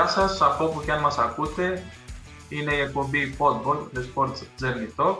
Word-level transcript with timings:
Γεια 0.00 0.08
σας, 0.08 0.40
από 0.40 0.64
όπου 0.64 0.80
και 0.80 0.92
αν 0.92 1.00
μας 1.00 1.18
ακούτε, 1.18 1.82
είναι 2.48 2.74
η 2.74 2.78
εκπομπή 2.78 3.36
Podball, 3.38 3.88
The 3.94 4.04
Sports 4.14 4.38
Journey 4.60 4.88
Talk, 4.96 5.16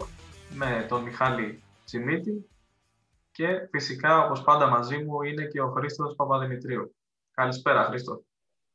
με 0.55 0.87
τον 0.89 1.03
Μιχάλη 1.03 1.63
Τσιμίτη 1.85 2.49
και 3.31 3.69
φυσικά, 3.71 4.25
όπως 4.25 4.43
πάντα 4.43 4.69
μαζί 4.69 4.99
μου, 4.99 5.23
είναι 5.23 5.45
και 5.45 5.61
ο 5.61 5.71
Χρήστος 5.71 6.15
Παπαδημητρίου. 6.15 6.95
Καλησπέρα, 7.31 7.85
Χρήστο. 7.85 8.23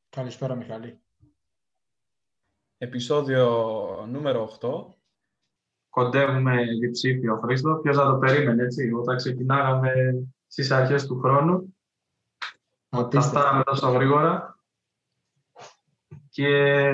Καλησπέρα, 0.09 0.55
Μιχάλη. 0.55 0.99
Επισόδιο 2.77 3.45
νούμερο 4.09 4.57
8. 4.61 4.85
Κοντεύουμε 5.89 6.63
διψήφιο, 6.79 7.39
Χρήστο. 7.43 7.75
Ποιος 7.75 7.95
θα 7.97 8.05
το 8.11 8.17
περίμενε, 8.17 8.63
έτσι, 8.63 8.91
όταν 8.91 9.17
ξεκινάγαμε 9.17 9.91
στις 10.47 10.71
αρχές 10.71 11.05
του 11.05 11.19
χρόνου. 11.19 11.75
Θα 12.89 13.21
φτάναμε 13.21 13.63
τόσο 13.63 13.89
γρήγορα. 13.89 14.54
Και 16.35 16.91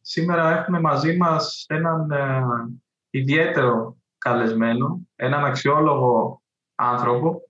σήμερα 0.00 0.58
έχουμε 0.58 0.80
μαζί 0.80 1.16
μας 1.16 1.64
έναν 1.68 2.10
ε, 2.10 2.42
ιδιαίτερο 3.10 3.96
καλεσμένο, 4.18 5.00
έναν 5.16 5.44
αξιόλογο 5.44 6.42
άνθρωπο. 6.74 7.42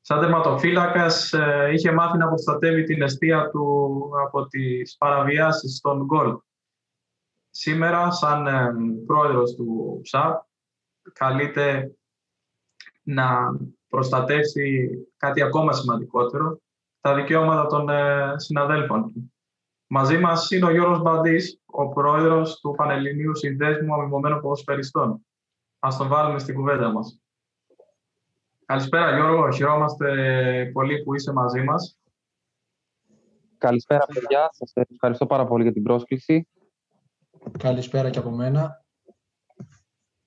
Σαν 0.00 0.20
τερματοφύλακας 0.20 1.32
ε, 1.32 1.70
είχε 1.72 1.92
μάθει 1.92 2.18
να 2.18 2.28
προστατεύει 2.28 2.82
την 2.82 3.02
αιστεία 3.02 3.50
του 3.50 4.10
από 4.26 4.46
τις 4.46 4.96
παραβιάσεις 4.96 5.80
των 5.80 6.04
γκολ. 6.04 6.38
Σήμερα, 7.50 8.10
σαν 8.10 8.46
ε, 8.46 8.74
πρόεδρος 9.06 9.54
του 9.54 10.00
ΣΑΠ, 10.04 10.42
καλείται 11.12 11.96
να 13.02 13.28
προστατεύσει 13.88 14.88
κάτι 15.16 15.42
ακόμα 15.42 15.72
σημαντικότερο, 15.72 16.60
τα 17.00 17.14
δικαιώματα 17.14 17.66
των 17.66 17.88
συναδέλφων 18.36 19.12
του. 19.12 19.30
Μαζί 19.86 20.18
μας 20.18 20.50
είναι 20.50 20.66
ο 20.66 20.70
Γιώργος 20.70 21.02
Μπαντής, 21.02 21.60
ο 21.66 21.88
πρόεδρος 21.88 22.60
του 22.60 22.74
Πανελληνίου 22.76 23.36
Συνδέσμου 23.36 23.94
Αμοιβωμένων 23.94 24.40
Ποδοσφαιριστών. 24.40 25.26
Α 25.78 25.88
τον 25.98 26.08
βάλουμε 26.08 26.38
στην 26.38 26.54
κουβέντα 26.54 26.92
μας. 26.92 27.20
Καλησπέρα 28.64 29.14
Γιώργο, 29.14 29.50
χαιρόμαστε 29.50 30.70
πολύ 30.72 31.02
που 31.02 31.14
είσαι 31.14 31.32
μαζί 31.32 31.62
μας. 31.62 31.98
Καλησπέρα 33.58 34.06
παιδιά, 34.06 34.48
σας 34.52 34.72
ευχαριστώ 34.74 35.26
πάρα 35.26 35.46
πολύ 35.46 35.62
για 35.62 35.72
την 35.72 35.82
πρόσκληση. 35.82 36.48
Καλησπέρα 37.58 38.10
και 38.10 38.18
από 38.18 38.30
μένα. 38.30 38.84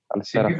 Καλησπέρα. 0.07 0.55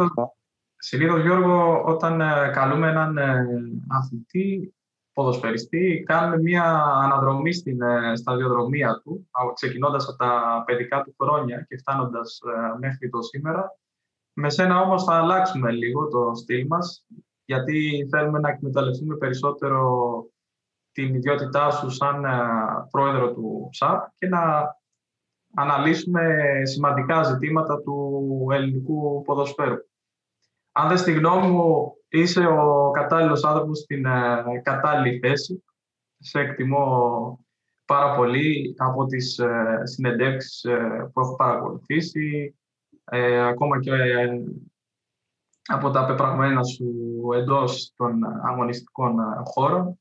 Συνήθως, 0.75 1.21
Γιώργο, 1.21 1.83
όταν 1.83 2.21
ε, 2.21 2.51
καλούμε 2.53 2.89
έναν 2.89 3.17
ε, 3.17 3.45
αθλητή, 3.87 4.73
ποδοσφαιριστή, 5.19 6.03
κάνουμε 6.05 6.41
μια 6.41 6.63
αναδρομή 7.03 7.53
στην 7.53 7.81
ε, 7.81 8.15
σταδιοδρομία 8.15 9.01
του, 9.03 9.29
ξεκινώντας 9.53 10.07
από 10.07 10.17
τα 10.17 10.63
παιδικά 10.65 11.01
του 11.01 11.15
χρόνια 11.19 11.65
και 11.67 11.77
φτάνοντας 11.77 12.39
ε, 12.45 12.77
μέχρι 12.79 13.09
το 13.09 13.21
σήμερα. 13.21 13.77
Με 14.33 14.49
σένα 14.49 14.81
όμως 14.81 15.03
θα 15.03 15.13
αλλάξουμε 15.13 15.71
λίγο 15.71 16.07
το 16.07 16.31
στυλ 16.35 16.67
μας, 16.67 17.05
γιατί 17.45 18.07
θέλουμε 18.11 18.39
να 18.39 18.49
εκμεταλλευτούμε 18.49 19.15
περισσότερο 19.15 19.81
την 20.91 21.15
ιδιότητά 21.15 21.71
σου 21.71 21.89
σαν 21.89 22.25
ε, 22.25 22.29
πρόεδρο 22.91 23.33
του 23.33 23.69
ΣΑΠ 23.71 24.03
και 24.15 24.27
να 24.27 24.75
αναλύσουμε 25.55 26.21
σημαντικά 26.63 27.23
ζητήματα 27.23 27.81
του 27.81 28.47
ελληνικού 28.51 29.21
ποδοσφαίρου. 29.21 29.77
Αν 30.71 30.87
δεν 30.87 30.97
στη 30.97 31.11
γνώμη 31.11 31.47
μου 31.47 31.93
είσαι 32.09 32.45
ο 32.45 32.91
κατάλληλος 32.91 33.43
άνθρωπος 33.43 33.79
στην 33.79 34.05
ε, 34.05 34.61
κατάλληλη 34.63 35.19
θέση. 35.19 35.63
Σε 36.19 36.39
εκτιμώ 36.39 37.45
πάρα 37.85 38.15
πολύ 38.15 38.75
από 38.77 39.05
τις 39.05 39.39
ε, 39.39 39.81
συνεντεύξεις 39.83 40.63
ε, 40.63 41.09
που 41.13 41.19
έχω 41.19 41.35
παρακολουθήσει, 41.35 42.53
ακόμα 43.49 43.79
και 43.79 43.91
από 45.65 45.89
τα 45.89 46.05
πεπραγμένα 46.05 46.63
σου 46.63 46.85
εντός 47.35 47.93
των 47.95 48.23
αγωνιστικών 48.43 49.15
χώρων, 49.43 49.99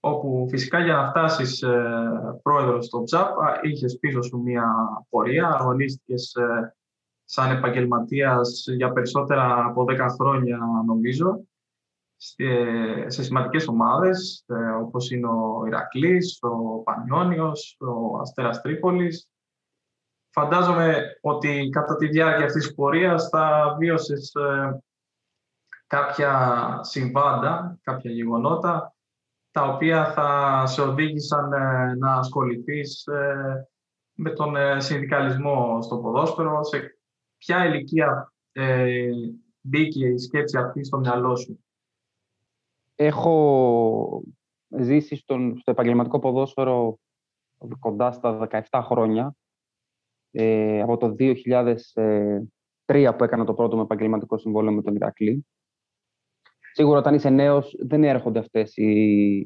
όπου 0.00 0.46
φυσικά 0.50 0.80
για 0.80 0.94
να 0.94 1.08
φτάσεις 1.08 1.64
πρόεδρος 2.42 2.86
στο 2.86 3.02
ΤΖΑΠ 3.02 3.28
είχες 3.62 3.98
πίσω 3.98 4.22
σου 4.22 4.40
μια 4.40 4.64
πορεία, 5.08 5.46
αγωνίστηκες 5.46 6.36
σαν 7.32 7.50
επαγγελματίας 7.56 8.64
για 8.76 8.92
περισσότερα 8.92 9.64
από 9.64 9.84
10 9.88 10.06
χρόνια 10.18 10.58
νομίζω 10.86 11.44
σε 13.06 13.22
σημαντικές 13.22 13.68
ομάδες 13.68 14.44
ε, 14.46 14.70
όπως 14.70 15.10
είναι 15.10 15.26
ο 15.26 15.64
Ηρακλής, 15.66 16.38
ο 16.40 16.82
Πανιόνιος, 16.82 17.76
ο 17.80 18.18
Αστέρας 18.18 18.60
Τρίπολης. 18.60 19.28
Φαντάζομαι 20.30 21.18
ότι 21.20 21.68
κατά 21.72 21.96
τη 21.96 22.06
διάρκεια 22.06 22.44
αυτής 22.44 22.64
της 22.64 22.74
πορείας 22.74 23.28
θα 23.28 23.76
βίωσες 23.78 24.34
ε, 24.34 24.82
κάποια 25.86 26.78
συμβάντα, 26.82 27.78
κάποια 27.82 28.10
γεγονότα 28.10 28.94
τα 29.50 29.62
οποία 29.62 30.12
θα 30.12 30.62
σε 30.66 30.82
οδήγησαν 30.82 31.52
ε, 31.52 31.94
να 31.94 32.14
ασχοληθείς 32.14 33.04
με 34.12 34.30
τον 34.30 34.54
συνδικαλισμό 34.80 35.82
στο 35.82 35.96
ποδόσφαιρο, 35.96 36.62
σε 36.62 36.99
ποια 37.40 37.66
ηλικία 37.66 38.32
ε, 38.52 39.10
μπήκε 39.60 40.06
η 40.06 40.18
σκέψη 40.18 40.58
αυτή 40.58 40.84
στο 40.84 40.98
μυαλό 40.98 41.36
σου; 41.36 41.64
Έχω 42.94 44.22
ζήσει 44.68 45.16
στον, 45.16 45.58
στο 45.58 45.70
επαγγελματικό 45.70 46.18
ποδόσφαιρο 46.18 46.98
κοντά 47.78 48.12
στα 48.12 48.48
17 48.70 48.80
χρόνια. 48.84 49.34
Ε, 50.30 50.80
από 50.82 50.96
το 50.96 51.14
2003 51.18 53.14
που 53.16 53.24
έκανα 53.24 53.44
το 53.44 53.54
πρώτο 53.54 53.76
με 53.76 53.82
επαγγελματικό 53.82 54.38
συμβόλαιο 54.38 54.72
με 54.72 54.82
τον 54.82 54.94
Ηρακλή. 54.94 55.46
Σίγουρα 56.72 56.98
όταν 56.98 57.14
είσαι 57.14 57.30
νέος 57.30 57.76
δεν 57.78 58.04
έρχονται 58.04 58.38
αυτές 58.38 58.76
οι, 58.76 58.90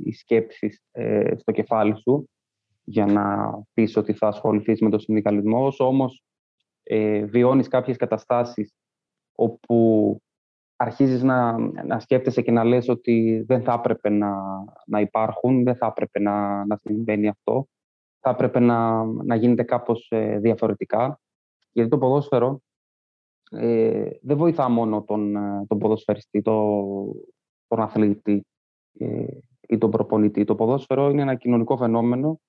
οι 0.04 0.12
σκέψεις 0.12 0.82
ε, 0.90 1.36
στο 1.36 1.52
κεφάλι 1.52 1.96
σου 2.00 2.30
για 2.84 3.06
να 3.06 3.52
πεις 3.72 3.96
ότι 3.96 4.12
θα 4.12 4.26
ασχοληθείς 4.26 4.80
με 4.80 4.90
τον 4.90 5.00
συνδικαλισμό. 5.00 5.72
Όμως 5.78 6.22
ε, 6.84 7.24
βιώνεις 7.24 7.68
κάποιες 7.68 7.96
καταστάσεις 7.96 8.74
όπου 9.34 10.18
αρχίζεις 10.76 11.22
να, 11.22 11.58
να 11.58 12.00
σκέφτεσαι 12.00 12.42
και 12.42 12.50
να 12.50 12.64
λες 12.64 12.88
ότι 12.88 13.44
δεν 13.46 13.62
θα 13.62 13.72
έπρεπε 13.72 14.08
να, 14.08 14.36
να 14.86 15.00
υπάρχουν, 15.00 15.64
δεν 15.64 15.76
θα 15.76 15.86
έπρεπε 15.86 16.20
να, 16.20 16.64
να 16.64 16.76
συμβαίνει 16.76 17.28
αυτό, 17.28 17.66
θα 18.20 18.30
έπρεπε 18.30 18.58
να, 18.60 19.04
να 19.04 19.34
γίνεται 19.34 19.62
κάπως 19.62 20.06
ε, 20.10 20.38
διαφορετικά. 20.38 21.20
Γιατί 21.72 21.90
το 21.90 21.98
ποδόσφαιρο 21.98 22.60
ε, 23.50 24.10
δεν 24.22 24.36
βοηθά 24.36 24.68
μόνο 24.68 25.02
τον, 25.02 25.36
ε, 25.36 25.64
τον 25.66 25.78
ποδοσφαιριστή, 25.78 26.42
τον, 26.42 27.12
τον 27.66 27.80
αθλητή 27.80 28.46
ε, 28.98 29.26
ή 29.68 29.78
τον 29.78 29.90
προπονητή. 29.90 30.44
Το 30.44 30.54
ποδόσφαιρο 30.54 31.08
είναι 31.08 31.22
ένα 31.22 31.34
κοινωνικό 31.34 31.76
φαινόμενο 31.76 32.40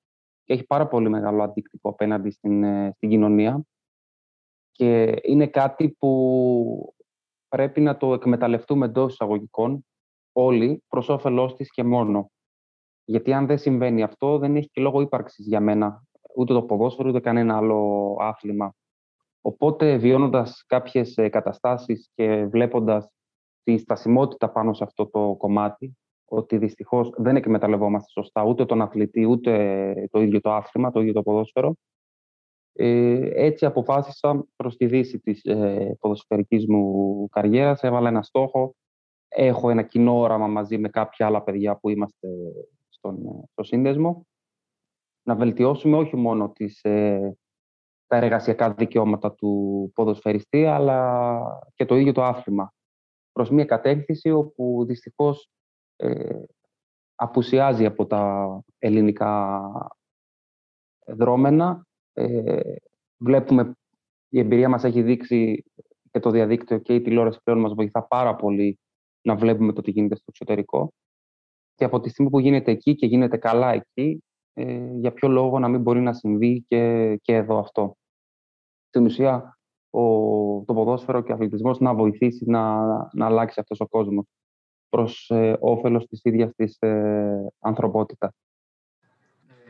και 0.43 0.53
έχει 0.53 0.65
πάρα 0.65 0.87
πολύ 0.87 1.09
μεγάλο 1.09 1.43
αντίκτυπο 1.43 1.89
απέναντι 1.89 2.29
στην, 2.31 2.63
ε, 2.63 2.91
στην 2.95 3.09
κοινωνία 3.09 3.63
και 4.75 5.19
είναι 5.21 5.47
κάτι 5.47 5.89
που 5.99 6.93
πρέπει 7.47 7.81
να 7.81 7.97
το 7.97 8.13
εκμεταλλευτούμε 8.13 8.85
εντός 8.85 9.13
εισαγωγικών 9.13 9.85
όλοι 10.31 10.83
προς 10.87 11.09
όφελός 11.09 11.55
της 11.55 11.71
και 11.71 11.83
μόνο. 11.83 12.31
Γιατί 13.05 13.33
αν 13.33 13.45
δεν 13.45 13.57
συμβαίνει 13.57 14.03
αυτό, 14.03 14.37
δεν 14.37 14.55
έχει 14.55 14.69
και 14.71 14.81
λόγο 14.81 15.01
ύπαρξης 15.01 15.47
για 15.47 15.59
μένα 15.59 16.03
ούτε 16.35 16.53
το 16.53 16.63
ποδόσφαιρο 16.63 17.09
ούτε 17.09 17.19
κανένα 17.19 17.57
άλλο 17.57 18.15
άθλημα. 18.19 18.73
Οπότε, 19.41 19.97
βιώνοντας 19.97 20.63
κάποιες 20.67 21.13
καταστάσεις 21.29 22.09
και 22.15 22.45
βλέποντας 22.45 23.09
τη 23.63 23.77
στασιμότητα 23.77 24.49
πάνω 24.49 24.73
σε 24.73 24.83
αυτό 24.83 25.07
το 25.07 25.35
κομμάτι, 25.37 25.97
ότι 26.25 26.57
δυστυχώς 26.57 27.09
δεν 27.17 27.35
εκμεταλλευόμαστε 27.35 28.09
σωστά 28.09 28.43
ούτε 28.43 28.65
τον 28.65 28.81
αθλητή, 28.81 29.25
ούτε 29.25 30.07
το 30.11 30.21
ίδιο 30.21 30.41
το 30.41 30.53
άθλημα, 30.53 30.91
το 30.91 30.99
ίδιο 30.99 31.13
το 31.13 31.21
ποδόσφαιρο, 31.21 31.75
ε, 32.77 33.29
έτσι 33.45 33.65
αποφάσισα 33.65 34.45
προς 34.55 34.77
τη 34.77 34.85
δύση 34.85 35.19
της 35.19 35.43
ε, 35.43 35.95
ποδοσφαιρικής 35.99 36.67
μου 36.67 37.27
καριέρας. 37.29 37.83
Έβαλα 37.83 38.09
ένα 38.09 38.21
στόχο. 38.21 38.75
Έχω 39.27 39.69
ένα 39.69 39.81
κοινό 39.81 40.19
όραμα 40.19 40.47
μαζί 40.47 40.77
με 40.77 40.89
κάποια 40.89 41.25
άλλα 41.25 41.43
παιδιά 41.43 41.77
που 41.77 41.89
είμαστε 41.89 42.27
στον, 42.89 43.17
στο 43.51 43.63
σύνδεσμο. 43.63 44.27
Να 45.23 45.35
βελτιώσουμε 45.35 45.97
όχι 45.97 46.15
μόνο 46.15 46.51
τις, 46.51 46.83
ε, 46.83 47.37
τα 48.07 48.17
εργασιακά 48.17 48.73
δικαιώματα 48.73 49.33
του 49.33 49.91
ποδοσφαιριστή, 49.95 50.65
αλλά 50.65 51.41
και 51.75 51.85
το 51.85 51.95
ίδιο 51.95 52.11
το 52.11 52.23
άθλημα. 52.23 52.73
Προς 53.31 53.49
μια 53.49 53.65
κατεύθυνση 53.65 54.29
όπου 54.29 54.85
δυστυχώς 54.85 55.49
ε, 55.95 56.43
απουσιάζει 57.15 57.85
από 57.85 58.05
τα 58.05 58.47
ελληνικά 58.77 59.61
δρόμενα 61.05 61.85
ε, 62.15 62.75
βλέπουμε, 63.17 63.75
η 64.29 64.39
εμπειρία 64.39 64.69
μας 64.69 64.83
έχει 64.83 65.01
δείξει 65.01 65.63
και 66.11 66.19
το 66.19 66.29
διαδίκτυο 66.29 66.77
και 66.77 66.95
η 66.95 67.01
τηλεόραση 67.01 67.39
πλέον 67.43 67.59
μας 67.59 67.73
βοηθά 67.73 68.07
πάρα 68.07 68.35
πολύ 68.35 68.79
να 69.21 69.35
βλέπουμε 69.35 69.73
το 69.73 69.81
τι 69.81 69.91
γίνεται 69.91 70.15
στο 70.15 70.25
εξωτερικό. 70.27 70.93
Και 71.75 71.85
από 71.85 71.99
τη 71.99 72.09
στιγμή 72.09 72.31
που 72.31 72.39
γίνεται 72.39 72.71
εκεί 72.71 72.95
και 72.95 73.05
γίνεται 73.05 73.37
καλά 73.37 73.73
εκεί, 73.73 74.23
ε, 74.53 74.89
για 74.93 75.13
ποιο 75.13 75.27
λόγο 75.27 75.59
να 75.59 75.67
μην 75.67 75.81
μπορεί 75.81 76.01
να 76.01 76.13
συμβεί 76.13 76.65
και, 76.67 77.15
και 77.21 77.35
εδώ 77.35 77.57
αυτό. 77.59 77.97
Στην 78.87 79.05
ουσία, 79.05 79.57
ο, 79.89 80.01
το 80.65 80.73
ποδόσφαιρο 80.73 81.21
και 81.21 81.31
ο 81.31 81.35
αθλητισμός 81.35 81.79
να 81.79 81.93
βοηθήσει 81.93 82.45
να, 82.47 82.85
να 83.13 83.25
αλλάξει 83.25 83.59
αυτός 83.59 83.79
ο 83.79 83.87
κόσμος 83.87 84.25
προς 84.89 85.29
ε, 85.29 85.57
όφελος 85.59 86.07
της 86.07 86.19
ίδιας 86.23 86.51
της 86.55 86.77
ε, 86.79 87.51
ανθρωπότητας. 87.59 88.31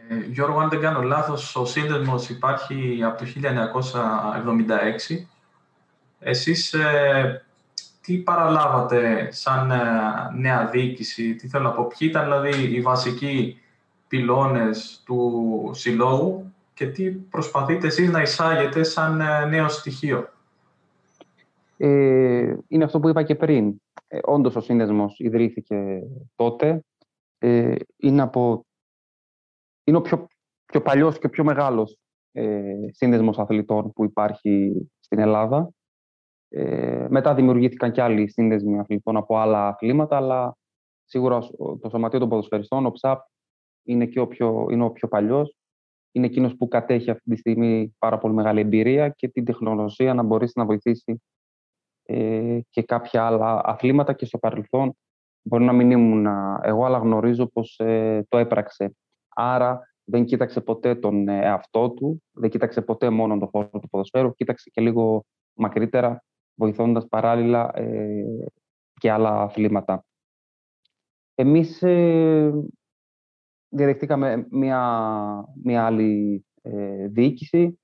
Ε, 0.07 0.15
Γιώργο, 0.31 0.59
αν 0.59 0.69
δεν 0.69 0.79
κάνω 0.79 1.01
λάθος, 1.01 1.55
ο 1.55 1.65
σύνδεσμος 1.65 2.29
υπάρχει 2.29 2.99
από 3.03 3.17
το 3.17 3.25
1976. 3.25 5.25
Εσείς 6.19 6.73
ε, 6.73 7.45
τι 8.01 8.17
παραλάβατε 8.17 9.31
σαν 9.31 9.71
ε, 9.71 9.79
νέα 10.35 10.65
διοίκηση, 10.65 11.35
τι 11.35 11.47
θέλω 11.47 11.63
να 11.63 11.71
πω, 11.71 11.87
ποιοι 11.87 12.07
ήταν 12.11 12.23
δηλαδή 12.23 12.75
οι 12.75 12.81
βασικοί 12.81 13.59
πυλώνες 14.07 15.01
του 15.05 15.71
συλλόγου 15.73 16.53
και 16.73 16.87
τι 16.87 17.11
προσπαθείτε 17.11 17.87
εσείς 17.87 18.09
να 18.09 18.21
εισάγετε 18.21 18.83
σαν 18.83 19.21
ε, 19.21 19.45
νέο 19.45 19.69
στοιχείο; 19.69 20.29
Ε, 21.77 22.55
είναι 22.67 22.83
αυτό 22.83 22.99
που 22.99 23.09
είπα 23.09 23.23
και 23.23 23.35
πριν. 23.35 23.81
Ε, 24.07 24.19
όντως 24.23 24.55
ο 24.55 24.61
σύνδεσμος 24.61 25.19
ιδρύθηκε 25.19 26.03
τότε. 26.35 26.83
Ε, 27.37 27.75
είναι, 27.97 28.21
από, 28.21 28.65
είναι 29.85 29.97
ο 29.97 30.01
πιο, 30.01 30.27
πιο 30.65 30.81
παλιός 30.81 31.19
και 31.19 31.29
πιο 31.29 31.43
μεγάλος 31.43 31.99
ε, 32.31 32.75
σύνδεσμος 32.91 33.39
αθλητών 33.39 33.93
που 33.93 34.03
υπάρχει 34.03 34.87
στην 34.99 35.19
Ελλάδα. 35.19 35.69
Ε, 36.49 37.07
μετά 37.09 37.33
δημιουργήθηκαν 37.33 37.91
και 37.91 38.01
άλλοι 38.01 38.29
σύνδεσμοι 38.29 38.79
αθλητών 38.79 39.17
από 39.17 39.37
άλλα 39.37 39.67
αθλήματα, 39.67 40.15
αλλά 40.15 40.57
σίγουρα 41.05 41.39
το 41.81 41.89
Σωματείο 41.89 42.19
των 42.19 42.29
Ποδοσφαιριστών, 42.29 42.85
ο 42.85 42.91
ΨΑΠ, 43.01 43.21
είναι, 43.83 44.05
και 44.05 44.19
ο 44.19 44.27
πιο, 44.27 44.67
είναι 44.71 44.83
ο 44.83 44.91
πιο 44.91 45.07
παλιός. 45.07 45.57
Είναι 46.11 46.25
εκείνος 46.25 46.55
που 46.55 46.67
κατέχει 46.67 47.09
αυτή 47.09 47.29
τη 47.29 47.35
στιγμή 47.35 47.95
πάρα 47.99 48.17
πολύ 48.17 48.33
μεγάλη 48.33 48.59
εμπειρία 48.59 49.09
και 49.09 49.27
την 49.27 49.45
τεχνολογία 49.45 50.13
να 50.13 50.23
μπορέσει 50.23 50.53
να 50.55 50.65
βοηθήσει 50.65 51.21
ε, 52.03 52.59
και 52.69 52.83
κάποια 52.83 53.25
άλλα 53.25 53.61
αθλήματα 53.63 54.13
και 54.13 54.25
στο 54.25 54.37
παρελθόν 54.37 54.97
μπορεί 55.41 55.63
να 55.63 55.73
μην 55.73 55.91
ήμουν 55.91 56.25
εγώ, 56.61 56.85
αλλά 56.85 56.97
γνωρίζω 56.97 57.47
πως 57.47 57.79
ε, 57.79 58.25
το 58.29 58.37
έπραξε. 58.37 58.95
Άρα 59.37 59.79
δεν 60.03 60.25
κοίταξε 60.25 60.61
ποτέ 60.61 60.95
τον 60.95 61.27
εαυτό 61.27 61.89
του, 61.89 62.23
δεν 62.31 62.49
κοίταξε 62.49 62.81
ποτέ 62.81 63.09
μόνο 63.09 63.37
τον 63.37 63.47
χώρο 63.47 63.69
του 63.79 63.89
ποδοσφαίρου, 63.89 64.33
κοίταξε 64.33 64.69
και 64.73 64.81
λίγο 64.81 65.25
μακρύτερα 65.53 66.23
βοηθώντας 66.55 67.07
παράλληλα 67.07 67.71
ε, 67.75 68.23
και 68.99 69.11
άλλα 69.11 69.41
αθλήματα. 69.41 70.05
Εμείς 71.35 71.81
ε, 71.83 72.51
διαδεχτήκαμε 73.69 74.47
μια, 74.49 74.79
μια 75.63 75.85
άλλη 75.85 76.45
ε, 76.61 77.07
διοίκηση. 77.07 77.79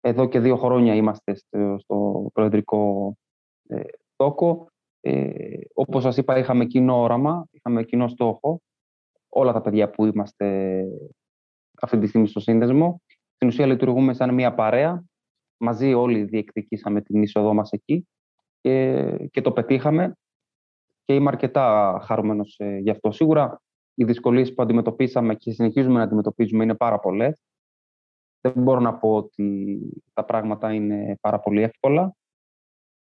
Εδώ 0.00 0.28
και 0.28 0.40
δύο 0.40 0.56
χρόνια 0.56 0.94
είμαστε 0.94 1.34
στο, 1.34 1.76
στο 1.78 2.28
προεδρικό 2.32 3.14
ε, 3.68 3.82
τόκο. 4.16 4.68
Ε, 5.00 5.58
όπως 5.74 6.02
σας 6.02 6.16
είπα, 6.16 6.38
είχαμε 6.38 6.64
κοινό 6.64 7.00
όραμα, 7.00 7.46
είχαμε 7.50 7.82
κοινό 7.82 8.08
στόχο. 8.08 8.60
Όλα 9.36 9.52
τα 9.52 9.60
παιδιά 9.60 9.90
που 9.90 10.04
είμαστε 10.04 10.80
αυτή 11.80 11.98
τη 11.98 12.06
στιγμή 12.06 12.26
στο 12.26 12.40
σύνδεσμο. 12.40 13.02
Στην 13.34 13.48
ουσία 13.48 13.66
λειτουργούμε 13.66 14.14
σαν 14.14 14.34
μια 14.34 14.54
παρέα. 14.54 15.04
Μαζί 15.56 15.94
όλοι 15.94 16.24
διεκδικήσαμε 16.24 17.00
την 17.00 17.22
είσοδό 17.22 17.54
μας 17.54 17.72
εκεί 17.72 18.06
και, 19.30 19.40
το 19.42 19.52
πετύχαμε 19.52 20.16
και 21.04 21.14
είμαι 21.14 21.28
αρκετά 21.28 21.98
χαρούμενος 22.04 22.54
ε, 22.58 22.76
γι' 22.76 22.90
αυτό. 22.90 23.10
Σίγουρα 23.10 23.62
οι 23.94 24.04
δυσκολίες 24.04 24.54
που 24.54 24.62
αντιμετωπίσαμε 24.62 25.34
και 25.34 25.52
συνεχίζουμε 25.52 25.98
να 25.98 26.02
αντιμετωπίζουμε 26.02 26.64
είναι 26.64 26.74
πάρα 26.74 26.98
πολλές. 26.98 27.42
Δεν 28.40 28.52
μπορώ 28.52 28.80
να 28.80 28.94
πω 28.94 29.14
ότι 29.14 29.78
τα 30.12 30.24
πράγματα 30.24 30.72
είναι 30.72 31.18
πάρα 31.20 31.40
πολύ 31.40 31.62
εύκολα. 31.62 32.14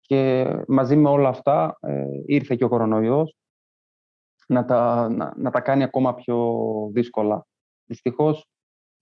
Και 0.00 0.46
μαζί 0.68 0.96
με 0.96 1.08
όλα 1.08 1.28
αυτά 1.28 1.78
ε, 1.80 2.04
ήρθε 2.26 2.56
και 2.56 2.64
ο 2.64 2.68
κορονοϊός 2.68 3.36
να 4.46 4.64
τα, 4.64 5.08
να, 5.36 5.50
τα 5.50 5.60
κάνει 5.60 5.82
ακόμα 5.82 6.14
πιο 6.14 6.58
δύσκολα. 6.92 7.46
Δυστυχώς 7.84 8.48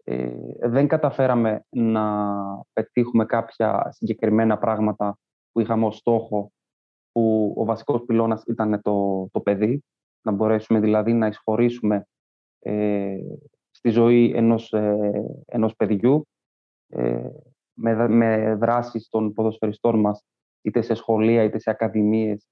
ε, 0.04 0.36
δεν 0.68 0.88
καταφέραμε 0.88 1.64
να 1.68 2.26
πετύχουμε 2.72 3.24
κάποια 3.24 3.88
συγκεκριμένα 3.90 4.58
πράγματα 4.58 5.18
που 5.52 5.60
είχαμε 5.60 5.86
ως 5.86 5.96
στόχο 5.96 6.52
που 7.12 7.54
ο 7.56 7.64
βασικός 7.64 8.04
πυλώνας 8.04 8.42
ήταν 8.46 8.80
το, 8.82 9.28
το 9.32 9.40
παιδί, 9.40 9.84
να 10.22 10.32
μπορέσουμε 10.32 10.80
δηλαδή 10.80 11.12
να 11.12 11.26
εισχωρήσουμε 11.26 12.06
ε, 12.58 13.16
στη 13.70 13.88
ζωή 13.88 14.32
ενός, 14.34 14.72
ε, 14.72 15.24
ενός 15.46 15.76
παιδιού 15.76 16.28
ε, 16.88 17.28
με, 17.72 18.08
με 18.08 18.54
δράσεις 18.54 19.08
των 19.08 19.32
ποδοσφαιριστών 19.32 20.00
μας 20.00 20.24
είτε 20.62 20.82
σε 20.82 20.94
σχολεία 20.94 21.42
είτε 21.42 21.58
σε 21.58 21.70
ακαδημίες 21.70 22.46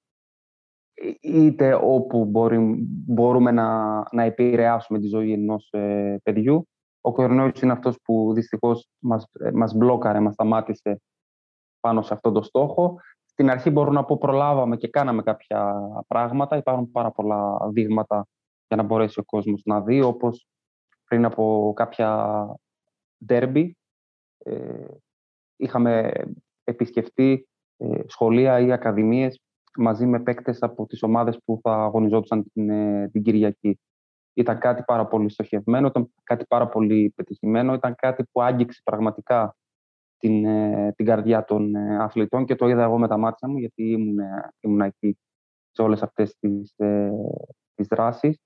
είτε 1.21 1.75
όπου 1.75 2.25
μπορεί, 2.25 2.59
μπορούμε 3.07 3.51
να, 3.51 3.99
να 4.13 4.23
επηρεάσουμε 4.23 4.99
τη 4.99 5.07
ζωή 5.07 5.33
ενός 5.33 5.69
ε, 5.71 6.17
παιδιού. 6.23 6.69
Ο 7.01 7.13
κορονοϊός 7.13 7.61
είναι 7.61 7.73
αυτός 7.73 7.99
που 8.05 8.33
δυστυχώς 8.35 8.89
μας, 8.99 9.27
μας 9.55 9.75
μπλόκαρε, 9.75 10.21
μας 10.21 10.33
σταμάτησε 10.33 11.01
πάνω 11.81 12.03
σε 12.03 12.15
αυτόν 12.15 12.33
τον 12.33 12.43
στόχο. 12.43 13.01
Στην 13.25 13.51
αρχή 13.51 13.71
μπορώ 13.71 13.91
να 13.91 14.05
πω 14.05 14.19
προλάβαμε 14.19 14.77
και 14.77 14.89
κάναμε 14.89 15.23
κάποια 15.23 15.75
πράγματα. 16.07 16.57
Υπάρχουν 16.57 16.91
πάρα 16.91 17.11
πολλά 17.11 17.69
δείγματα 17.73 18.27
για 18.69 18.77
να 18.77 18.83
μπορέσει 18.83 19.21
ο 19.21 19.25
κόσμος 19.25 19.63
να 19.65 19.81
δει, 19.81 20.01
όπως 20.01 20.47
πριν 21.05 21.25
από 21.25 21.73
κάποια 21.77 22.47
ντέρμπι 23.25 23.77
ε, 24.39 24.87
είχαμε 25.57 26.13
επισκεφτεί 26.65 27.49
ε, 27.77 28.01
σχολεία 28.07 28.61
ή 28.61 28.73
ακαδημίες 28.73 29.41
μαζί 29.79 30.07
με 30.07 30.21
παίκτες 30.21 30.63
από 30.63 30.87
τις 30.87 31.03
ομάδες 31.03 31.39
που 31.45 31.61
θα 31.63 31.73
αγωνιζόντουσαν 31.73 32.51
την, 32.53 32.71
ε, 32.71 33.09
την 33.13 33.23
Κυριακή. 33.23 33.79
Ήταν 34.35 34.59
κάτι 34.59 34.83
πάρα 34.87 35.07
πολύ 35.07 35.31
στοχευμένο, 35.31 35.87
ήταν 35.87 36.13
κάτι 36.23 36.45
πάρα 36.49 36.69
πολύ 36.69 37.13
πετυχημένο, 37.17 37.75
ήταν 37.75 37.95
κάτι 37.95 38.25
που 38.33 38.43
άγγιξε 38.43 38.81
πραγματικά 38.85 39.57
την, 40.23 40.45
ε, 40.45 40.93
την 40.97 41.07
καρδιά 41.07 41.45
των 41.45 41.75
ε, 41.75 41.97
αθλητών 42.03 42.45
και 42.45 42.55
το 42.55 42.69
είδα 42.69 42.83
εγώ 42.83 42.99
με 42.99 43.09
τα 43.09 43.17
μάτια 43.17 43.49
μου 43.49 43.59
γιατί 43.59 43.83
ήμουν, 43.83 44.19
ε, 44.19 44.53
ήμουν 44.61 44.81
εκεί 44.81 45.19
σε 45.71 45.83
όλες 45.83 46.03
αυτές 46.03 46.37
τις, 46.39 46.75
τις 47.75 47.87
δράσεις. 47.87 48.39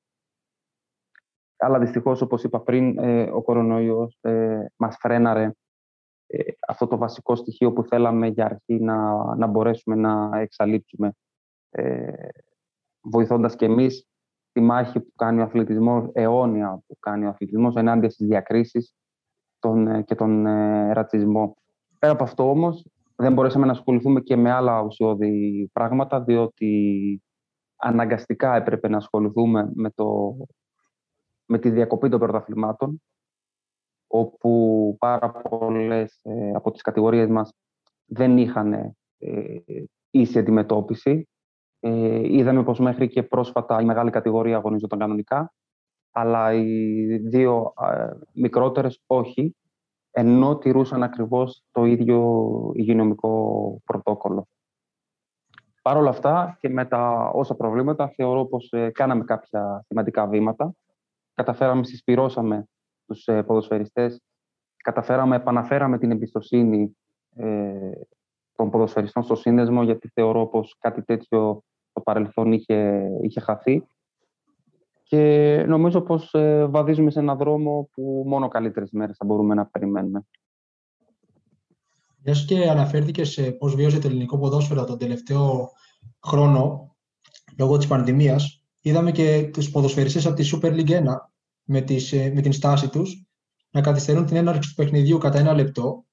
Αλλά 1.58 1.78
δυστυχώς, 1.78 2.20
όπως 2.20 2.44
είπα 2.44 2.60
πριν, 2.60 2.98
ο 3.32 3.42
κορονοϊός 3.42 4.18
μας 4.76 4.96
φρέναρε 4.98 5.50
αυτό 6.68 6.86
το 6.86 6.96
βασικό 6.96 7.36
στοιχείο 7.36 7.72
που 7.72 7.84
θέλαμε 7.84 8.26
για 8.26 8.44
αρχή 8.44 8.74
να, 8.80 9.24
να 9.36 9.46
μπορέσουμε 9.46 9.96
να 9.96 10.38
εξαλείψουμε. 10.40 11.12
βοηθώντας 13.00 13.56
και 13.56 13.64
εμείς 13.64 14.08
τη 14.52 14.60
μάχη 14.60 15.00
που 15.00 15.12
κάνει 15.16 15.40
ο 15.40 15.42
αθλητισμός, 15.42 16.10
αιώνια 16.12 16.82
που 16.86 16.96
κάνει 17.00 17.24
ο 17.24 17.28
αθλητισμός 17.28 17.74
ενάντια 17.74 18.10
στις 18.10 18.26
διακρίσεις 18.26 18.94
τον, 19.58 20.04
και 20.04 20.14
τον 20.14 20.44
ρατσισμό. 20.92 21.56
Πέρα 21.98 22.12
από 22.12 22.24
αυτό 22.24 22.50
όμως, 22.50 22.86
δεν 23.16 23.32
μπορέσαμε 23.32 23.66
να 23.66 23.72
ασχοληθούμε 23.72 24.20
και 24.20 24.36
με 24.36 24.50
άλλα 24.50 24.82
ουσιώδη 24.82 25.68
πράγματα, 25.72 26.20
διότι 26.20 27.22
αναγκαστικά 27.76 28.56
έπρεπε 28.56 28.88
να 28.88 28.96
ασχοληθούμε 28.96 29.70
με, 29.74 29.90
το, 29.90 30.36
με 31.46 31.58
τη 31.58 31.70
διακοπή 31.70 32.08
των 32.08 32.18
πρωταθλημάτων, 32.18 33.02
όπου 34.06 34.96
πάρα 34.98 35.30
πολλές 35.30 36.20
ε, 36.22 36.50
από 36.54 36.70
τις 36.70 36.82
κατηγορίες 36.82 37.28
μας 37.28 37.52
δεν 38.06 38.38
είχαν 38.38 38.72
ε, 38.72 38.94
ίση 40.10 40.38
αντιμετώπιση. 40.38 41.28
Ε, 41.80 42.34
είδαμε 42.36 42.64
πως 42.64 42.78
μέχρι 42.78 43.08
και 43.08 43.22
πρόσφατα 43.22 43.80
η 43.80 43.84
μεγάλη 43.84 44.10
κατηγορία 44.10 44.56
αγωνίζονταν 44.56 44.98
κανονικά, 44.98 45.52
αλλά 46.10 46.52
οι 46.52 47.16
δύο 47.16 47.72
ε, 47.90 48.10
μικρότερες 48.32 49.02
όχι 49.06 49.56
ενώ 50.18 50.56
τηρούσαν 50.56 51.02
ακριβώς 51.02 51.64
το 51.70 51.84
ίδιο 51.84 52.40
υγειονομικό 52.74 53.80
πρωτόκολλο. 53.84 54.48
Παρ' 55.82 55.96
όλα 55.96 56.10
αυτά 56.10 56.56
και 56.60 56.68
με 56.68 56.84
τα 56.84 57.30
όσα 57.34 57.54
προβλήματα 57.54 58.08
θεωρώ 58.08 58.46
πως 58.46 58.72
ε, 58.72 58.90
κάναμε 58.90 59.24
κάποια 59.24 59.84
σημαντικά 59.86 60.26
βήματα. 60.26 60.74
Καταφέραμε, 61.34 61.84
συσπυρώσαμε 61.84 62.66
τους 63.06 63.26
ε, 63.26 63.42
ποδοσφαιριστές, 63.42 64.20
καταφέραμε, 64.76 65.36
επαναφέραμε 65.36 65.98
την 65.98 66.10
εμπιστοσύνη 66.10 66.96
ε, 67.36 67.90
των 68.56 68.70
ποδοσφαιριστών 68.70 69.22
στο 69.22 69.34
σύνδεσμο 69.34 69.82
γιατί 69.82 70.08
θεωρώ 70.08 70.46
πως 70.46 70.76
κάτι 70.78 71.02
τέτοιο 71.02 71.62
το 71.92 72.00
παρελθόν 72.00 72.52
είχε, 72.52 73.08
είχε 73.22 73.40
χαθεί 73.40 73.86
και 75.02 75.64
νομίζω 75.68 76.00
πως 76.00 76.34
ε, 76.34 76.66
βαδίζουμε 76.66 77.10
σε 77.10 77.18
έναν 77.18 77.36
δρόμο 77.36 77.88
που 77.92 78.24
μόνο 78.26 78.48
καλύτερες 78.48 78.90
μέρες 78.90 79.16
θα 79.16 79.24
μπορούμε 79.24 79.54
να 79.54 79.66
περιμένουμε. 79.66 80.26
Μιας 82.22 82.44
και 82.44 82.68
αναφέρθηκες 82.68 83.30
σε 83.30 83.50
πώς 83.50 83.74
βίωσε 83.74 83.98
το 83.98 84.08
ελληνικό 84.08 84.38
ποδόσφαιρο 84.38 84.84
τον 84.84 84.98
τελευταίο 84.98 85.70
χρόνο, 86.26 86.96
λόγω 87.58 87.76
της 87.76 87.86
πανδημίας, 87.86 88.64
είδαμε 88.80 89.12
και 89.12 89.50
τους 89.52 89.70
ποδοσφαιριστές 89.70 90.26
από 90.26 90.36
τη 90.36 90.50
Super 90.52 90.72
League 90.72 90.90
1 90.90 91.02
με, 91.66 91.80
τις, 91.80 92.12
ε, 92.12 92.30
με 92.34 92.40
την 92.40 92.52
στάση 92.52 92.88
τους 92.88 93.26
να 93.70 93.80
καθυστερούν 93.80 94.26
την 94.26 94.36
έναρξη 94.36 94.68
του 94.68 94.74
παιχνιδιού 94.74 95.18
κατά 95.18 95.38
ένα 95.38 95.52
λεπτό 95.52 96.04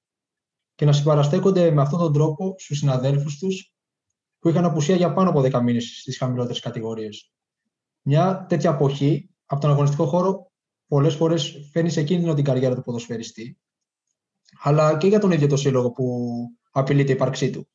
και 0.74 0.84
να 0.84 0.92
συμπαραστέκονται 0.92 1.70
με 1.70 1.82
αυτόν 1.82 1.98
τον 1.98 2.12
τρόπο 2.12 2.54
στους 2.58 2.78
συναδέλφους 2.78 3.38
τους 3.38 3.74
που 4.38 4.48
είχαν 4.48 4.64
απουσία 4.64 4.96
για 4.96 5.12
πάνω 5.12 5.30
από 5.30 5.40
10 5.40 5.60
μήνες 5.62 5.98
στις 6.00 6.18
χαμηλότερες 6.18 6.60
κατηγορίες. 6.60 7.32
Μια 8.02 8.46
τέτοια 8.48 8.70
αποχή 8.70 9.30
από 9.46 9.60
τον 9.60 9.70
αγωνιστικό 9.70 10.06
χώρο 10.06 10.50
πολλές 10.86 11.14
φορές 11.14 11.68
φέρνει 11.72 11.90
σε 11.90 12.02
κίνδυνο 12.02 12.34
την 12.34 12.44
καριέρα 12.44 12.74
του 12.74 12.82
ποδοσφαιριστή, 12.82 13.58
αλλά 14.62 14.96
και 14.96 15.06
για 15.06 15.18
τον 15.18 15.30
ίδιο 15.30 15.46
το 15.48 15.56
σύλλογο 15.56 15.90
που 15.90 16.28
απειλείται 16.70 17.12
η 17.12 17.14
ύπαρξή 17.14 17.50
του. 17.50 17.68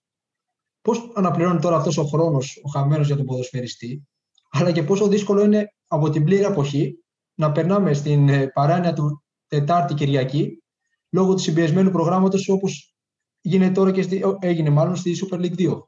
Πώς 0.81 1.11
αναπληρώνει 1.15 1.59
τώρα 1.59 1.75
αυτός 1.75 1.97
ο 1.97 2.03
χρόνος 2.03 2.61
ο 2.63 2.69
χαμένος 2.69 3.07
για 3.07 3.15
τον 3.15 3.25
ποδοσφαιριστή, 3.25 4.07
αλλά 4.49 4.71
και 4.71 4.83
πόσο 4.83 5.07
δύσκολο 5.07 5.43
είναι 5.43 5.73
από 5.87 6.09
την 6.09 6.23
πλήρη 6.23 6.43
αποχή 6.43 7.03
να 7.39 7.51
περνάμε 7.51 7.93
στην 7.93 8.29
ε, 8.29 8.47
παράνοια 8.47 8.93
του 8.93 9.23
Τετάρτη 9.47 9.93
Κυριακή 9.93 10.63
λόγω 11.09 11.33
του 11.33 11.39
συμπιεσμένου 11.39 11.91
προγράμματος 11.91 12.49
όπως 12.49 12.95
γίνεται 13.41 13.71
τώρα 13.71 13.91
και 13.91 14.01
στη, 14.01 14.23
έγινε 14.39 14.69
μάλλον 14.69 14.95
στη 14.95 15.13
Super 15.21 15.37
League 15.37 15.69
2. 15.69 15.79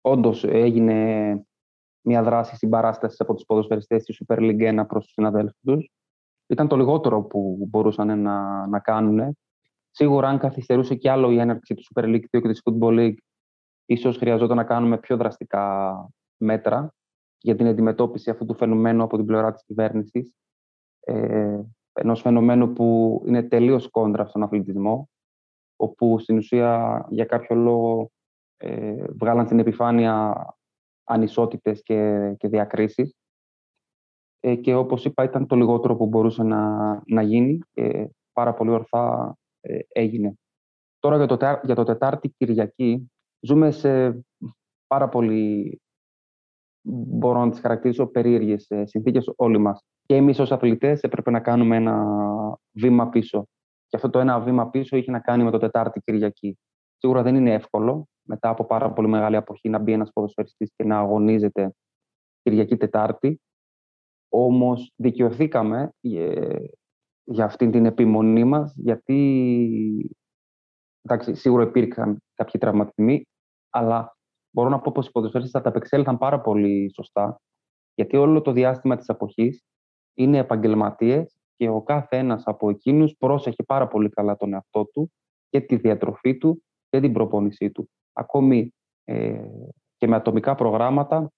Όντως 0.00 0.44
έγινε 0.44 1.46
μια 2.00 2.22
δράση 2.22 2.56
συμπαράστασης 2.56 3.20
από 3.20 3.34
τους 3.34 3.44
ποδοσφαιριστές 3.44 4.02
στη 4.02 4.16
Super 4.18 4.38
League 4.38 4.80
1 4.80 4.84
προς 4.88 5.04
τους 5.04 5.12
συναδέλφους 5.12 5.60
τους. 5.64 5.90
Ήταν 6.46 6.68
το 6.68 6.76
λιγότερο 6.76 7.22
που 7.22 7.66
μπορούσαν 7.68 8.20
να, 8.20 8.66
να 8.66 8.78
κάνουν. 8.78 9.36
Σίγουρα, 9.90 10.28
αν 10.28 10.38
καθυστερούσε 10.38 10.94
κι 10.94 11.08
άλλο 11.08 11.30
η 11.30 11.38
έναρξη 11.38 11.74
του 11.74 11.82
Super 11.82 12.04
League 12.04 12.24
2 12.36 12.40
και 12.42 12.48
της 12.48 12.62
Football 12.64 12.98
League, 12.98 13.16
ίσως 13.84 14.16
χρειαζόταν 14.16 14.56
να 14.56 14.64
κάνουμε 14.64 14.98
πιο 14.98 15.16
δραστικά 15.16 15.94
μέτρα 16.36 16.94
για 17.38 17.56
την 17.56 17.66
αντιμετώπιση 17.66 18.30
αυτού 18.30 18.44
του 18.44 18.54
φαινομένου 18.54 19.02
από 19.02 19.16
την 19.16 19.26
πλευρά 19.26 19.52
της 19.52 19.64
κυβέρνησης. 19.64 20.32
Ε, 21.04 21.60
ενός 21.92 22.20
φαινομένου 22.20 22.72
που 22.72 23.22
είναι 23.26 23.42
τελείως 23.42 23.90
κόντρα 23.90 24.26
στον 24.26 24.42
αθλητισμό, 24.42 25.08
όπου 25.76 26.18
στην 26.18 26.36
ουσία 26.36 27.04
για 27.10 27.24
κάποιο 27.24 27.56
λόγο 27.56 28.10
ε, 28.56 29.04
βγάλαν 29.18 29.46
στην 29.46 29.58
επιφάνεια 29.58 30.46
ανισότητες 31.04 31.82
και, 31.82 32.32
και 32.38 32.48
διακρίσεις. 32.48 33.14
Ε, 34.40 34.54
και 34.54 34.74
όπως 34.74 35.04
είπα 35.04 35.24
ήταν 35.24 35.46
το 35.46 35.56
λιγότερο 35.56 35.96
που 35.96 36.06
μπορούσε 36.06 36.42
να, 36.42 37.02
να 37.06 37.22
γίνει 37.22 37.58
και 37.70 38.10
πάρα 38.32 38.54
πολύ 38.54 38.70
ορθά 38.70 39.36
ε, 39.60 39.78
έγινε. 39.88 40.34
Τώρα 40.98 41.16
για 41.16 41.26
το, 41.26 41.60
για 41.62 41.74
το 41.74 41.84
Τετάρτη 41.84 42.28
Κυριακή 42.28 43.10
ζούμε 43.40 43.70
σε 43.70 44.24
πάρα 44.86 45.08
πολύ 45.08 45.80
μπορώ 46.84 47.44
να 47.44 47.50
τις 47.50 47.60
χαρακτηρίσω 47.60 48.06
περίεργες 48.06 48.70
ε, 48.70 48.86
συνθήκες 48.86 49.32
όλοι 49.36 49.58
μας. 49.58 49.84
Και 50.02 50.16
εμείς 50.16 50.38
ως 50.38 50.52
αθλητές 50.52 51.00
έπρεπε 51.00 51.30
να 51.30 51.40
κάνουμε 51.40 51.76
ένα 51.76 52.06
βήμα 52.72 53.08
πίσω. 53.08 53.46
Και 53.86 53.96
αυτό 53.96 54.10
το 54.10 54.18
ένα 54.18 54.40
βήμα 54.40 54.70
πίσω 54.70 54.96
είχε 54.96 55.10
να 55.10 55.20
κάνει 55.20 55.44
με 55.44 55.50
το 55.50 55.58
Τετάρτη 55.58 56.00
Κυριακή. 56.00 56.58
Σίγουρα 56.96 57.22
δεν 57.22 57.34
είναι 57.34 57.52
εύκολο 57.52 58.06
μετά 58.22 58.48
από 58.48 58.64
πάρα 58.64 58.92
πολύ 58.92 59.08
μεγάλη 59.08 59.36
αποχή 59.36 59.68
να 59.68 59.78
μπει 59.78 59.92
ένας 59.92 60.10
ποδοσφαιριστής 60.12 60.72
και 60.76 60.84
να 60.84 60.98
αγωνίζεται 60.98 61.74
Κυριακή 62.42 62.76
Τετάρτη. 62.76 63.40
Όμως 64.28 64.92
δικαιωθήκαμε 64.96 65.90
ε, 66.00 66.56
για 67.24 67.44
αυτή 67.44 67.70
την 67.70 67.86
επιμονή 67.86 68.44
μας, 68.44 68.74
γιατί 68.76 70.10
εντάξει, 71.02 71.34
σίγουρα 71.34 71.62
υπήρχαν 71.62 72.18
κάποιοι 72.34 72.60
τραυματισμοί, 72.60 73.22
αλλά 73.70 74.16
μπορώ 74.50 74.68
να 74.68 74.80
πω 74.80 74.92
πως 74.92 75.06
οι 75.06 75.10
ποδοσφαιριστές 75.10 75.52
θα 75.52 75.60
τα 75.60 75.68
απεξέλθαν 75.68 76.18
πάρα 76.18 76.40
πολύ 76.40 76.92
σωστά, 76.94 77.40
γιατί 77.94 78.16
όλο 78.16 78.42
το 78.42 78.52
διάστημα 78.52 78.96
της 78.96 79.08
αποχής 79.08 79.62
είναι 80.14 80.38
επαγγελματίες 80.38 81.36
και 81.56 81.68
ο 81.68 81.82
κάθε 81.82 82.16
ένας 82.16 82.42
από 82.46 82.70
εκείνους 82.70 83.14
πρόσεχε 83.18 83.62
πάρα 83.62 83.88
πολύ 83.88 84.08
καλά 84.08 84.36
τον 84.36 84.52
εαυτό 84.52 84.84
του 84.84 85.12
και 85.48 85.60
τη 85.60 85.76
διατροφή 85.76 86.38
του 86.38 86.62
και 86.88 87.00
την 87.00 87.12
προπόνησή 87.12 87.70
του. 87.70 87.90
Ακόμη 88.12 88.74
ε, 89.04 89.44
και 89.96 90.06
με 90.06 90.16
ατομικά 90.16 90.54
προγράμματα 90.54 91.32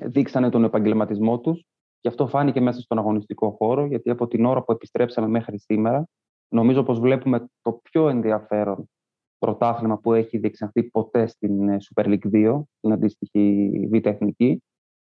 δείξανε 0.00 0.50
τον 0.50 0.64
επαγγελματισμό 0.64 1.40
τους 1.40 1.64
και 2.00 2.08
αυτό 2.08 2.26
φάνηκε 2.26 2.60
μέσα 2.60 2.80
στον 2.80 2.98
αγωνιστικό 2.98 3.50
χώρο, 3.50 3.86
γιατί 3.86 4.10
από 4.10 4.26
την 4.26 4.44
ώρα 4.44 4.62
που 4.62 4.72
επιστρέψαμε 4.72 5.28
μέχρι 5.28 5.58
σήμερα, 5.58 6.08
νομίζω 6.48 6.82
πως 6.82 7.00
βλέπουμε 7.00 7.48
το 7.60 7.72
πιο 7.72 8.08
ενδιαφέρον 8.08 8.90
πρωτάθλημα 9.38 9.98
που 9.98 10.12
έχει 10.12 10.38
διεξαχθεί 10.38 10.82
ποτέ 10.82 11.26
στην 11.26 11.68
ε, 11.68 11.76
Super 11.80 12.04
League 12.04 12.32
2, 12.32 12.62
την 12.80 12.92
αντίστοιχη 12.92 13.70
Β' 13.92 14.06
Εθνική, 14.06 14.62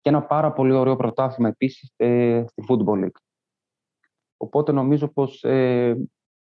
και 0.04 0.10
ένα 0.10 0.24
πάρα 0.24 0.54
πολύ 0.54 0.74
ωραίο 0.74 0.96
πρωτάθλημα 0.96 1.50
επίσης 1.50 1.94
ε, 1.96 2.44
στη 2.48 2.64
Football 2.70 3.04
League. 3.04 3.18
Οπότε 4.38 4.72
νομίζω 4.72 5.08
πως 5.08 5.44
ε, 5.44 5.96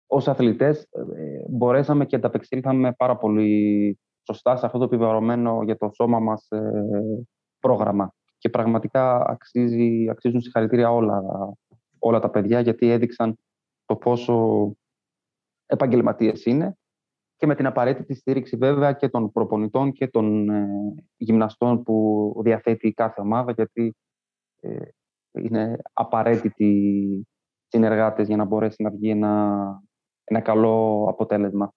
ως 0.07 0.27
αθλητές 0.27 0.81
ε, 0.91 1.45
μπορέσαμε 1.49 2.05
και 2.05 2.15
ανταπεξήλθαμε 2.15 2.93
πάρα 2.93 3.17
πολύ 3.17 3.99
σωστά 4.23 4.55
σε 4.55 4.65
αυτό 4.65 4.77
το 4.77 4.83
επιβαρωμένο 4.83 5.63
για 5.63 5.77
το 5.77 5.89
σώμα 5.93 6.19
μας 6.19 6.47
ε, 6.49 6.71
πρόγραμμα. 7.59 8.13
Και 8.37 8.49
πραγματικά 8.49 9.25
αξίζει, 9.25 10.09
αξίζουν 10.09 10.41
συγχαρητήρια 10.41 10.91
όλα, 10.91 11.23
όλα 11.99 12.19
τα 12.19 12.29
παιδιά 12.29 12.59
γιατί 12.59 12.89
έδειξαν 12.89 13.37
το 13.85 13.95
πόσο 13.95 14.67
επαγγελματίες 15.65 16.45
είναι 16.45 16.77
και 17.37 17.45
με 17.45 17.55
την 17.55 17.65
απαραίτητη 17.65 18.13
στήριξη 18.13 18.55
βέβαια 18.57 18.93
και 18.93 19.09
των 19.09 19.31
προπονητών 19.31 19.91
και 19.91 20.07
των 20.07 20.49
ε, 20.49 20.67
γυμναστών 21.17 21.83
που 21.83 22.33
διαθέτει 22.43 22.93
κάθε 22.93 23.21
ομάδα 23.21 23.51
γιατί 23.51 23.95
ε, 24.59 24.77
είναι 25.31 25.77
απαραίτητοι 25.93 27.27
συνεργάτες 27.67 28.27
για 28.27 28.37
να 28.37 28.45
μπορέσει 28.45 28.83
να 28.83 28.89
βγει 28.89 29.09
ένα, 29.09 29.63
ένα 30.23 30.39
καλό 30.41 31.05
αποτέλεσμα. 31.09 31.73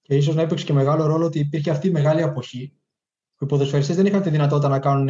Και 0.00 0.16
ίσως 0.16 0.34
να 0.34 0.42
έπαιξε 0.42 0.64
και 0.64 0.72
μεγάλο 0.72 1.06
ρόλο 1.06 1.24
ότι 1.24 1.38
υπήρχε 1.38 1.70
αυτή 1.70 1.88
η 1.88 1.90
μεγάλη 1.90 2.22
αποχή 2.22 2.80
που 3.36 3.44
οι 3.44 3.48
ποδοσφαιριστές 3.48 3.96
δεν 3.96 4.06
είχαν 4.06 4.22
τη 4.22 4.30
δυνατότητα 4.30 4.68
να 4.68 4.78
κάνουν 4.78 5.08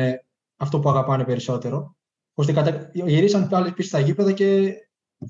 αυτό 0.57 0.81
που 0.81 0.89
αγαπάνε 0.89 1.25
περισσότερο 1.25 1.97
ώστε 2.35 2.53
κατα... 2.53 2.91
γυρίσαν 2.93 3.49
πάλι 3.49 3.73
πίσω 3.73 3.89
στα 3.89 4.01
γήπεδα 4.01 4.33
και 4.33 4.75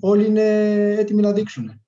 όλοι 0.00 0.26
είναι 0.26 0.42
έτοιμοι 0.98 1.22
να 1.22 1.32
δείξουν. 1.32 1.83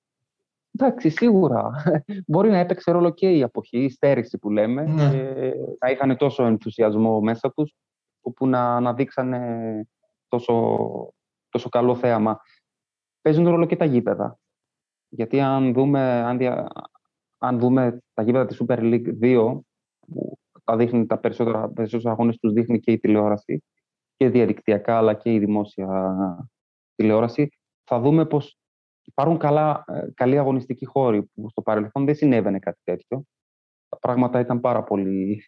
Εντάξει, 0.79 1.09
σίγουρα. 1.09 1.71
Μπορεί 2.27 2.49
να 2.49 2.57
έπαιξε 2.57 2.91
ρόλο 2.91 3.09
και 3.09 3.29
η 3.29 3.43
αποχή, 3.43 3.83
η 3.83 3.89
στέρηση 3.89 4.37
που 4.37 4.49
λέμε. 4.49 4.83
Ναι. 4.83 5.09
Και 5.09 5.53
να 5.79 5.89
είχαν 5.89 6.17
τόσο 6.17 6.43
ενθουσιασμό 6.43 7.21
μέσα 7.21 7.51
τους, 7.51 7.75
όπου 8.21 8.47
να, 8.47 8.79
να 8.79 8.93
δείξανε 8.93 9.81
τόσο, 10.27 10.77
τόσο 11.49 11.69
καλό 11.69 11.95
θέαμα. 11.95 12.39
Παίζουν 13.21 13.49
ρόλο 13.49 13.65
και 13.65 13.75
τα 13.75 13.85
γήπεδα. 13.85 14.39
Γιατί 15.09 15.39
αν 15.39 15.73
δούμε, 15.73 15.99
αν, 16.01 16.37
δια, 16.37 16.67
αν 17.37 17.59
δούμε 17.59 18.01
τα 18.13 18.23
γήπεδα 18.23 18.45
της 18.45 18.61
Super 18.63 18.79
League 18.79 19.13
2, 19.21 19.59
που 20.07 20.37
τα, 20.63 20.75
δείχνει, 20.75 21.05
τα 21.05 21.17
περισσότερα, 21.17 21.69
περισσότερα 21.69 22.13
αγώνες 22.13 22.37
τους 22.37 22.53
δείχνει 22.53 22.79
και 22.79 22.91
η 22.91 22.99
τηλεόραση, 22.99 23.63
και 24.15 24.29
διαδικτυακά 24.29 24.97
αλλά 24.97 25.13
και 25.13 25.33
η 25.33 25.39
δημόσια 25.39 26.15
τηλεόραση, 26.95 27.49
θα 27.83 27.99
δούμε 27.99 28.25
πως 28.25 28.57
υπάρχουν 29.07 29.37
καλά, 29.37 29.83
ε, 29.87 30.07
καλοί 30.13 30.37
αγωνιστικοί 30.37 30.85
χώροι 30.85 31.23
που 31.23 31.49
στο 31.49 31.61
παρελθόν 31.61 32.05
δεν 32.05 32.15
συνέβαινε 32.15 32.59
κάτι 32.59 32.79
τέτοιο. 32.83 33.23
Τα 33.89 33.97
πράγματα 33.97 34.39
ήταν 34.39 34.59
πάρα 34.59 34.83
πολύ... 34.83 35.43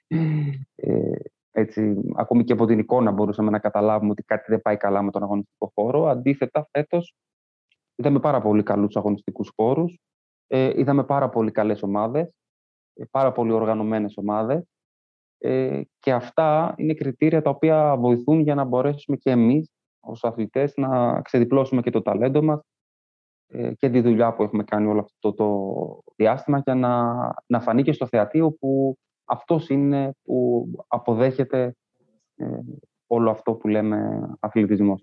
Ε, 0.75 1.12
έτσι, 1.51 1.96
ακόμη 2.16 2.44
και 2.44 2.54
από 2.54 2.66
την 2.66 2.80
εικόνα 2.80 3.12
μπορούσαμε 3.12 3.50
να 3.50 3.60
καταλάβουμε 3.60 4.12
ότι 4.12 4.24
κάτι 4.24 4.46
δεν 4.48 4.62
πάει 4.62 4.78
καλά 4.78 5.01
με 5.01 5.12
τον 5.12 5.24
αγωνιστικό 5.24 5.72
χώρο. 5.75 6.06
Αντίθετα, 6.06 6.68
φέτος 6.72 7.16
είδαμε 7.96 8.20
πάρα 8.20 8.42
πολύ 8.42 8.63
καλούς 8.63 8.96
αγωνιστικούς 8.96 9.51
χώρους, 9.56 10.00
ε, 10.48 10.80
είδαμε 10.80 11.04
πάρα 11.04 11.30
πολύ 11.30 11.51
καλές 11.51 11.84
ομάδες, 11.84 12.34
ε, 12.94 13.04
πάρα 13.12 13.32
πολύ 13.32 13.51
οργανωμένες 13.51 14.18
ομάδες 14.18 14.63
ε, 15.38 15.82
και 16.00 16.12
αυτά 16.12 16.74
είναι 16.78 16.94
κριτήρια 16.94 17.42
τα 17.42 17.50
οποία 17.50 17.96
βοηθούν 17.98 18.39
για 18.39 18.56
να 18.56 18.63
μπορέσουμε 18.63 19.18
και 19.18 19.30
εμείς 19.30 19.72
ως 20.00 20.24
αθλητές 20.24 20.74
να 20.75 21.22
ξεδιπλώσουμε 21.22 21.82
και 21.82 21.89
το 21.89 22.01
ταλέντο 22.01 22.42
μας 22.42 22.60
ε, 22.60 22.78
και 23.77 23.89
τη 23.89 24.01
δουλειά 24.01 24.34
που 24.34 24.44
έχουμε 24.44 24.63
κάνει 24.63 24.88
όλο 24.88 25.00
αυτό 25.00 25.34
το 25.34 25.48
διάστημα 26.15 26.60
για 26.60 26.75
να, 26.75 27.13
να 27.46 27.60
φανεί 27.60 27.84
και 27.84 27.91
στο 27.91 28.08
θεατή 28.08 28.51
που 28.60 28.98
αυτός 29.25 29.70
είναι 29.70 30.15
που 30.24 30.68
αποδέχεται 30.88 31.75
ε, 32.36 32.60
όλο 33.08 33.29
αυτό 33.29 33.53
που 33.53 33.68
λέμε 33.68 34.29
αθλητισμός. 34.39 35.01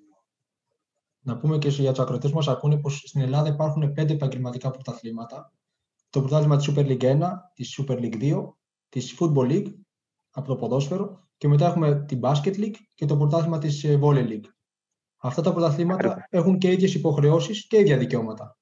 Να 1.20 1.36
πούμε 1.36 1.58
και 1.58 1.68
για 1.68 1.90
τους 1.90 1.98
ακροτέ 1.98 2.30
μας 2.34 2.48
ακούνε 2.48 2.78
πως 2.78 3.02
στην 3.06 3.20
Ελλάδα 3.20 3.48
υπάρχουν 3.48 3.92
πέντε 3.92 4.12
επαγγελματικά 4.12 4.70
πρωταθλήματα. 4.70 5.52
Το 6.10 6.20
πρωτάθλημα 6.20 6.56
της 6.56 6.70
Super 6.70 6.86
League 6.86 7.20
1, 7.20 7.30
της 7.54 7.80
Super 7.80 7.98
League 7.98 8.34
2, 8.34 8.52
της 8.88 9.18
Football 9.20 9.50
League 9.50 9.74
από 10.30 10.48
το 10.48 10.56
ποδόσφαιρο 10.56 11.28
και 11.36 11.48
μετά 11.48 11.66
έχουμε 11.66 12.04
την 12.04 12.20
Basket 12.22 12.56
League 12.56 12.76
και 12.94 13.06
το 13.06 13.16
πρωτάθλημα 13.16 13.58
της 13.58 13.84
ε, 13.84 13.98
Volley 14.02 14.28
League. 14.28 14.44
Αυτά 15.26 15.42
τα 15.42 15.52
πρωταθλήματα 15.52 16.26
έχουν 16.30 16.58
και 16.58 16.72
ίδιες 16.72 16.94
υποχρεώσεις 16.94 17.66
και 17.66 17.78
ίδια 17.78 17.96
δικαιώματα. 17.96 18.56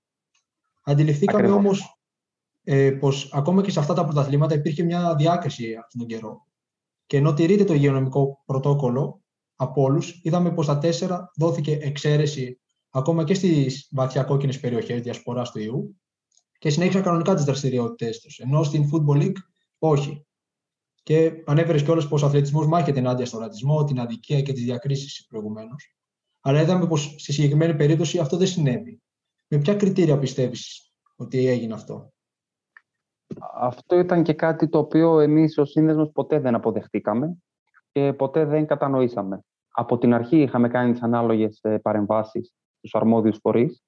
Αντιληφθήκαμε 0.82 1.50
όμως 1.50 1.98
ε, 2.62 2.90
πως 2.90 3.30
ακόμα 3.32 3.62
και 3.62 3.70
σε 3.70 3.78
αυτά 3.78 3.94
τα 3.94 4.04
πρωταθλήματα 4.04 4.54
υπήρχε 4.54 4.82
μια 4.82 5.14
διάκριση 5.14 5.74
αυτόν 5.74 6.00
τον 6.00 6.06
καιρό. 6.08 6.46
Και 7.06 7.16
ενώ 7.16 7.34
τηρείται 7.34 7.64
το 7.64 7.74
υγειονομικό 7.74 8.42
πρωτόκολλο 8.44 9.22
από 9.56 9.82
όλους, 9.82 10.20
είδαμε 10.22 10.52
πως 10.52 10.64
στα 10.64 10.78
τέσσερα 10.78 11.30
δόθηκε 11.36 11.78
εξαίρεση 11.80 12.60
ακόμα 12.90 13.24
και 13.24 13.34
στις 13.34 13.88
βαθιά 13.92 14.22
κόκκινες 14.22 14.60
περιοχές 14.60 15.00
διασποράς 15.00 15.50
του 15.50 15.58
ιού 15.58 16.00
και 16.58 16.70
συνέχισαν 16.70 17.02
κανονικά 17.02 17.34
τις 17.34 17.44
δραστηριότητέ 17.44 18.10
τους. 18.22 18.38
Ενώ 18.38 18.62
στην 18.62 18.90
Football 18.90 19.22
League 19.22 19.36
όχι. 19.78 20.26
Και 21.02 21.32
ανέφερες 21.46 21.82
κιόλας 21.82 22.08
πως 22.08 22.22
ο 22.22 22.26
αθλητισμός 22.26 22.66
μάχεται 22.66 22.98
ενάντια 22.98 23.26
στον 23.26 23.40
ρατσισμό, 23.40 23.84
την 23.84 24.00
αδικία 24.00 24.42
και 24.42 24.52
τις 24.52 24.62
διακρίσεις 24.62 25.26
προηγουμένως. 25.28 25.96
Αλλά 26.46 26.60
είδαμε 26.60 26.86
πως 26.86 27.14
στη 27.18 27.32
συγκεκριμένη 27.32 27.76
περίπτωση 27.76 28.18
αυτό 28.18 28.36
δεν 28.36 28.46
συνέβη. 28.46 29.02
Με 29.48 29.58
ποια 29.58 29.74
κριτήρια 29.74 30.18
πιστεύεις 30.18 30.92
ότι 31.16 31.46
έγινε 31.46 31.74
αυτό; 31.74 32.12
Αυτό 33.54 33.98
ήταν 33.98 34.22
και 34.22 34.32
κάτι 34.32 34.68
το 34.68 34.78
οποίο 34.78 35.20
εμείς 35.20 35.58
ως 35.58 35.70
σύνδεσμος 35.70 36.10
ποτέ 36.12 36.38
δεν 36.38 36.54
αποδεχτήκαμε 36.54 37.36
και 37.92 38.12
ποτέ 38.12 38.44
δεν 38.44 38.66
κατανοήσαμε. 38.66 39.40
Από 39.68 39.98
την 39.98 40.14
αρχή 40.14 40.42
είχαμε 40.42 40.68
κάνει 40.68 40.92
τις 40.92 41.02
ανάλογες 41.02 41.58
ε, 41.62 41.78
παρεμβάσεις 41.78 42.54
στους 42.78 42.94
αρμόδιους 42.94 43.38
φορείς, 43.40 43.82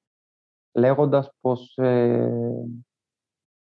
λέγοντας 0.73 1.31
πως 1.41 1.77
ε, 1.77 2.31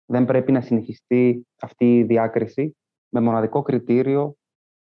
δεν 0.05 0.25
πρέπει 0.25 0.53
να 0.53 0.61
συνεχιστεί 0.61 1.47
αυτή 1.61 1.99
η 1.99 2.05
διάκριση 2.05 2.77
με 3.09 3.21
μοναδικό 3.21 3.63
κριτήριο 3.63 4.38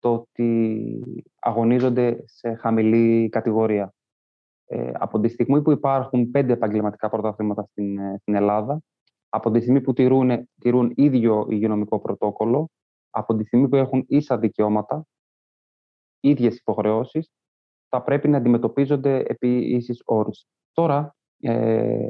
το 0.03 0.13
ότι 0.13 1.23
αγωνίζονται 1.39 2.23
σε 2.27 2.55
χαμηλή 2.55 3.29
κατηγορία. 3.29 3.95
Ε, 4.67 4.91
από 4.95 5.21
τη 5.21 5.29
στιγμή 5.29 5.63
που 5.63 5.71
υπάρχουν 5.71 6.31
πέντε 6.31 6.53
επαγγελματικά 6.53 7.09
πρωταθλήματα 7.09 7.63
στην, 7.71 7.99
ε, 7.99 8.17
στην 8.21 8.35
Ελλάδα, 8.35 8.83
από 9.29 9.51
τη 9.51 9.61
στιγμή 9.61 9.81
που 9.81 9.93
τηρούν, 9.93 10.49
τηρούν 10.61 10.93
ίδιο 10.95 11.47
υγειονομικό 11.49 12.01
πρωτόκολλο, 12.01 12.71
από 13.11 13.37
τη 13.37 13.45
στιγμή 13.45 13.69
που 13.69 13.77
έχουν 13.77 14.05
ίσα 14.09 14.39
δικαιώματα, 14.39 15.07
ίδιες 16.21 16.57
υποχρεώσεις, 16.57 17.31
θα 17.89 18.03
πρέπει 18.03 18.29
να 18.29 18.37
αντιμετωπίζονται 18.37 19.23
επί 19.27 19.59
ίσης 19.59 20.03
όρους. 20.05 20.45
Τώρα, 20.73 21.15
ε, 21.41 22.07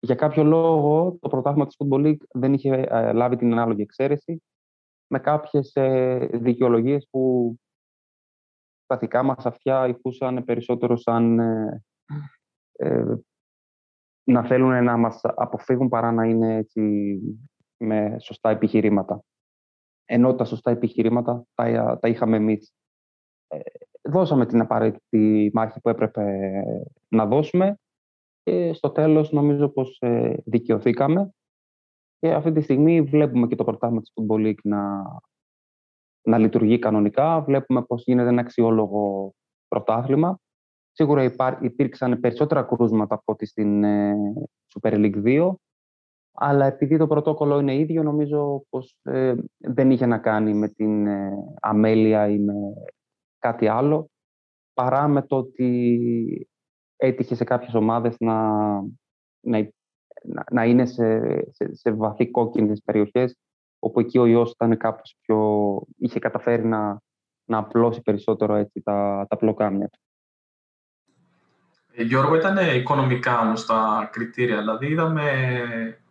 για 0.00 0.14
κάποιο 0.14 0.44
λόγο, 0.44 1.16
το 1.20 1.28
πρωτάθλημα 1.28 1.66
της 1.66 1.76
Football 1.78 2.06
League 2.06 2.22
δεν 2.32 2.52
είχε 2.52 2.86
ε, 2.88 3.12
λάβει 3.12 3.36
την 3.36 3.52
ανάλογη 3.52 3.82
εξαίρεση 3.82 4.42
με 5.14 5.20
κάποιες 5.20 5.74
ε, 5.74 6.28
δικαιολογίες 6.32 7.08
που 7.10 7.54
τα 8.86 8.96
δικά 8.96 9.22
μας 9.22 9.46
αυτιά 9.46 9.88
ηχούσαν 9.88 10.44
περισσότερο 10.44 10.96
σαν 10.96 11.38
ε, 11.38 11.84
ε, 12.72 13.04
να 14.24 14.44
θέλουν 14.44 14.84
να 14.84 14.96
μας 14.96 15.20
αποφύγουν 15.22 15.88
παρά 15.88 16.12
να 16.12 16.24
είναι 16.24 16.56
έτσι 16.56 17.18
με 17.76 18.16
σωστά 18.20 18.50
επιχειρήματα. 18.50 19.24
Ενώ 20.04 20.34
τα 20.34 20.44
σωστά 20.44 20.70
επιχειρήματα 20.70 21.44
τα, 21.54 21.98
τα 22.00 22.08
είχαμε 22.08 22.36
εμείς. 22.36 22.72
Ε, 23.48 23.58
δώσαμε 24.02 24.46
την 24.46 24.60
απαραίτητη 24.60 25.50
μάχη 25.52 25.80
που 25.80 25.88
έπρεπε 25.88 26.50
να 27.08 27.26
δώσουμε 27.26 27.78
και 28.42 28.72
στο 28.72 28.90
τέλος 28.90 29.32
νομίζω 29.32 29.68
πως 29.68 29.98
ε, 30.00 30.42
δικαιωθήκαμε 30.44 31.34
και 32.24 32.32
αυτή 32.32 32.52
τη 32.52 32.60
στιγμή 32.60 33.02
βλέπουμε 33.02 33.46
και 33.46 33.56
το 33.56 33.64
πρωτάθλημα 33.64 34.00
της 34.00 34.12
Football 34.14 34.46
League 34.46 34.62
να, 34.62 35.02
να 36.22 36.38
λειτουργεί 36.38 36.78
κανονικά. 36.78 37.40
Βλέπουμε 37.40 37.82
πως 37.82 38.02
γίνεται 38.06 38.28
ένα 38.28 38.40
αξιόλογο 38.40 39.34
πρωτάθλημα. 39.68 40.38
Σίγουρα 40.92 41.32
υπήρξαν 41.60 42.20
περισσότερα 42.20 42.62
κρούσματα 42.62 43.14
από 43.14 43.32
ό,τι 43.32 43.46
στην 43.46 43.84
ε, 43.84 44.16
Super 44.74 44.92
League 44.92 45.22
2, 45.24 45.54
αλλά 46.32 46.66
επειδή 46.66 46.96
το 46.96 47.06
πρωτόκολλο 47.06 47.58
είναι 47.58 47.74
ίδιο, 47.74 48.02
νομίζω 48.02 48.64
πως 48.68 48.98
ε, 49.02 49.34
δεν 49.58 49.90
είχε 49.90 50.06
να 50.06 50.18
κάνει 50.18 50.54
με 50.54 50.68
την 50.68 51.06
ε, 51.06 51.32
αμέλεια 51.60 52.28
ή 52.28 52.38
με 52.38 52.54
κάτι 53.38 53.68
άλλο, 53.68 54.10
παρά 54.74 55.08
με 55.08 55.22
το 55.22 55.36
ότι 55.36 56.48
έτυχε 56.96 57.34
σε 57.34 57.44
κάποιες 57.44 57.74
ομάδες 57.74 58.16
να, 58.18 58.58
να, 59.40 59.70
να 60.50 60.64
είναι 60.64 60.86
σε, 60.86 61.20
σε, 61.50 61.74
σε 61.74 61.90
βαθύ 61.90 62.30
κόκκινες 62.30 62.82
περιοχές, 62.84 63.36
όπου 63.78 64.00
εκεί 64.00 64.18
ο 64.18 64.26
ιός 64.26 64.50
ήταν 64.50 64.76
κάπως 64.76 65.16
πιο... 65.20 65.80
είχε 65.98 66.18
καταφέρει 66.18 66.64
να, 66.64 67.00
να 67.44 67.58
απλώσει 67.58 68.00
περισσότερο 68.00 68.54
έτσι, 68.54 68.82
τα, 68.82 69.26
τα 69.28 69.36
πλοκάμια 69.36 69.88
του. 69.88 69.98
Ε, 71.94 72.02
Γιώργο, 72.02 72.36
ήταν 72.36 72.76
οικονομικά 72.76 73.40
όμως 73.40 73.66
τα 73.66 74.08
κριτήρια. 74.12 74.58
Δηλαδή, 74.58 74.86
είδαμε 74.86 75.22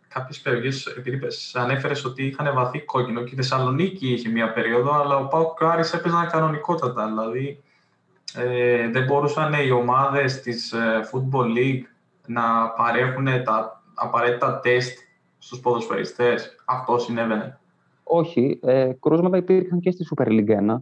κάποιες 0.08 0.40
περιοχές, 0.40 0.86
επειδή 0.86 1.18
ανέφερες 1.52 2.04
ότι 2.04 2.26
είχαν 2.26 2.54
βαθύ 2.54 2.84
κόκκινο 2.84 3.22
και 3.22 3.32
η 3.32 3.36
Θεσσαλονίκη 3.36 4.12
είχε 4.12 4.28
μία 4.28 4.52
περίοδο, 4.52 4.92
αλλά 4.92 5.16
ο 5.16 5.26
Πάο 5.26 5.54
Κάρις 5.54 5.92
έπαιζαν 5.92 6.28
κανονικότατα. 6.28 7.06
Δηλαδή, 7.06 7.62
ε, 8.34 8.88
δεν 8.88 9.04
μπορούσαν 9.04 9.52
οι 9.66 9.70
ομάδες 9.70 10.40
της 10.40 10.72
ε, 10.72 11.08
Football 11.12 11.56
League 11.56 11.82
να 12.26 12.68
παρέχουν 12.68 13.24
τα 13.44 13.83
απαραίτητα 13.94 14.60
τεστ 14.60 14.98
στους 15.38 15.60
ποδοσφαιριστές. 15.60 16.62
Αυτό 16.66 16.98
συνέβαινε. 16.98 17.60
Όχι. 18.02 18.58
Ε, 18.62 18.92
κρούσματα 19.00 19.36
υπήρχαν 19.36 19.80
και 19.80 19.90
στη 19.90 20.04
Super 20.14 20.26
League 20.26 20.74
1, 20.74 20.76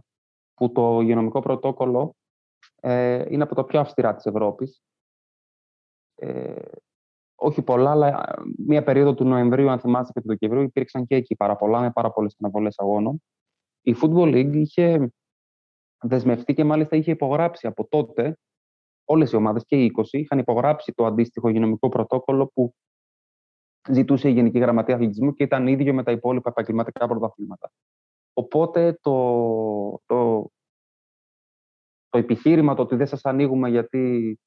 που 0.53 0.71
το 0.71 0.99
υγειονομικό 1.01 1.39
πρωτόκολλο 1.39 2.15
ε, 2.81 3.25
είναι 3.29 3.43
από 3.43 3.55
τα 3.55 3.65
πιο 3.65 3.79
αυστηρά 3.79 4.15
της 4.15 4.25
Ευρώπης. 4.25 4.81
Ε, 6.15 6.61
όχι 7.35 7.61
πολλά, 7.61 7.91
αλλά 7.91 8.07
ε, 8.07 8.41
μία 8.65 8.83
περίοδο 8.83 9.13
του 9.13 9.23
Νοεμβρίου, 9.23 9.69
αν 9.69 9.79
θυμάστε, 9.79 10.11
και 10.13 10.21
του 10.21 10.27
Δεκεμβρίου, 10.27 10.61
υπήρξαν 10.61 11.05
και 11.05 11.15
εκεί 11.15 11.35
πάρα 11.35 11.55
πολλά, 11.55 11.79
με 11.81 11.91
πάρα 11.91 12.11
πολλές 12.11 12.35
αναβολές 12.39 12.79
αγώνων. 12.79 13.23
Η 13.81 13.95
Football 14.01 14.33
League 14.33 14.55
είχε 14.55 15.11
δεσμευτεί 16.03 16.53
και 16.53 16.63
μάλιστα 16.63 16.95
είχε 16.95 17.11
υπογράψει 17.11 17.67
από 17.67 17.87
τότε 17.87 18.37
όλες 19.05 19.31
οι 19.31 19.35
ομάδες 19.35 19.65
και 19.65 19.83
οι 19.83 19.91
20 19.97 20.03
είχαν 20.11 20.39
υπογράψει 20.39 20.93
το 20.93 21.05
αντίστοιχο 21.05 21.47
υγειονομικό 21.47 21.89
πρωτόκολλο 21.89 22.51
που 22.53 22.75
ζητούσε 23.89 24.29
η 24.29 24.31
Γενική 24.31 24.59
Γραμματεία 24.59 24.95
Αθλητισμού 24.95 25.33
και 25.33 25.43
ήταν 25.43 25.67
ίδιο 25.67 25.93
με 25.93 26.03
τα 26.03 26.11
υπόλοιπα 26.11 26.49
επαγγελματικά 26.49 27.07
πρωταθλήματα. 27.07 27.71
Οπότε 28.33 28.97
το, 29.01 30.01
το, 30.05 30.49
το 32.09 32.17
επιχείρημα 32.17 32.75
το 32.75 32.81
ότι 32.81 32.95
δεν 32.95 33.07
σας 33.07 33.25
ανοίγουμε 33.25 33.69
γιατί 33.69 34.37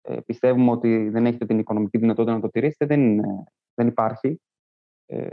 ε, 0.00 0.20
πιστεύουμε 0.26 0.70
ότι 0.70 1.08
δεν 1.08 1.26
έχετε 1.26 1.46
την 1.46 1.58
οικονομική 1.58 1.98
δυνατότητα 1.98 2.34
να 2.34 2.40
το 2.40 2.48
τηρήσετε, 2.48 2.86
δεν, 2.86 3.20
δεν 3.74 3.86
υπάρχει. 3.86 4.40
Ε, 5.06 5.28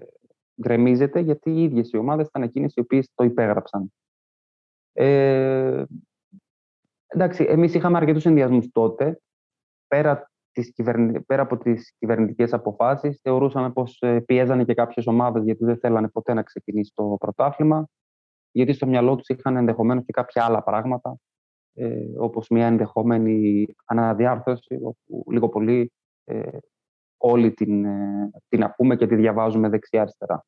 γκρεμίζεται 0.61 1.19
γιατί 1.19 1.51
οι 1.51 1.63
ίδιες 1.63 1.91
οι 1.91 1.97
ομάδες 1.97 2.27
ήταν 2.27 2.41
εκείνες 2.41 2.73
οι 2.75 2.79
οποίες 2.79 3.09
το 3.15 3.23
υπέγραψαν. 3.23 3.93
Ε, 4.93 5.83
εντάξει, 7.07 7.45
εμείς 7.47 7.73
είχαμε 7.73 7.97
αρκετούς 7.97 8.25
ενδιασμούς 8.25 8.71
τότε. 8.71 9.21
Πέρα, 9.87 10.31
τις 10.53 10.73
πέρα 11.25 11.41
από 11.41 11.57
τις 11.57 11.95
κυβερνητικές 11.99 12.53
αποφάσεις, 12.53 13.19
θεωρούσαμε 13.21 13.71
πως 13.71 13.97
ε, 14.01 14.19
πιέζανε 14.19 14.63
και 14.63 14.73
κάποιες 14.73 15.07
ομάδες 15.07 15.43
γιατί 15.43 15.65
δεν 15.65 15.77
θέλανε 15.77 16.07
ποτέ 16.07 16.33
να 16.33 16.43
ξεκινήσει 16.43 16.91
το 16.95 17.15
πρωτάθλημα, 17.19 17.87
γιατί 18.51 18.73
στο 18.73 18.87
μυαλό 18.87 19.15
τους 19.15 19.27
είχαν 19.27 19.55
ενδεχομένως 19.55 20.05
και 20.05 20.11
κάποια 20.11 20.45
άλλα 20.45 20.63
πράγματα 20.63 21.17
ε, 21.73 21.95
όπως 22.17 22.47
μια 22.49 22.65
ενδεχόμενη 22.65 23.65
αναδιάρθρωση, 23.85 24.79
όπου 24.81 25.31
λίγο 25.31 25.49
πολύ 25.49 25.91
ε, 26.23 26.57
όλοι 27.17 27.53
την, 27.53 27.85
ε, 27.85 28.31
την 28.47 28.63
ακούμε 28.63 28.95
και 28.95 29.07
τη 29.07 29.15
διαβάζουμε 29.15 29.69
δεξιά-αριστερά. 29.69 30.45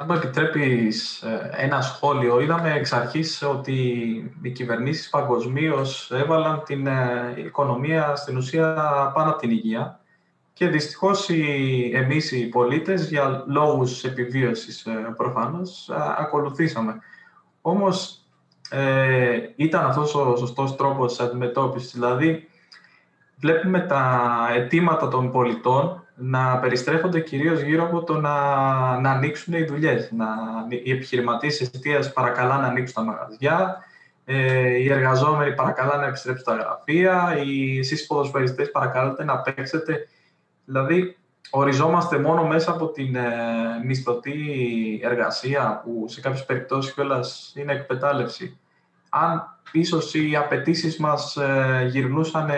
Αν 0.00 0.06
μου 0.10 0.14
επιτρέπεις 0.14 1.22
ε, 1.22 1.50
ένα 1.52 1.80
σχόλιο, 1.80 2.40
είδαμε 2.40 2.72
εξ 2.72 2.92
αρχής 2.92 3.42
ότι 3.42 3.74
οι 4.42 4.50
κυβερνήσεις 4.50 5.08
παγκοσμίως 5.08 6.10
έβαλαν 6.10 6.62
την 6.64 6.86
ε, 6.86 7.34
οικονομία 7.36 8.16
στην 8.16 8.36
ουσία 8.36 8.74
πάνω 9.14 9.30
από 9.30 9.38
την 9.38 9.50
υγεία 9.50 10.00
και 10.52 10.68
δυστυχώς 10.68 11.28
οι, 11.28 11.90
εμείς 11.94 12.32
οι 12.32 12.46
πολίτες 12.46 13.08
για 13.08 13.44
λόγους 13.46 14.04
επιβίωσης 14.04 14.86
προφανώς 15.16 15.90
ακολουθήσαμε. 16.18 16.98
Όμως 17.60 18.24
ε, 18.70 19.38
ήταν 19.56 19.84
αυτός 19.84 20.14
ο 20.14 20.36
σωστός 20.36 20.76
τρόπος 20.76 21.20
αντιμετώπισης. 21.20 21.92
Δηλαδή, 21.92 22.48
βλέπουμε 23.36 23.80
τα 23.80 24.30
αιτήματα 24.54 25.08
των 25.08 25.30
πολιτών 25.30 26.04
να 26.20 26.58
περιστρέφονται 26.58 27.20
κυρίως 27.20 27.60
γύρω 27.60 27.84
από 27.84 28.04
το 28.04 28.20
να, 28.20 28.30
να 29.00 29.10
ανοίξουν 29.10 29.54
οι 29.54 29.64
δουλειές. 29.64 30.10
Να, 30.12 30.26
οι 30.68 30.90
επιχειρηματίες 30.90 31.60
εστίας 31.60 32.12
παρακαλά 32.12 32.58
να 32.58 32.66
ανοίξουν 32.66 32.94
τα 32.94 33.10
μαγαζιά, 33.10 33.84
ε, 34.24 34.68
οι 34.68 34.92
εργαζόμενοι 34.92 35.54
παρακαλά 35.54 35.96
να 35.96 36.06
επιστρέψουν 36.06 36.44
τα 36.44 36.54
γραφεία, 36.54 37.38
οι, 37.44 37.78
εσείς 37.78 38.06
ποδοσφαιριστές 38.06 38.70
παρακαλάτε 38.70 39.24
να 39.24 39.38
παίξετε. 39.38 40.08
Δηλαδή, 40.64 41.16
οριζόμαστε 41.50 42.18
μόνο 42.18 42.46
μέσα 42.46 42.70
από 42.70 42.88
την 42.88 43.14
ε, 43.14 43.28
μισθωτή 43.84 44.40
εργασία, 45.02 45.82
που 45.84 46.04
σε 46.08 46.20
κάποιες 46.20 46.44
περιπτώσεις 46.44 46.94
κιόλας 46.94 47.52
είναι 47.56 47.72
εκπετάλευση. 47.72 48.58
Αν 49.08 49.58
ίσως 49.72 50.14
οι 50.14 50.36
απαιτήσεις 50.36 50.96
μας 50.96 51.36
ε, 51.36 51.86
γυρνούσαν 51.90 52.50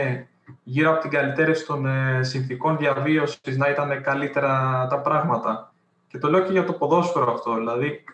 γύρω 0.62 0.90
από 0.90 1.00
την 1.00 1.10
καλυτέρευση 1.10 1.66
των 1.66 1.86
ε, 1.86 2.22
συνθήκων 2.22 2.76
διαβίωσης 2.76 3.56
να 3.56 3.68
ήταν 3.68 4.02
καλύτερα 4.02 4.86
τα 4.90 5.00
πράγματα. 5.00 5.72
Και 6.08 6.18
το 6.18 6.30
λέω 6.30 6.40
και 6.40 6.52
για 6.52 6.64
το 6.64 6.72
ποδόσφαιρο 6.72 7.32
αυτό. 7.32 7.54
Δηλαδή, 7.54 8.04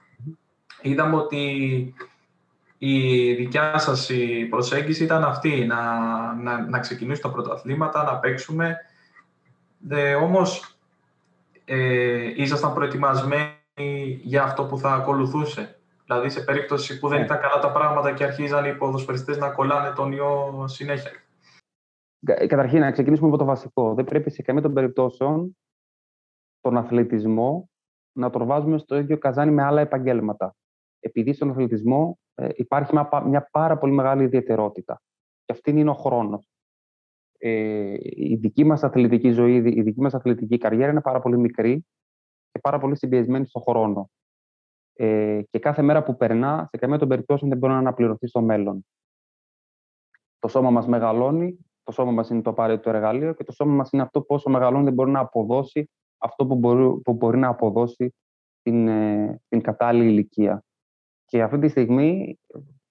είδαμε 0.82 1.16
ότι 1.16 1.94
η 2.78 3.32
δικιά 3.34 3.78
σας 3.78 4.08
η 4.08 4.46
προσέγγιση 4.50 5.04
ήταν 5.04 5.24
αυτή, 5.24 5.66
να, 5.66 5.82
να, 6.34 6.68
να 6.68 6.78
ξεκινήσει 6.78 7.22
τα 7.22 7.30
πρωταθλήματα, 7.30 8.02
να 8.02 8.16
παίξουμε. 8.16 8.76
Ε, 9.88 10.14
όμως, 10.14 10.78
ε, 11.64 12.42
ήσασταν 12.42 12.74
προετοιμασμένοι 12.74 14.20
για 14.22 14.42
αυτό 14.42 14.64
που 14.64 14.78
θα 14.78 14.92
ακολουθούσε. 14.92 15.78
Δηλαδή, 16.06 16.30
σε 16.30 16.40
περίπτωση 16.40 16.98
που 16.98 17.08
δεν 17.08 17.18
ναι. 17.18 17.24
ήταν 17.24 17.40
καλά 17.40 17.58
τα 17.58 17.70
πράγματα 17.70 18.12
και 18.12 18.24
αρχίζαν 18.24 18.64
οι 18.64 18.74
ποδοσφαιριστές 18.74 19.38
να 19.38 19.48
κολλάνε 19.48 19.90
τον 19.90 20.12
ιό 20.12 20.64
συνέχεια. 20.68 21.10
Καταρχήν, 22.24 22.80
να 22.80 22.90
ξεκινήσουμε 22.90 23.28
από 23.28 23.38
το 23.38 23.44
βασικό. 23.44 23.94
Δεν 23.94 24.04
πρέπει 24.04 24.30
σε 24.30 24.42
καμία 24.42 24.62
των 24.62 24.72
περιπτώσεων 24.72 25.56
τον 26.60 26.76
αθλητισμό 26.76 27.70
να 28.12 28.30
τον 28.30 28.46
βάζουμε 28.46 28.78
στο 28.78 28.96
ίδιο 28.96 29.18
καζάνι 29.18 29.50
με 29.50 29.62
άλλα 29.62 29.80
επαγγέλματα. 29.80 30.54
Επειδή 31.00 31.32
στον 31.32 31.50
αθλητισμό 31.50 32.18
ε, 32.34 32.48
υπάρχει 32.54 32.92
μια, 33.24 33.48
πάρα 33.50 33.78
πολύ 33.78 33.92
μεγάλη 33.92 34.22
ιδιαιτερότητα. 34.22 35.00
Και 35.44 35.52
αυτή 35.52 35.70
είναι 35.70 35.90
ο 35.90 35.94
χρόνος. 35.94 36.48
Ε, 37.38 37.96
η 38.00 38.36
δική 38.36 38.64
μας 38.64 38.84
αθλητική 38.84 39.30
ζωή, 39.30 39.54
η 39.54 39.82
δική 39.82 40.00
μας 40.00 40.14
αθλητική 40.14 40.58
καριέρα 40.58 40.90
είναι 40.90 41.00
πάρα 41.00 41.20
πολύ 41.20 41.38
μικρή 41.38 41.86
και 42.50 42.58
πάρα 42.60 42.78
πολύ 42.78 42.96
συμπιεσμένη 42.96 43.46
στον 43.46 43.62
χρόνο. 43.62 44.10
Ε, 44.92 45.42
και 45.50 45.58
κάθε 45.58 45.82
μέρα 45.82 46.02
που 46.02 46.16
περνά, 46.16 46.68
σε 46.70 46.76
καμία 46.76 46.98
των 46.98 47.08
περιπτώσεων 47.08 47.50
δεν 47.50 47.58
μπορεί 47.58 47.72
να 47.72 47.78
αναπληρωθεί 47.78 48.26
στο 48.26 48.42
μέλλον. 48.42 48.86
Το 50.38 50.48
σώμα 50.48 50.70
μας 50.70 50.86
μεγαλώνει, 50.86 51.58
το 51.88 51.94
σώμα 51.94 52.10
μας 52.10 52.28
είναι 52.30 52.42
το 52.42 52.50
απαραίτητο 52.50 52.90
εργαλείο 52.90 53.34
και 53.34 53.44
το 53.44 53.52
σώμα 53.52 53.72
μας 53.74 53.90
είναι 53.90 54.02
αυτό 54.02 54.20
πόσο 54.20 54.50
μεγαλώνει 54.50 54.84
δεν 54.84 54.92
μπορεί 54.92 55.10
να 55.10 55.20
αποδώσει 55.20 55.90
αυτό 56.18 56.46
που 56.46 56.54
μπορεί, 56.54 57.00
που 57.00 57.12
μπορεί 57.12 57.38
να 57.38 57.48
αποδώσει 57.48 58.14
την, 58.62 58.88
ε, 58.88 59.40
την 59.48 59.60
κατάλληλη 59.60 60.10
ηλικία. 60.10 60.64
Και 61.24 61.42
αυτή 61.42 61.58
τη 61.58 61.68
στιγμή 61.68 62.38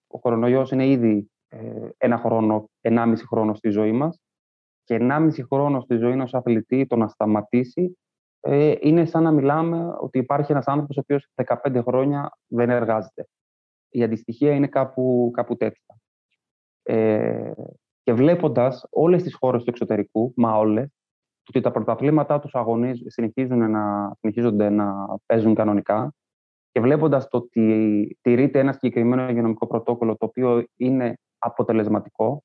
ο 0.08 0.20
κορονοϊός 0.20 0.72
είναι 0.72 0.88
ήδη 0.88 1.32
ε, 1.48 1.90
ένα 1.98 2.18
χρόνο, 2.18 2.70
ενάμιση 2.82 3.28
χρόνο 3.28 3.54
στη 3.54 3.70
ζωή 3.70 3.92
μας 3.92 4.22
και 4.84 4.94
ενάμιση 4.94 5.44
χρόνο 5.44 5.80
στη 5.80 5.96
ζωή 5.96 6.12
ενός 6.12 6.34
αθλητή 6.34 6.86
το 6.88 6.96
να 6.96 7.08
σταματήσει 7.08 7.98
ε, 8.40 8.76
είναι 8.80 9.06
σαν 9.06 9.24
να 9.24 9.32
μιλάμε 9.32 9.96
ότι 10.00 10.18
υπάρχει 10.18 10.52
ένας 10.52 10.68
άνθρωπος 10.68 10.98
ο 10.98 11.00
οποίος 11.00 11.30
15 11.64 11.82
χρόνια 11.86 12.38
δεν 12.48 12.70
εργάζεται. 12.70 13.28
Η 13.90 14.04
αντιστοιχεία 14.04 14.54
είναι 14.54 14.68
κάπου, 14.68 15.32
κάπου 15.34 15.56
τέτοια. 15.56 16.00
Ε, 16.84 17.52
και 18.08 18.14
βλέποντας 18.14 18.88
όλες 18.90 19.24
τις 19.24 19.36
χώρες 19.36 19.64
του 19.64 19.70
εξωτερικού, 19.70 20.34
μα 20.36 20.58
όλες, 20.58 20.92
ότι 21.50 21.62
τα 21.62 21.72
πρωταθλήματά 21.72 22.40
τους 22.40 22.56
αγωνίζουν, 22.56 23.10
συνεχίζουν 23.10 23.72
να, 23.72 24.14
συνεχίζονται 24.20 24.70
να 24.70 24.94
παίζουν 25.26 25.56
κανονικά 25.56 26.14
και 26.72 26.80
βλέποντας 26.80 27.28
το 27.28 27.38
ότι 27.38 28.18
τηρείται 28.22 28.60
ένα 28.60 28.74
συγκεκριμένο 28.74 29.30
υγειονομικό 29.30 29.68
πρωτόκολλο 29.68 30.18
το 30.18 30.26
οποίο 30.26 30.64
είναι 30.76 31.20
αποτελεσματικό 31.38 32.44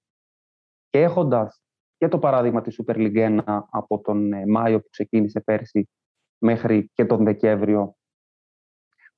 και 0.89 1.01
έχοντας 1.01 1.63
και 1.97 2.09
το 2.09 2.19
παράδειγμα 2.19 2.61
της 2.61 2.81
Super 2.83 2.97
League 2.97 3.41
1 3.47 3.61
από 3.71 4.01
τον 4.01 4.33
ε, 4.33 4.47
Μάιο 4.47 4.81
που 4.81 4.89
ξεκίνησε 4.91 5.41
πέρσι 5.41 5.89
μέχρι 6.39 6.91
και 6.95 7.05
τον 7.05 7.25
Δεκέμβριο 7.25 7.95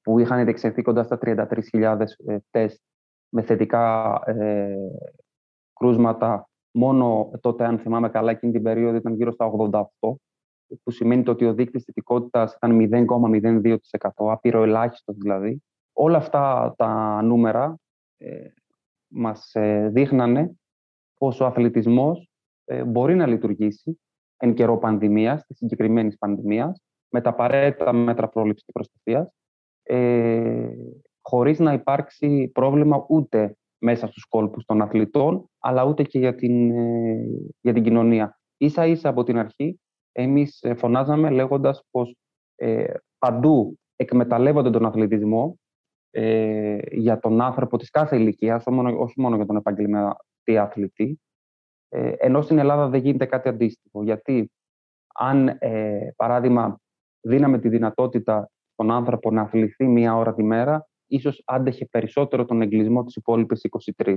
που 0.03 0.19
είχαν 0.19 0.45
διεξεχθεί 0.45 0.83
κοντά 0.83 1.03
στα 1.03 1.19
33.000 1.21 2.01
ε, 2.27 2.37
τεστ 2.51 2.83
με 3.29 3.43
θετικά 3.43 4.21
ε, 4.27 4.75
κρούσματα 5.75 6.49
μόνο 6.71 7.31
τότε, 7.41 7.65
αν 7.65 7.79
θυμάμαι 7.79 8.09
καλά, 8.09 8.31
εκείνη 8.31 8.53
την 8.53 8.63
περίοδο 8.63 8.97
ήταν 8.97 9.15
γύρω 9.15 9.33
στα 9.33 9.51
88, 9.71 9.89
που 10.83 10.91
σημαίνει 10.91 11.23
το 11.23 11.31
ότι 11.31 11.45
ο 11.45 11.55
δείκτης 11.55 11.85
θετικότητας 11.85 12.55
ήταν 12.55 12.79
0,02%, 12.79 13.77
άπειρο 14.17 14.63
ελάχιστος 14.63 15.17
δηλαδή. 15.17 15.63
Όλα 15.93 16.17
αυτά 16.17 16.75
τα 16.77 17.23
νούμερα 17.23 17.77
ε, 18.17 18.49
μας 19.09 19.55
ε, 19.55 19.89
δείχνανε 19.93 20.59
πως 21.19 21.41
ο 21.41 21.47
αθλητισμός 21.47 22.31
ε, 22.65 22.85
μπορεί 22.85 23.15
να 23.15 23.27
λειτουργήσει 23.27 24.01
εν 24.37 24.55
καιρό 24.55 24.79
πανδημίας, 24.79 25.47
της 25.47 25.57
συγκεκριμένης 25.57 26.19
πανδημίας, 26.19 26.83
με 27.09 27.21
τα 27.21 27.31
απαραίτητα 27.31 27.93
μέτρα 27.93 28.29
πρόληψης 28.29 28.65
και 28.67 28.73
προστασίας, 28.73 29.35
ε, 29.83 30.69
χωρίς 31.21 31.59
να 31.59 31.73
υπάρξει 31.73 32.51
πρόβλημα 32.55 33.07
ούτε 33.09 33.57
μέσα 33.85 34.07
στους 34.07 34.25
κόλπους 34.25 34.65
των 34.65 34.83
αθλητών, 34.83 35.51
αλλά 35.59 35.85
ούτε 35.85 36.03
και 36.03 36.19
για 36.19 36.35
την, 36.35 36.71
ε, 36.71 37.27
για 37.61 37.73
την 37.73 37.83
κοινωνία. 37.83 38.39
Ίσα 38.57 38.87
ίσα 38.87 39.09
από 39.09 39.23
την 39.23 39.39
αρχή, 39.39 39.81
εμείς 40.13 40.63
ε, 40.63 40.75
φωνάζαμε 40.75 41.31
λέγοντας 41.31 41.83
πως 41.91 42.17
ε, 42.55 42.95
παντού 43.19 43.79
εκμεταλλεύονται 43.97 44.71
τον 44.71 44.87
αθλητισμό 44.87 45.59
ε, 46.11 46.79
για 46.91 47.19
τον 47.19 47.41
άνθρωπο 47.41 47.79
της 47.79 47.91
κάθε 47.91 48.17
ηλικίας, 48.17 48.65
όχι 48.99 49.21
μόνο 49.21 49.37
για 49.37 49.47
τον 49.47 49.57
επαγγελματή 49.57 50.59
αθλητή, 50.59 51.21
ε, 51.89 52.13
ενώ 52.19 52.43
στην 52.43 52.59
Ελλάδα 52.59 52.89
δεν 52.89 53.01
γίνεται 53.01 53.27
κάτι 53.27 53.49
αντίστοιχο. 53.49 54.03
Γιατί 54.03 54.51
αν, 55.15 55.49
ε, 55.59 56.09
παράδειγμα, 56.17 56.79
δίναμε 57.21 57.59
τη 57.59 57.69
δυνατότητα 57.69 58.51
στον 58.73 58.91
άνθρωπο 58.91 59.31
να 59.31 59.41
αθληθεί 59.43 59.87
μία 59.87 60.17
ώρα 60.17 60.35
τη 60.35 60.43
μέρα, 60.43 60.87
ίσως 61.07 61.43
άντεχε 61.45 61.87
περισσότερο 61.87 62.45
τον 62.45 62.63
εγκλισμό 62.63 63.05
της 63.05 63.17
υπόλοιπες 63.17 63.69
23. 63.97 64.15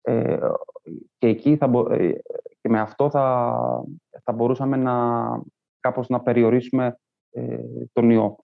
Ε, 0.00 0.38
και 1.18 1.26
εκεί 1.26 1.56
θα 1.56 1.70
ε, 1.90 2.12
και 2.60 2.68
με 2.68 2.80
αυτό 2.80 3.10
θα, 3.10 3.84
θα 4.22 4.32
μπορούσαμε 4.32 4.76
να, 4.76 4.94
κάπως 5.80 6.08
να 6.08 6.20
περιορίσουμε 6.20 6.98
ε, 7.30 7.58
τον 7.92 8.10
ιό. 8.10 8.36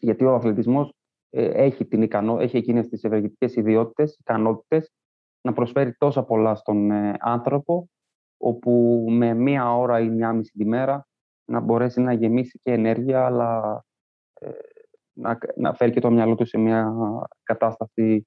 Γιατί 0.00 0.24
ο 0.24 0.34
αθλητισμός 0.34 0.94
ε, 1.30 1.44
έχει, 1.44 1.86
την 1.86 2.02
ικανό, 2.02 2.38
έχει 2.40 2.56
εκείνες 2.56 2.88
τις 2.88 3.04
ευεργετικές 3.04 3.56
ιδιότητες, 3.56 4.16
ικανότητες, 4.18 4.92
να 5.40 5.52
προσφέρει 5.52 5.94
τόσα 5.94 6.24
πολλά 6.24 6.54
στον 6.54 6.90
άνθρωπο, 7.18 7.88
όπου 8.36 9.04
με 9.08 9.34
μία 9.34 9.76
ώρα 9.76 10.00
ή 10.00 10.08
μία 10.08 10.32
μισή 10.32 10.52
τη 10.52 10.64
μέρα 10.64 11.06
να 11.44 11.60
μπορέσει 11.60 12.00
να 12.00 12.12
γεμίσει 12.12 12.58
και 12.62 12.72
ενέργεια, 12.72 13.24
αλλά 13.24 13.82
να, 15.18 15.38
να 15.56 15.74
φέρει 15.74 15.90
και 15.92 16.00
το 16.00 16.10
μυαλό 16.10 16.34
του 16.34 16.46
σε 16.46 16.58
μια 16.58 16.92
κατάσταση 17.42 18.26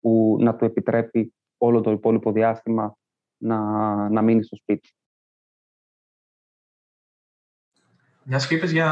που 0.00 0.36
να 0.40 0.56
του 0.56 0.64
επιτρέπει 0.64 1.34
όλο 1.58 1.80
το 1.80 1.90
υπόλοιπο 1.90 2.32
διάστημα 2.32 2.96
να, 3.36 3.58
να 4.08 4.22
μείνει 4.22 4.42
στο 4.42 4.56
σπίτι. 4.56 4.94
Μιας 8.22 8.46
και 8.46 8.54
είπες 8.54 8.72
για 8.72 8.90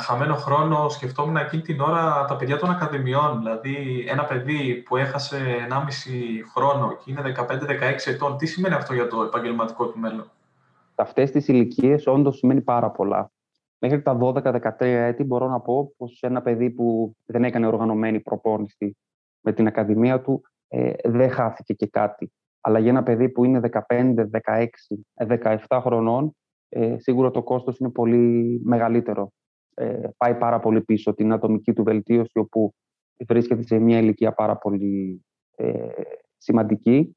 χαμένο 0.00 0.34
χρόνο, 0.34 0.88
σκεφτόμουν 0.88 1.36
εκείνη 1.36 1.62
την 1.62 1.80
ώρα 1.80 2.24
τα 2.24 2.36
παιδιά 2.36 2.58
των 2.58 2.70
ακαδημιών. 2.70 3.38
Δηλαδή, 3.38 4.04
ένα 4.08 4.24
παιδί 4.24 4.74
που 4.74 4.96
έχασε 4.96 5.66
1,5 5.70 5.78
χρόνο 6.54 6.96
και 6.96 7.10
είναι 7.10 7.34
15-16 7.36 8.06
ετών, 8.06 8.36
τι 8.36 8.46
σημαίνει 8.46 8.74
αυτό 8.74 8.94
για 8.94 9.08
το 9.08 9.22
επαγγελματικό 9.22 9.86
του 9.86 9.98
μέλλον; 9.98 10.30
Αυτές 10.94 11.30
τις 11.30 11.48
ηλικίες 11.48 12.06
όντως 12.06 12.36
σημαίνει 12.36 12.60
πάρα 12.60 12.90
πολλά 12.90 13.30
μέχρι 13.78 14.02
τα 14.02 14.18
12-13 14.20 14.72
έτη 14.78 15.24
μπορώ 15.24 15.48
να 15.48 15.60
πω 15.60 15.92
πως 15.96 16.22
ένα 16.22 16.42
παιδί 16.42 16.70
που 16.70 17.16
δεν 17.24 17.44
έκανε 17.44 17.66
οργανωμένη 17.66 18.20
προπόνηση 18.20 18.96
με 19.40 19.52
την 19.52 19.66
ακαδημία 19.66 20.22
του 20.22 20.42
ε, 20.68 20.92
δεν 21.04 21.30
χάθηκε 21.30 21.72
και 21.72 21.86
κάτι. 21.86 22.32
Αλλά 22.60 22.78
για 22.78 22.90
ένα 22.90 23.02
παιδί 23.02 23.28
που 23.28 23.44
είναι 23.44 23.60
15, 23.88 24.14
16, 25.26 25.58
17 25.68 25.80
χρονών 25.82 26.36
ε, 26.68 26.98
σίγουρα 26.98 27.30
το 27.30 27.42
κόστος 27.42 27.78
είναι 27.78 27.90
πολύ 27.90 28.60
μεγαλύτερο. 28.64 29.32
Ε, 29.74 30.08
πάει 30.16 30.34
πάρα 30.34 30.60
πολύ 30.60 30.82
πίσω 30.82 31.14
την 31.14 31.32
ατομική 31.32 31.72
του 31.72 31.82
βελτίωση 31.82 32.38
όπου 32.38 32.74
βρίσκεται 33.26 33.62
σε 33.62 33.78
μια 33.78 33.98
ηλικία 33.98 34.32
πάρα 34.32 34.56
πολύ 34.56 35.24
ε, 35.56 35.88
σημαντική 36.36 37.16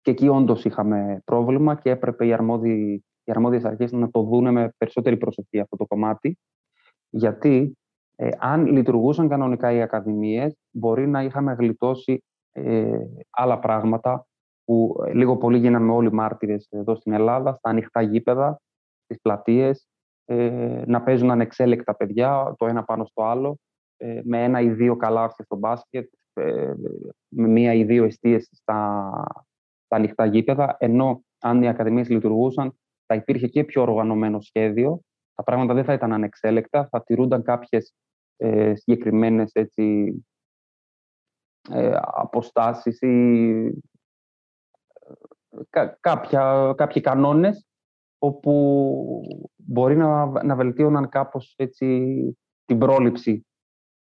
και 0.00 0.10
εκεί 0.10 0.28
όντως 0.28 0.64
είχαμε 0.64 1.22
πρόβλημα 1.24 1.74
και 1.74 1.90
έπρεπε 1.90 2.26
οι 2.26 2.32
αρμόδιοι 2.32 3.04
οι 3.24 3.30
αρμόδιες 3.30 3.64
αρχές 3.64 3.92
να 3.92 4.10
το 4.10 4.22
δούνε 4.22 4.50
με 4.50 4.72
περισσότερη 4.76 5.16
προσοχή 5.16 5.60
αυτό 5.60 5.76
το 5.76 5.86
κομμάτι. 5.86 6.38
Γιατί 7.10 7.76
ε, 8.16 8.28
αν 8.38 8.66
λειτουργούσαν 8.66 9.28
κανονικά 9.28 9.72
οι 9.72 9.82
ακαδημίες, 9.82 10.56
μπορεί 10.70 11.08
να 11.08 11.22
είχαμε 11.22 11.52
γλιτώσει 11.52 12.24
ε, 12.52 12.98
άλλα 13.30 13.58
πράγματα 13.58 14.26
που 14.64 15.02
ε, 15.06 15.12
λίγο 15.12 15.36
πολύ 15.36 15.58
γίναμε 15.58 15.92
όλοι 15.92 16.12
μάρτυρες 16.12 16.68
εδώ 16.70 16.94
στην 16.94 17.12
Ελλάδα, 17.12 17.52
στα 17.52 17.70
ανοιχτά 17.70 18.02
γήπεδα, 18.02 18.60
στις 19.04 19.20
πλατείες, 19.20 19.88
ε, 20.24 20.82
να 20.86 21.02
παίζουν 21.02 21.30
ανεξέλεκτα 21.30 21.96
παιδιά, 21.96 22.54
το 22.56 22.66
ένα 22.66 22.84
πάνω 22.84 23.04
στο 23.04 23.22
άλλο, 23.22 23.58
ε, 23.96 24.20
με 24.24 24.44
ένα 24.44 24.60
ή 24.60 24.68
δύο 24.70 24.96
καλάθια 24.96 25.44
στο 25.44 25.56
μπάσκετ, 25.56 26.08
με 27.28 27.48
μία 27.48 27.74
ή 27.74 27.84
δύο 27.84 28.04
εστίες 28.04 28.48
στα, 28.52 29.10
στα 29.84 29.96
ανοιχτά 29.96 30.24
γήπεδα, 30.24 30.76
ενώ 30.78 31.24
αν 31.40 31.62
οι 31.62 31.68
ακαδημίες 31.68 32.08
λειτουργούσαν, 32.08 32.78
θα 33.06 33.14
υπήρχε 33.14 33.46
και 33.46 33.64
πιο 33.64 33.82
οργανωμένο 33.82 34.40
σχέδιο. 34.40 35.00
Τα 35.34 35.42
πράγματα 35.42 35.74
δεν 35.74 35.84
θα 35.84 35.92
ήταν 35.92 36.12
ανεξέλεκτα, 36.12 36.88
θα 36.90 37.02
τηρούνταν 37.02 37.42
κάποιες 37.42 37.94
ε, 38.36 38.74
συγκεκριμένες 38.74 39.50
έτσι, 39.52 40.14
ε, 41.70 41.96
αποστάσεις 42.00 43.00
ή 43.00 43.06
ε, 45.70 45.86
κάποια, 46.00 46.74
κάποιοι 46.76 47.02
κανόνες 47.02 47.66
όπου 48.18 49.20
μπορεί 49.56 49.96
να, 49.96 50.42
να 50.44 50.54
βελτίωναν 50.56 51.08
κάπως 51.08 51.54
έτσι, 51.56 52.14
την 52.64 52.78
πρόληψη 52.78 53.46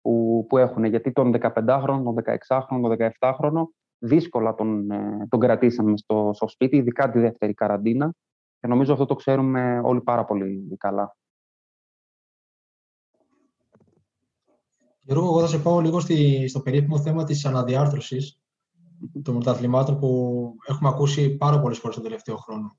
που, 0.00 0.44
που 0.48 0.58
έχουν. 0.58 0.84
Γιατί 0.84 1.12
τον 1.12 1.34
15χρονο, 1.40 2.02
τον 2.02 2.16
16χρονο, 2.24 2.80
τον 2.80 2.96
17χρονο 3.18 3.62
δύσκολα 3.98 4.54
τον, 4.54 4.90
ε, 4.90 5.26
τον 5.28 5.40
κρατήσαμε 5.40 5.96
στο, 5.96 6.30
στο 6.34 6.48
σπίτι, 6.48 6.76
ειδικά 6.76 7.10
τη 7.10 7.18
δεύτερη 7.18 7.54
καραντίνα. 7.54 8.14
Και 8.61 8.66
νομίζω 8.66 8.92
αυτό 8.92 9.05
το 9.05 9.14
ξέρουμε 9.14 9.81
όλοι 9.85 10.01
πάρα 10.01 10.25
πολύ 10.25 10.77
καλά. 10.79 11.16
Γιώργο, 15.01 15.27
εγώ 15.27 15.40
θα 15.40 15.46
σε 15.46 15.59
πάω 15.59 15.81
λίγο 15.81 16.01
στη, 16.01 16.49
στο 16.49 16.61
περίφημο 16.61 17.01
θέμα 17.01 17.25
της 17.25 17.44
αναδιάρθρωσης 17.44 18.40
των 19.23 19.35
μεταθλημάτων 19.35 19.99
που 19.99 20.55
έχουμε 20.66 20.88
ακούσει 20.88 21.37
πάρα 21.37 21.61
πολλές 21.61 21.79
φορές 21.79 21.96
τον 21.96 22.05
τελευταίο 22.05 22.37
χρόνο. 22.37 22.79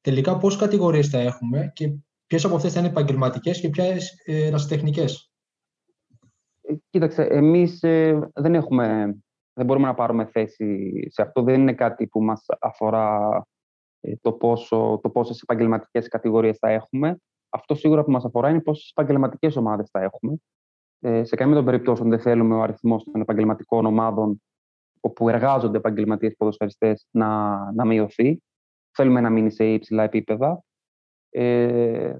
Τελικά, 0.00 0.36
πόσες 0.36 0.60
κατηγορίες 0.60 1.08
θα 1.08 1.18
έχουμε 1.18 1.70
και 1.74 1.94
ποιες 2.26 2.44
από 2.44 2.54
αυτές 2.54 2.72
θα 2.72 2.78
είναι 2.78 2.88
επαγγελματικές 2.88 3.60
και 3.60 3.68
ποιες 3.68 4.22
ε, 4.24 4.48
ρασιτεχνικές. 4.48 5.32
Ε, 6.60 6.74
κοίταξε, 6.90 7.22
εμείς 7.22 7.82
ε, 7.82 8.30
δεν 8.34 8.54
έχουμε, 8.54 9.16
δεν 9.52 9.66
μπορούμε 9.66 9.86
να 9.86 9.94
πάρουμε 9.94 10.26
θέση 10.26 10.92
σε 11.10 11.22
αυτό. 11.22 11.42
Δεν 11.42 11.60
είναι 11.60 11.74
κάτι 11.74 12.06
που 12.06 12.22
μας 12.22 12.44
αφορά 12.60 13.36
ε, 13.36 13.53
το, 14.20 14.32
πόσο, 14.32 15.00
το 15.02 15.10
πόσες 15.10 15.40
επαγγελματικές 15.40 16.08
κατηγορίες 16.08 16.58
θα 16.58 16.68
έχουμε. 16.68 17.18
Αυτό 17.48 17.74
σίγουρα 17.74 18.04
που 18.04 18.10
μας 18.10 18.24
αφορά 18.24 18.48
είναι 18.48 18.60
πόσες 18.60 18.90
επαγγελματικές 18.90 19.56
ομάδες 19.56 19.88
θα 19.90 20.02
έχουμε. 20.02 20.36
Ε, 21.00 21.24
σε 21.24 21.36
καμία 21.36 21.54
των 21.54 21.64
περιπτώσεων 21.64 22.08
δεν 22.08 22.20
θέλουμε 22.20 22.54
ο 22.54 22.62
αριθμός 22.62 23.04
των 23.04 23.20
επαγγελματικών 23.20 23.86
ομάδων 23.86 24.42
όπου 25.00 25.28
εργάζονται 25.28 25.76
επαγγελματίες 25.76 26.34
ποδοσφαιριστές 26.36 27.06
να, 27.10 27.56
να 27.72 27.84
μειωθεί. 27.84 28.42
Θέλουμε 28.90 29.20
να 29.20 29.30
μείνει 29.30 29.50
σε 29.50 29.64
υψηλά 29.64 30.02
επίπεδα. 30.02 30.62
Ε, 31.30 32.16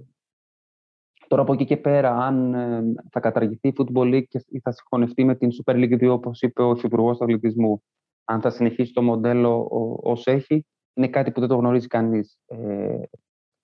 τώρα 1.28 1.42
από 1.42 1.52
εκεί 1.52 1.64
και 1.64 1.76
πέρα, 1.76 2.16
αν 2.16 2.54
ε, 2.54 2.82
θα 3.10 3.20
καταργηθεί 3.20 3.68
η 3.68 3.74
Football 3.76 4.14
League 4.14 4.26
και 4.28 4.60
θα 4.62 4.72
συγχωνευτεί 4.72 5.24
με 5.24 5.34
την 5.34 5.48
Super 5.50 5.74
League 5.74 6.04
2, 6.04 6.10
όπως 6.10 6.42
είπε 6.42 6.62
ο 6.62 6.70
Υφυπουργός 6.70 7.20
Αθλητισμού, 7.20 7.82
αν 8.24 8.40
θα 8.40 8.50
συνεχίσει 8.50 8.92
το 8.92 9.02
μοντέλο 9.02 9.68
όσο 10.02 10.30
έχει, 10.30 10.66
είναι 10.94 11.08
κάτι 11.08 11.30
που 11.30 11.40
δεν 11.40 11.48
το 11.48 11.56
γνωρίζει 11.56 11.86
κανείς 11.86 12.38
ε, 12.46 13.00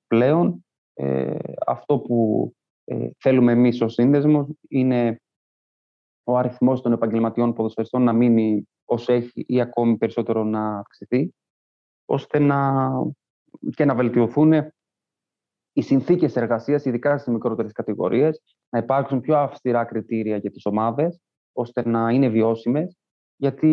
πλέον. 0.06 0.64
Ε, 0.94 1.36
αυτό 1.66 1.98
που 1.98 2.50
ε, 2.84 3.08
θέλουμε 3.18 3.52
εμείς 3.52 3.80
ως 3.80 3.92
σύνδεσμος 3.92 4.46
είναι 4.68 5.20
ο 6.24 6.36
αριθμός 6.36 6.80
των 6.80 6.92
επαγγελματιών 6.92 7.52
ποδοσφαιριστών 7.52 8.02
να 8.02 8.12
μείνει 8.12 8.68
όσο 8.84 9.12
έχει 9.12 9.44
ή 9.46 9.60
ακόμη 9.60 9.96
περισσότερο 9.96 10.44
να 10.44 10.78
αυξηθεί, 10.78 11.34
ώστε 12.04 12.38
να, 12.38 12.90
και 13.74 13.84
να 13.84 13.94
βελτιωθούν 13.94 14.52
οι 15.72 15.82
συνθήκες 15.82 16.36
εργασίας, 16.36 16.84
ειδικά 16.84 17.18
στις 17.18 17.32
μικρότερες 17.32 17.72
κατηγορίες, 17.72 18.42
να 18.68 18.78
υπάρξουν 18.78 19.20
πιο 19.20 19.36
αυστηρά 19.36 19.84
κριτήρια 19.84 20.36
για 20.36 20.50
τις 20.50 20.66
ομάδες, 20.66 21.20
ώστε 21.52 21.88
να 21.88 22.10
είναι 22.10 22.28
βιώσιμες, 22.28 22.96
γιατί 23.36 23.72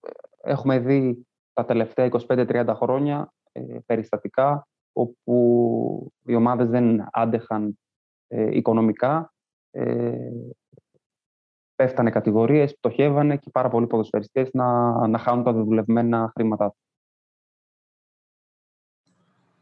ε, 0.00 0.10
έχουμε 0.50 0.78
δει 0.78 1.26
τα 1.52 1.64
τελευταία 1.64 2.08
25-30 2.26 2.72
χρόνια 2.74 3.32
ε, 3.52 3.78
περιστατικά 3.86 4.66
όπου 4.92 6.12
οι 6.24 6.34
ομάδες 6.34 6.68
δεν 6.68 7.04
άντεχαν 7.12 7.78
ε, 8.28 8.56
οικονομικά, 8.56 9.32
ε, 9.70 10.30
πέφτανε 11.74 12.10
κατηγορίες, 12.10 12.76
πτωχεύανε 12.76 13.36
και 13.36 13.50
πάρα 13.50 13.68
πολλοί 13.68 13.86
ποδοσφαιριστές 13.86 14.48
να, 14.52 14.92
να 15.08 15.18
χάνουν 15.18 15.44
τα 15.44 15.52
δουλευμένα 15.52 16.30
χρήματά 16.34 16.74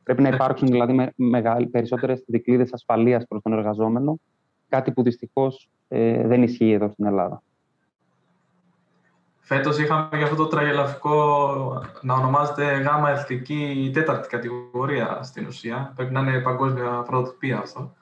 Πρέπει 0.03 0.23
να 0.23 0.29
υπάρξουν 0.35 0.69
δηλαδή 0.69 0.93
με, 0.93 1.13
μεγάλη, 1.17 1.67
περισσότερες 1.67 2.25
δικλείδες 2.27 2.73
ασφαλείας 2.73 3.27
προς 3.27 3.43
τον 3.43 3.53
εργαζόμενο, 3.53 4.19
κάτι 4.69 4.93
που 4.93 5.03
δυστυχώς 5.03 5.71
ε, 5.89 6.27
δεν 6.27 6.43
ισχύει 6.43 6.71
εδώ 6.71 6.89
στην 6.89 7.05
Ελλάδα. 7.05 7.43
Φέτος 9.53 9.79
είχαμε 9.79 10.09
για 10.17 10.25
αυτό 10.25 10.37
το 10.37 10.47
τραγελαφικό 10.47 11.83
να 12.01 12.15
ονομάζεται 12.15 12.65
γάμα 12.65 13.11
εθνική 13.11 13.91
τέταρτη 13.95 14.29
κατηγορία 14.29 15.21
στην 15.23 15.47
ουσία. 15.47 15.93
Πρέπει 15.97 16.13
να 16.13 16.21
είναι 16.21 16.41
παγκόσμια 16.41 17.03
πρωτοτυπία 17.07 17.59
αυτό. 17.59 17.95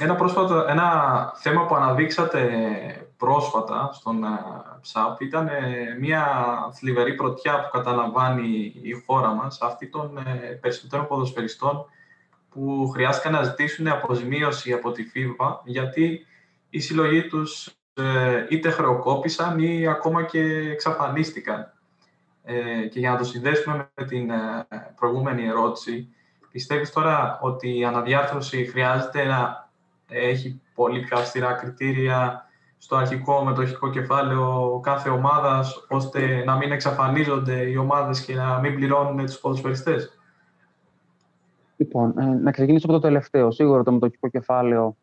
Ένα, 0.00 0.14
πρόσφατο, 0.14 0.66
ένα 0.68 0.88
θέμα 1.36 1.66
που 1.66 1.74
αναδείξατε 1.74 2.40
πρόσφατα 3.16 3.90
στον 3.92 4.24
ΨΑΠ 4.92 5.20
ήταν 5.20 5.46
ε, 5.48 5.96
μια 6.00 6.26
θλιβερή 6.72 7.14
πρωτιά 7.14 7.60
που 7.60 7.68
καταλαμβάνει 7.72 8.72
η 8.82 9.02
χώρα 9.06 9.28
μας, 9.28 9.60
αυτή 9.60 9.88
των 9.88 10.18
ε, 10.18 10.58
περισσότερων 10.60 11.06
ποδοσφαιριστών 11.06 11.84
που 12.50 12.90
χρειάστηκαν 12.92 13.32
να 13.32 13.42
ζητήσουν 13.42 13.88
αποζημίωση 13.88 14.72
από 14.72 14.92
τη 14.92 15.02
ΦΥΒΑ 15.02 15.62
γιατί 15.64 16.26
η 16.70 16.80
συλλογή 16.80 17.26
τους 17.26 17.66
ε, 17.66 17.81
είτε 18.48 18.70
χρεοκόπησαν 18.70 19.58
ή 19.58 19.86
ακόμα 19.86 20.22
και 20.22 20.40
εξαφανίστηκαν. 20.72 21.72
Και 22.90 22.98
για 22.98 23.10
να 23.10 23.16
το 23.16 23.24
συνδέσουμε 23.24 23.90
με 23.94 24.04
την 24.04 24.30
προηγούμενη 24.96 25.46
ερώτηση, 25.46 26.08
πιστεύεις 26.50 26.92
τώρα 26.92 27.38
ότι 27.42 27.78
η 27.78 27.84
αναδιάρθρωση 27.84 28.64
χρειάζεται 28.64 29.24
να 29.24 29.70
έχει 30.08 30.60
πολύ 30.74 31.00
πιο 31.00 31.18
αυστηρά 31.18 31.52
κριτήρια 31.52 32.46
στο 32.78 32.96
αρχικό 32.96 33.44
μετοχικό 33.44 33.90
κεφάλαιο 33.90 34.80
κάθε 34.82 35.10
ομάδας, 35.10 35.86
ώστε 35.88 36.42
να 36.44 36.56
μην 36.56 36.72
εξαφανίζονται 36.72 37.70
οι 37.70 37.76
ομάδες 37.76 38.24
και 38.24 38.34
να 38.34 38.58
μην 38.58 38.74
πληρώνουν 38.74 39.26
τους 39.26 39.38
ποδοσφαιριστές; 39.38 40.18
Λοιπόν, 41.76 42.18
ε, 42.18 42.24
να 42.24 42.50
ξεκινήσω 42.50 42.86
από 42.86 42.94
το 42.94 43.00
τελευταίο. 43.00 43.50
Σίγουρα 43.50 43.82
το 43.82 43.92
μετοχικό 43.92 44.28
κεφάλαιο 44.28 44.96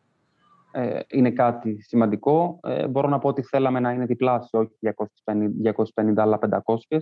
ε, 0.72 1.00
είναι 1.08 1.30
κάτι 1.30 1.82
σημαντικό. 1.82 2.58
Ε, 2.62 2.88
μπορώ 2.88 3.08
να 3.08 3.18
πω 3.18 3.28
ότι 3.28 3.42
θέλαμε 3.42 3.80
να 3.80 3.92
είναι 3.92 4.04
διπλάσιο, 4.04 4.58
όχι 4.58 4.78
250, 5.94 6.12
αλλά 6.16 6.38
500. 6.38 7.00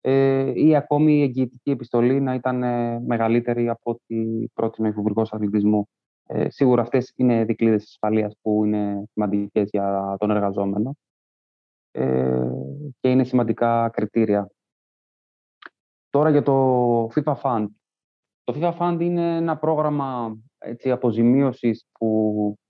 Ε, 0.00 0.52
ή 0.54 0.76
ακόμη 0.76 1.12
η 1.12 1.22
εγγυητική 1.22 1.70
επιστολή 1.70 2.20
να 2.20 2.34
ήταν 2.34 2.62
ε, 2.62 3.00
μεγαλύτερη 3.00 3.68
από 3.68 3.90
ό,τι 3.90 4.46
πρότεινε 4.54 4.88
ο 4.88 4.94
Υπουργός 5.00 5.32
Αθλητισμού. 5.32 5.88
Ε, 6.30 6.50
σίγουρα 6.50 6.82
αυτές 6.82 7.12
είναι 7.16 7.44
δικλείδες 7.44 7.82
ασφαλείας 7.82 8.34
που 8.42 8.64
είναι 8.64 9.04
σημαντικές 9.12 9.68
για 9.70 10.16
τον 10.18 10.30
εργαζόμενο 10.30 10.96
ε, 11.90 12.50
και 13.00 13.10
είναι 13.10 13.24
σημαντικά 13.24 13.88
κριτήρια. 13.88 14.50
Τώρα 16.10 16.30
για 16.30 16.42
το 16.42 17.04
FIFA 17.04 17.34
Fund. 17.42 17.66
Το 18.44 18.54
FIFA 18.56 18.76
Fund 18.78 18.96
είναι 19.00 19.36
ένα 19.36 19.58
πρόγραμμα 19.58 20.38
έτσι, 20.58 20.90
αποζημίωσης 20.90 21.86
που 21.92 22.58
ε, 22.58 22.67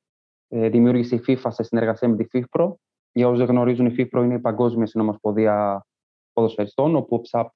δημιούργησε 0.48 1.14
η 1.14 1.22
FIFA 1.26 1.48
σε 1.48 1.62
συνεργασία 1.62 2.08
με 2.08 2.16
τη 2.16 2.26
FIFPro. 2.32 2.72
Για 3.12 3.28
όσοι 3.28 3.38
δεν 3.38 3.46
γνωρίζουν, 3.46 3.86
η 3.86 3.94
FIFPro 3.98 4.22
είναι 4.24 4.34
η 4.34 4.40
Παγκόσμια 4.40 4.86
Συνομοσπονδία 4.86 5.86
Ποδοσφαιριστών, 6.32 6.96
όπου 6.96 7.16
ο 7.16 7.20
ΨΑΠ 7.30 7.52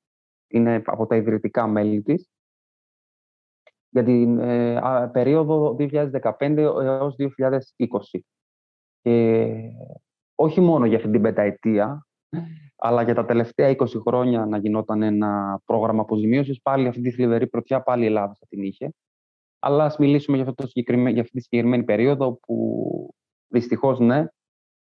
είναι 0.48 0.82
από 0.86 1.06
τα 1.06 1.16
ιδρυτικά 1.16 1.66
μέλη 1.66 2.02
της 2.02 2.30
για 3.92 4.04
την 4.04 4.38
ε, 4.38 5.10
περίοδο 5.12 5.76
2015 5.78 6.56
έως 6.56 7.16
2020. 7.18 8.20
Και 9.00 9.54
όχι 10.34 10.60
μόνο 10.60 10.86
για 10.86 10.96
αυτή 10.96 11.10
την 11.10 11.22
πενταετία, 11.22 12.06
αλλά 12.76 13.02
για 13.02 13.14
τα 13.14 13.24
τελευταία 13.24 13.74
20 13.78 13.86
χρόνια 14.06 14.46
να 14.46 14.58
γινόταν 14.58 15.02
ένα 15.02 15.60
πρόγραμμα 15.64 16.02
αποζημίωσης, 16.02 16.60
πάλι 16.62 16.88
αυτή 16.88 17.00
τη 17.00 17.10
θλιβερή 17.10 17.46
πρωτιά, 17.46 17.82
πάλι 17.82 18.02
η 18.02 18.06
Ελλάδα 18.06 18.36
θα 18.38 18.46
την 18.48 18.62
είχε. 18.62 18.92
Αλλά 19.64 19.84
ας 19.84 19.96
μιλήσουμε 19.96 20.36
για, 20.36 20.46
αυτό 20.48 20.62
το 20.62 20.70
για 21.08 21.20
αυτή 21.20 21.32
τη 21.32 21.40
συγκεκριμένη 21.40 21.84
περίοδο 21.84 22.32
που 22.32 23.14
δυστυχώς 23.48 23.98
ναι, 23.98 24.26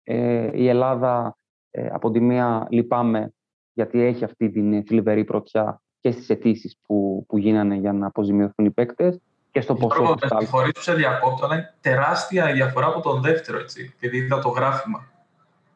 ε, 0.03 0.49
η 0.53 0.67
Ελλάδα 0.67 1.37
ε, 1.71 1.87
από 1.91 2.11
τη 2.11 2.19
μία 2.19 2.67
λυπάμαι 2.69 3.33
γιατί 3.73 4.01
έχει 4.01 4.23
αυτή 4.23 4.49
την 4.49 4.85
θλιβερή 4.85 5.23
πρωτιά 5.23 5.81
και 5.99 6.11
στις 6.11 6.29
αιτήσεις 6.29 6.77
που, 6.81 7.25
που 7.27 7.37
γίνανε 7.37 7.75
για 7.75 7.93
να 7.93 8.07
αποζημιωθούν 8.07 8.65
οι 8.65 8.71
παίκτες 8.71 9.19
και 9.51 9.61
στο 9.61 9.73
ποσό 9.73 10.03
του. 10.03 10.27
Με 10.31 10.39
συγχωρείτε 10.39 10.71
που 10.71 10.81
σε 10.81 10.93
διακόπτω, 10.93 11.45
αλλά 11.45 11.55
είναι 11.55 11.73
τεράστια 11.81 12.49
η 12.49 12.53
διαφορά 12.53 12.87
από 12.87 13.01
τον 13.01 13.21
δεύτερο, 13.21 13.59
έτσι, 13.59 13.93
επειδή 13.95 14.17
είδα 14.17 14.39
το 14.39 14.49
γράφημα. 14.49 15.07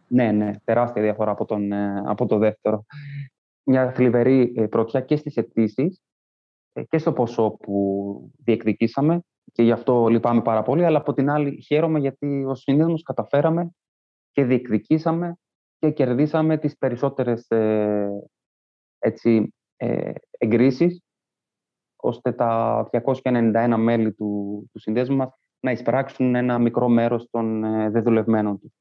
Ναι, 0.07 0.31
ναι, 0.31 0.51
τεράστια 0.63 1.01
διαφορά 1.01 1.31
από, 1.31 1.45
τον, 1.45 1.71
ε, 1.71 2.03
από 2.05 2.25
το 2.25 2.37
δεύτερο. 2.37 2.85
Μια 3.63 3.91
θλιβερή 3.91 4.53
ε, 4.55 4.65
πρωτιά 4.65 5.01
και 5.01 5.15
στις 5.15 5.37
αιτήσεις 5.37 5.97
ε, 5.97 6.12
και 6.89 6.97
στο 6.97 7.13
ποσό 7.13 7.49
που 7.49 8.31
διεκδικήσαμε. 8.43 9.21
Και 9.51 9.63
γι' 9.63 9.71
αυτό 9.71 10.07
λυπάμαι 10.07 10.41
πάρα 10.41 10.63
πολύ, 10.63 10.85
αλλά 10.85 10.97
από 10.97 11.13
την 11.13 11.29
άλλη 11.29 11.61
χαίρομαι 11.61 11.99
γιατί 11.99 12.43
ως 12.47 12.61
συνήθως 12.61 13.03
καταφέραμε 13.03 13.71
και 14.31 14.43
διεκδικήσαμε 14.43 15.37
και 15.79 15.91
κερδίσαμε 15.91 16.57
τις 16.57 16.77
περισσότερες 16.77 17.47
έτσι, 18.99 19.53
ε, 19.75 20.11
εγκρίσεις, 20.37 21.01
ώστε 21.95 22.31
τα 22.31 22.83
291 22.91 23.75
μέλη 23.77 24.13
του, 24.13 24.63
του 24.71 24.79
συνδέσμου 24.79 25.15
μας 25.15 25.29
να 25.59 25.71
εισπράξουν 25.71 26.35
ένα 26.35 26.59
μικρό 26.59 26.89
μέρος 26.89 27.29
των 27.29 27.63
ε, 27.63 27.89
δεδουλευμένων 27.89 28.59
τους, 28.59 28.71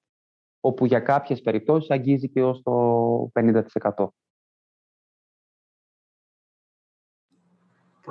όπου 0.61 0.87
για 0.87 1.01
κάποιες 1.01 1.41
περιπτώσεις 1.41 1.91
αγγίζει 1.91 2.29
και 2.29 2.43
ως 2.43 2.63
το 2.63 3.31
50%. 3.35 4.07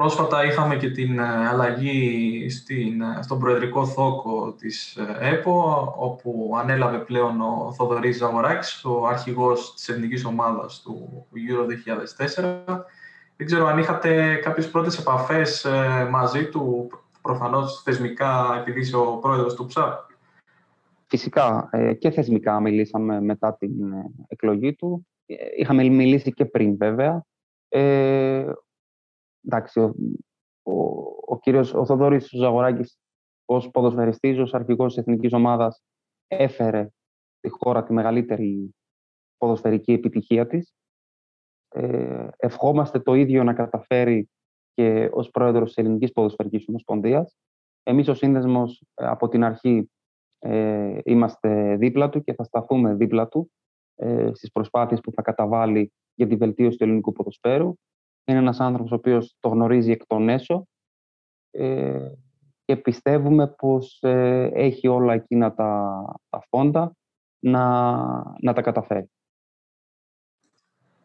Πρόσφατα 0.01 0.45
είχαμε 0.45 0.75
και 0.77 0.91
την 0.91 1.19
ε, 1.19 1.47
αλλαγή 1.47 2.49
στην, 2.49 3.01
ε, 3.01 3.21
στον 3.21 3.39
προεδρικό 3.39 3.85
θόκο 3.85 4.53
της 4.53 4.95
ε, 4.95 5.29
ΕΠΟ, 5.29 5.93
όπου 5.97 6.53
ανέλαβε 6.57 6.97
πλέον 6.97 7.41
ο 7.41 7.73
Θοδωρής 7.75 8.17
Ζαγοράκης, 8.17 8.85
ο 8.85 9.07
αρχηγός 9.07 9.73
της 9.73 9.89
εθνικής 9.89 10.25
ομάδας 10.25 10.81
του 10.81 11.25
Euro 11.33 11.65
2004. 11.65 12.83
Δεν 13.37 13.45
ξέρω 13.45 13.67
αν 13.67 13.77
είχατε 13.77 14.35
κάποιες 14.35 14.69
πρώτες 14.69 14.99
επαφές 14.99 15.67
μαζί 16.09 16.49
του, 16.49 16.89
προφανώς 17.21 17.81
θεσμικά, 17.83 18.57
επειδή 18.59 18.79
είσαι 18.79 18.95
ο 18.95 19.17
πρόεδρος 19.17 19.53
του 19.53 19.67
ΨΑΠ. 19.73 19.99
Φυσικά 21.07 21.69
και 21.99 22.11
θεσμικά 22.11 22.59
μιλήσαμε 22.59 23.21
μετά 23.21 23.55
την 23.59 23.71
εκλογή 24.27 24.75
του. 24.75 25.07
Είχαμε 25.57 25.83
μιλήσει 25.83 26.33
και 26.33 26.45
πριν 26.45 26.77
βέβαια 26.77 27.25
εντάξει, 29.45 29.79
ο, 29.79 29.93
ο, 30.63 30.73
ο 31.25 31.39
κύριος 31.39 31.73
ο 31.73 31.85
Θοδωρής 31.85 32.29
Ζαγοράκης 32.31 32.97
ως 33.45 33.69
ποδοσφαιριστής, 33.69 34.37
ως 34.37 34.53
αρχηγός 34.53 34.93
της 34.93 35.03
εθνικής 35.03 35.33
ομάδας 35.33 35.81
έφερε 36.27 36.89
τη 37.39 37.49
χώρα 37.49 37.83
τη 37.83 37.93
μεγαλύτερη 37.93 38.75
ποδοσφαιρική 39.37 39.91
επιτυχία 39.91 40.47
της. 40.47 40.73
Ε, 41.69 42.27
ευχόμαστε 42.37 42.99
το 42.99 43.13
ίδιο 43.13 43.43
να 43.43 43.53
καταφέρει 43.53 44.29
και 44.73 45.09
ως 45.11 45.29
πρόεδρος 45.29 45.67
της 45.67 45.77
Ελληνικής 45.77 46.11
Ποδοσφαιρικής 46.11 46.67
Ομοσπονδίας. 46.67 47.37
Εμείς 47.83 48.07
ο 48.07 48.13
Σύνδεσμος 48.13 48.83
ε, 48.93 49.05
από 49.05 49.27
την 49.27 49.43
αρχή 49.43 49.91
ε, 50.39 50.99
είμαστε 51.03 51.75
δίπλα 51.75 52.09
του 52.09 52.23
και 52.23 52.33
θα 52.33 52.43
σταθούμε 52.43 52.95
δίπλα 52.95 53.27
του 53.27 53.51
ε, 53.95 54.29
στις 54.33 54.51
προσπάθειες 54.51 54.99
που 54.99 55.11
θα 55.11 55.21
καταβάλει 55.21 55.93
για 56.13 56.27
τη 56.27 56.35
βελτίωση 56.35 56.77
του 56.77 56.83
ελληνικού 56.83 57.11
ποδοσφαίρου 57.11 57.73
είναι 58.25 58.39
ένας 58.39 58.59
άνθρωπος 58.59 58.91
ο 58.91 58.95
οποίος 58.95 59.35
το 59.39 59.49
γνωρίζει 59.49 59.91
εκ 59.91 60.05
των 60.07 60.29
έσω 60.29 60.67
ε, 61.51 62.11
και 62.65 62.75
πιστεύουμε 62.75 63.47
πως 63.47 63.99
ε, 64.01 64.49
έχει 64.53 64.87
όλα 64.87 65.13
εκείνα 65.13 65.53
τα, 65.53 66.03
τα 66.29 66.43
φόντα 66.49 66.95
να, 67.39 67.85
να 68.41 68.53
τα 68.53 68.61
καταφέρει. 68.61 69.11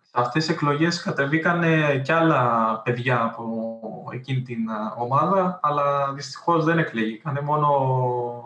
Σε 0.00 0.22
αυτές 0.22 0.46
τις 0.46 0.54
εκλογές 0.54 1.02
κατεβήκαν 1.02 1.62
και 2.02 2.12
άλλα 2.12 2.80
παιδιά 2.84 3.24
από 3.24 3.70
εκείνη 4.12 4.42
την 4.42 4.68
ομάδα, 4.98 5.60
αλλά 5.62 6.12
δυστυχώς 6.12 6.64
δεν 6.64 6.78
εκλέγηκαν. 6.78 7.38
Μόνο 7.44 7.66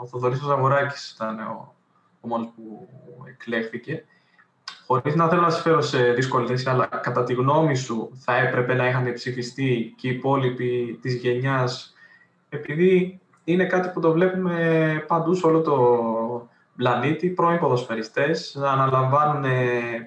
ο 0.01 0.07
Θοδωρής 0.07 0.39
Ζαγοράκης 0.39 1.11
ήταν 1.11 1.39
ο, 1.39 1.75
ο 2.21 2.29
μόνος 2.29 2.49
που 2.57 2.89
εκλέχθηκε. 3.29 4.05
Χωρίς 4.87 5.15
να 5.15 5.29
θέλω 5.29 5.41
να 5.41 5.51
σε 5.51 5.61
φέρω 5.61 5.81
σε 5.81 6.13
δύσκολη 6.13 6.47
θέση, 6.47 6.69
αλλά 6.69 6.87
κατά 6.87 7.25
τη 7.25 7.35
γνώμη 7.35 7.77
σου 7.77 8.11
θα 8.15 8.37
έπρεπε 8.37 8.75
να 8.75 8.89
είχαν 8.89 9.13
ψηφιστεί 9.13 9.95
και 9.97 10.09
οι 10.09 10.11
υπόλοιποι 10.11 10.99
της 11.03 11.15
γενιάς, 11.15 11.95
επειδή 12.49 13.21
είναι 13.45 13.65
κάτι 13.65 13.89
που 13.89 14.01
το 14.01 14.13
βλέπουμε 14.13 15.05
παντού 15.07 15.35
σε 15.35 15.47
όλο 15.47 15.61
το 15.61 16.49
πλανήτη, 16.77 17.29
πρώην 17.29 17.59
ποδοσφαιριστές 17.59 18.57
να 18.61 18.71
αναλαμβάνουν 18.71 19.45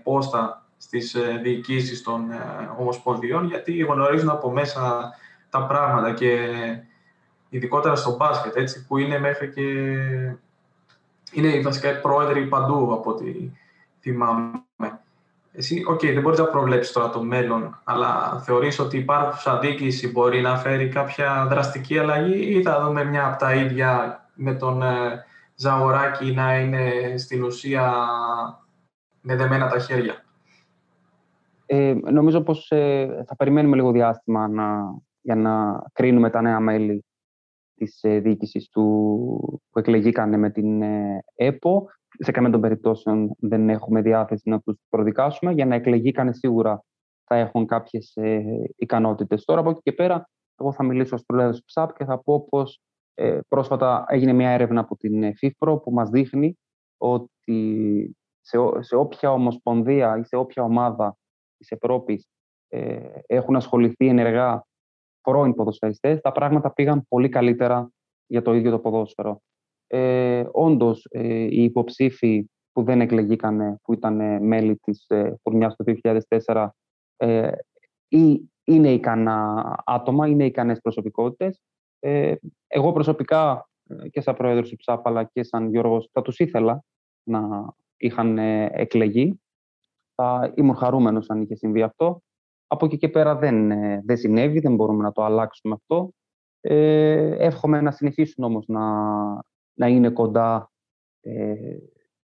πόστα 0.04 0.66
στις 0.78 1.16
ε, 1.16 1.40
διοικήσεις 1.44 2.04
των 2.04 2.32
ε, 2.32 2.38
ομοσπονδιών, 2.80 3.46
γιατί 3.46 3.78
γνωρίζουν 3.78 4.30
από 4.30 4.52
μέσα 4.52 5.14
τα 5.50 5.66
πράγματα 5.66 6.14
και 6.14 6.48
ειδικότερα 7.50 7.96
στο 7.96 8.16
μπάσκετ, 8.16 8.56
έτσι, 8.56 8.86
που 8.86 8.98
είναι 8.98 9.20
μέχρι 9.20 9.50
και... 9.50 9.62
Είναι 11.32 11.62
βασικά 11.62 12.00
πρόεδροι 12.00 12.46
παντού 12.46 12.94
από 12.94 13.10
ό,τι 13.10 13.52
θυμάμαι. 14.04 15.00
Εσύ, 15.56 15.84
OK, 15.88 16.00
okay, 16.00 16.14
δεν 16.14 16.22
μπορείς 16.22 16.40
να 16.40 16.46
προβλέψεις 16.46 16.94
τώρα 16.94 17.10
το 17.10 17.24
μέλλον, 17.24 17.80
αλλά 17.84 18.42
θεωρείς 18.46 18.80
ότι 18.80 18.98
υπάρχουσα 18.98 19.60
διοίκηση 19.60 20.12
μπορεί 20.12 20.42
να 20.42 20.58
φέρει 20.58 20.88
κάποια 20.90 21.46
δραστική 21.50 21.98
αλλαγή 21.98 22.58
ή 22.58 22.62
θα 22.62 22.84
δούμε 22.84 23.04
μια 23.04 23.28
από 23.28 23.38
τα 23.38 23.56
ίδια 23.56 24.22
με 24.34 24.54
τον 24.54 24.82
ε, 24.82 25.26
Ζαγοράκη 25.56 26.32
να 26.32 26.60
είναι 26.60 27.18
στην 27.18 27.44
ουσία 27.44 27.94
με 29.22 29.36
δεμένα 29.36 29.68
τα 29.70 29.80
χέρια; 29.80 30.24
Ε, 31.66 31.96
νομίζω 32.12 32.42
πως 32.42 32.72
ε, 32.72 33.24
θα 33.28 33.36
περιμένουμε 33.36 33.76
λίγο 33.76 33.92
διάστημα 33.92 34.48
να, 34.48 34.96
για 35.22 35.36
να 35.36 35.84
κρίνουμε 35.94 36.30
τα 36.30 36.42
νέα 36.42 36.60
μέλη 36.60 37.06
της 37.76 38.04
ε, 38.04 38.20
διοίκησης 38.20 38.70
του, 38.70 38.82
που 39.72 39.80
εκλεγήκανε 39.80 40.38
με 40.38 40.50
την 40.50 40.82
ε, 40.82 41.24
ΕΠΟ 41.36 41.90
σε 42.20 42.32
καμία 42.32 42.52
των 42.52 42.62
περιπτώσεων 42.62 43.36
δεν 43.40 43.70
έχουμε 43.70 44.02
διάθεση 44.02 44.50
να 44.50 44.60
τους 44.60 44.78
προδικάσουμε. 44.90 45.52
Για 45.52 45.66
να 45.66 45.76
εκλεγήκανε 45.76 46.34
σίγουρα 46.34 46.84
θα 47.24 47.36
έχουν 47.36 47.66
κάποιες 47.66 48.12
ε, 48.16 48.44
ικανότητες. 48.76 49.44
Τώρα 49.44 49.60
από 49.60 49.70
εκεί 49.70 49.80
και 49.84 49.94
πέρα, 49.94 50.30
εγώ 50.60 50.74
θα 50.74 50.84
μιλήσω 50.84 51.16
ως 51.16 51.24
πρόεδρος 51.26 51.58
του 51.58 51.66
ΨΑΠ 51.74 51.98
και 51.98 52.06
θα 52.06 52.20
πω 52.20 52.48
πως 52.50 52.82
ε, 53.14 53.40
πρόσφατα 53.48 54.06
έγινε 54.08 54.34
μια 54.34 54.50
έρευνα 54.50 54.80
από 54.80 54.96
την 54.96 55.36
ΦΥΦΠΡΟ 55.36 55.80
που 55.80 55.92
μας 55.92 56.10
δείχνει 56.10 56.58
ότι 56.98 58.16
σε, 58.42 58.58
σε 58.80 58.96
όποια 58.96 59.32
ομοσπονδία 59.32 60.18
ή 60.18 60.24
σε 60.24 60.36
όποια 60.36 60.64
ομάδα 60.64 61.18
της 61.58 61.72
Ευρώπης 61.72 62.28
ε, 62.68 63.10
έχουν 63.26 63.56
ασχοληθεί 63.56 64.08
ενεργά 64.08 64.64
πρώην 65.22 65.54
ποδοσφαιριστές, 65.54 66.22
τα 66.22 66.32
πράγματα 66.32 66.74
πήγαν 66.74 67.06
πολύ 67.08 67.30
καλύτερα 67.30 67.90
για 68.26 68.42
το 68.42 68.54
ίδιο 68.54 68.72
το 68.72 68.80
ποδόσφαιρο. 68.80 69.42
Ε, 69.96 70.46
όντως, 70.52 71.08
ε, 71.10 71.28
οι 71.28 71.64
υποψήφοι 71.64 72.50
που 72.72 72.84
δεν 72.84 73.02
εκλεγήκαν, 73.02 73.80
που 73.84 73.94
ήταν 73.94 74.46
μέλη 74.46 74.76
της 74.76 75.06
ε, 75.08 75.36
φουρνιάς 75.42 75.76
του 75.76 75.84
2004, 75.84 76.70
ε, 77.18 77.52
ή 78.08 78.52
είναι 78.64 78.90
ικανά 78.92 79.64
άτομα, 79.86 80.28
είναι 80.28 80.46
ικανές 80.46 80.80
προσωπικότητες. 80.82 81.62
Ε, 82.00 82.36
εγώ 82.68 82.92
προσωπικά 82.92 83.70
ε, 83.88 84.10
και 84.10 84.22
σαν 84.22 84.36
πρόεδρος 84.36 84.70
του 84.70 84.78
ΨΑΠ, 84.86 85.08
αλλά 85.08 85.24
και 85.24 85.44
σαν 85.44 85.70
Γιώργος, 85.70 86.10
θα 86.12 86.22
τους 86.22 86.40
ήθελα 86.40 86.84
να 87.24 87.74
είχαν 87.98 88.38
εκλεγεί. 88.38 89.42
Θα 90.16 90.54
ήμουν 90.56 90.76
χαρούμενος 90.76 91.30
αν 91.30 91.42
είχε 91.42 91.56
συμβεί 91.56 91.82
αυτό. 91.82 92.22
Από 92.68 92.86
εκεί 92.86 92.98
και 92.98 93.10
πέρα 93.10 93.36
δεν, 93.36 93.68
δεν 94.06 94.18
συνέβη, 94.18 94.60
δεν 94.60 94.76
μπορούμε 94.76 95.04
να 95.04 95.12
το 95.12 95.24
αλλάξουμε 95.24 95.74
αυτό. 95.74 96.12
Ε, 96.62 97.46
εύχομαι 97.46 97.82
να 97.82 97.92
συνεχίσουν 97.92 98.44
όμως 98.44 98.68
να, 98.68 98.82
να 99.74 99.88
είναι 99.88 100.10
κοντά 100.10 100.72
ε, 101.22 101.78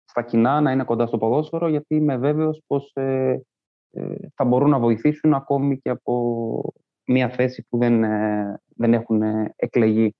στα 0.04 0.22
κοινά, 0.22 0.60
να 0.60 0.72
είναι 0.72 0.84
κοντά 0.84 1.06
στο 1.06 1.18
ποδόσφαιρο, 1.18 1.68
γιατί 1.68 1.94
είμαι 1.94 2.16
βέβαιος 2.16 2.62
πως 2.66 2.90
ε, 2.94 3.42
ε, 3.90 4.14
θα 4.34 4.44
μπορούν 4.44 4.70
να 4.70 4.78
βοηθήσουν 4.78 5.34
ακόμη 5.34 5.78
και 5.78 5.90
από 5.90 6.72
μια 7.06 7.28
θέση 7.30 7.66
που 7.68 7.78
δεν, 7.78 8.04
ε, 8.04 8.60
δεν 8.76 8.94
έχουν 8.94 9.22
εκλεγεί. 9.56 10.14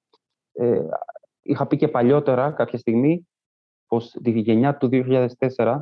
είχα 1.43 1.67
πει 1.67 1.77
και 1.77 1.89
παλιότερα 1.89 2.51
κάποια 2.53 2.79
στιγμή 2.79 3.29
πως 3.87 4.11
τη 4.11 4.31
γενιά 4.31 4.77
του 4.77 4.89
2004 4.93 5.81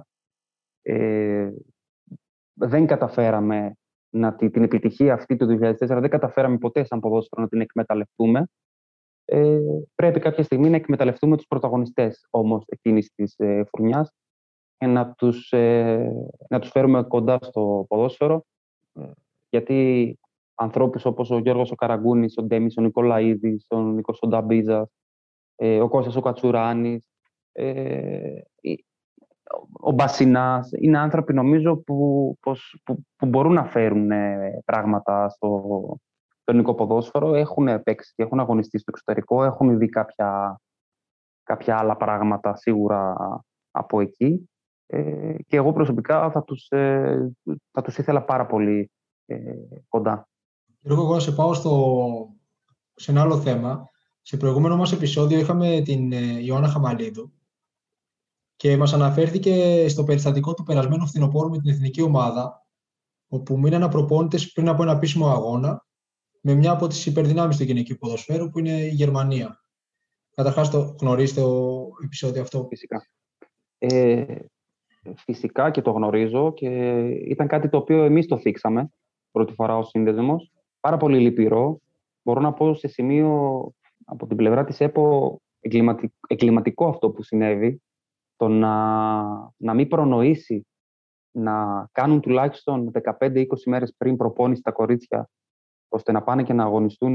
δεν 2.54 2.86
καταφέραμε 2.86 3.74
να, 4.10 4.34
την 4.34 4.62
επιτυχία 4.62 5.14
αυτή 5.14 5.36
του 5.36 5.58
2004 5.60 5.74
δεν 5.78 6.08
καταφέραμε 6.08 6.58
ποτέ 6.58 6.84
σαν 6.84 7.00
ποδόσφαιρο 7.00 7.42
να 7.42 7.48
την 7.48 7.60
εκμεταλλευτούμε 7.60 8.46
ε, 9.24 9.58
πρέπει 9.94 10.20
κάποια 10.20 10.44
στιγμή 10.44 10.70
να 10.70 10.76
εκμεταλλευτούμε 10.76 11.36
τους 11.36 11.46
πρωταγωνιστές 11.46 12.26
όμως 12.30 12.64
εκείνης 12.68 13.12
της 13.14 13.34
ε, 13.38 13.64
φουρνιάς 13.70 14.12
και 14.78 14.86
να 14.86 15.12
τους, 15.12 15.52
ε, 15.52 16.12
να 16.48 16.58
τους 16.58 16.70
φέρουμε 16.70 17.02
κοντά 17.02 17.38
στο 17.42 17.84
ποδόσφαιρο 17.88 18.44
ε, 18.92 19.02
γιατί 19.50 20.18
ανθρώπους 20.54 21.04
όπως 21.04 21.30
ο 21.30 21.38
Γιώργος 21.38 21.70
ο 21.70 21.74
Καραγκούνης, 21.74 22.36
ο 22.36 22.42
Ντέμις, 22.42 22.76
ο 22.76 22.80
Νικολαίδης, 22.80 23.66
ο 23.70 23.80
Νίκος 23.80 24.18
ο 24.22 24.26
Νταμπίζας, 24.26 24.88
ε, 25.56 25.80
ο 25.80 25.88
Κώστας 25.88 26.16
ο 26.16 26.20
Κατσουράνης, 26.20 27.08
ε, 27.52 28.40
ο 29.80 29.92
Μπασινάς, 29.92 30.70
είναι 30.80 30.98
άνθρωποι 30.98 31.34
νομίζω 31.34 31.76
που, 31.76 32.36
πως, 32.40 32.80
που, 32.84 33.04
που 33.16 33.26
μπορούν 33.26 33.52
να 33.52 33.64
φέρουν 33.64 34.10
ε, 34.10 34.62
πράγματα 34.64 35.28
στο, 35.28 35.48
το 35.88 36.13
ελληνικό 36.44 36.74
ποδόσφαιρο, 36.74 37.34
έχουν 37.34 37.82
παίξει 37.82 38.12
και 38.16 38.22
έχουν 38.22 38.40
αγωνιστεί 38.40 38.78
στο 38.78 38.90
εξωτερικό, 38.94 39.44
έχουν 39.44 39.78
δει 39.78 39.88
κάποια, 39.88 40.60
κάποια 41.42 41.78
άλλα 41.78 41.96
πράγματα 41.96 42.56
σίγουρα 42.56 43.16
από 43.70 44.00
εκεί. 44.00 44.48
Ε, 44.86 45.34
και 45.46 45.56
εγώ 45.56 45.72
προσωπικά 45.72 46.30
θα 46.30 46.44
τους, 46.44 46.68
ε, 46.68 47.32
θα 47.70 47.82
τους 47.82 47.98
ήθελα 47.98 48.24
πάρα 48.24 48.46
πολύ 48.46 48.90
ε, 49.26 49.36
κοντά. 49.88 50.28
Γιώργο, 50.80 51.02
εγώ 51.04 51.14
να 51.14 51.20
σε 51.20 51.32
πάω 51.32 51.54
στο, 51.54 52.34
σε 52.94 53.10
ένα 53.10 53.20
άλλο 53.20 53.40
θέμα. 53.40 53.88
Σε 54.22 54.36
προηγούμενο 54.36 54.76
μας 54.76 54.92
επεισόδιο 54.92 55.38
είχαμε 55.38 55.80
την 55.84 56.12
ε, 56.12 56.44
Ιωάννα 56.44 56.68
Χαμαλίδου 56.68 57.32
και 58.56 58.76
μας 58.76 58.92
αναφέρθηκε 58.92 59.86
στο 59.88 60.04
περιστατικό 60.04 60.54
του 60.54 60.62
περασμένου 60.62 61.06
φθινοπόρου 61.06 61.50
με 61.50 61.58
την 61.58 61.70
εθνική 61.70 62.02
ομάδα, 62.02 62.66
όπου 63.28 63.58
μείναν 63.58 63.82
απροπόνητες 63.82 64.52
πριν 64.52 64.68
από 64.68 64.82
ένα 64.82 64.92
επίσημο 64.92 65.28
αγώνα 65.28 65.86
με 66.46 66.54
μια 66.54 66.70
από 66.70 66.86
τις 66.86 67.06
υπερδυνάμεις 67.06 67.56
του 67.56 67.62
γυναικείου 67.62 67.96
ποδοσφαίρου 68.00 68.50
που 68.50 68.58
είναι 68.58 68.80
η 68.80 68.88
Γερμανία. 68.88 69.60
Καταρχάς 70.34 70.70
το 70.70 70.96
γνωρίζετε 71.00 71.40
το 71.40 71.88
επεισόδιο 72.04 72.42
αυτό; 72.42 72.66
Φυσικά. 72.68 73.06
Ε, 73.78 74.24
φυσικά 75.16 75.70
και 75.70 75.82
το 75.82 75.90
γνωρίζω 75.90 76.52
και 76.52 76.66
ήταν 77.08 77.46
κάτι 77.46 77.68
το 77.68 77.76
οποίο 77.76 78.04
εμείς 78.04 78.26
το 78.26 78.38
θίξαμε 78.38 78.90
πρώτη 79.30 79.52
φορά 79.52 79.76
ως 79.76 79.88
σύνδεσμος. 79.88 80.52
Πάρα 80.80 80.96
πολύ 80.96 81.18
λυπηρό. 81.18 81.80
μπορώ 82.22 82.40
να 82.40 82.52
πω 82.52 82.74
σε 82.74 82.88
σημείο 82.88 83.70
από 84.04 84.26
την 84.26 84.36
πλευρά 84.36 84.64
της 84.64 84.80
ΕΠΟ 84.80 85.40
εγκληματικό 86.28 86.88
αυτό 86.88 87.10
που 87.10 87.22
συνέβη, 87.22 87.82
το 88.36 88.48
να, 88.48 89.22
να 89.56 89.74
μην 89.74 89.88
προνοήσει 89.88 90.66
να 91.30 91.86
κάνουν 91.92 92.20
τουλάχιστον 92.20 92.90
15-20 93.18 93.44
μέρες 93.66 93.94
πριν 93.96 94.16
προπόνηση 94.16 94.62
τα 94.62 94.70
κορίτσια, 94.70 95.28
ώστε 95.94 96.12
να 96.12 96.22
πάνε 96.22 96.42
και 96.42 96.52
να 96.52 96.64
αγωνιστούν 96.64 97.14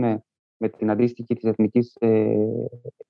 με 0.57 0.69
την 0.69 0.89
αντίστοιχη 0.89 1.35
της 1.35 1.43
Εθνικής 1.43 1.95
ε, 1.99 2.35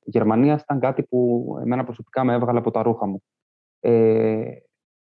Γερμανίας, 0.04 0.62
ήταν 0.62 0.80
κάτι 0.80 1.04
που 1.04 1.46
εμένα 1.62 1.84
προσωπικά 1.84 2.24
με 2.24 2.34
έβγαλε 2.34 2.60
από 2.60 2.72
τα 2.72 2.82
ρούχα 2.82 3.06
μου. 3.06 3.24
Ε, 3.80 4.52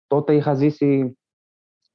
τότε 0.07 0.35
είχα 0.35 0.55
ζήσει 0.55 1.19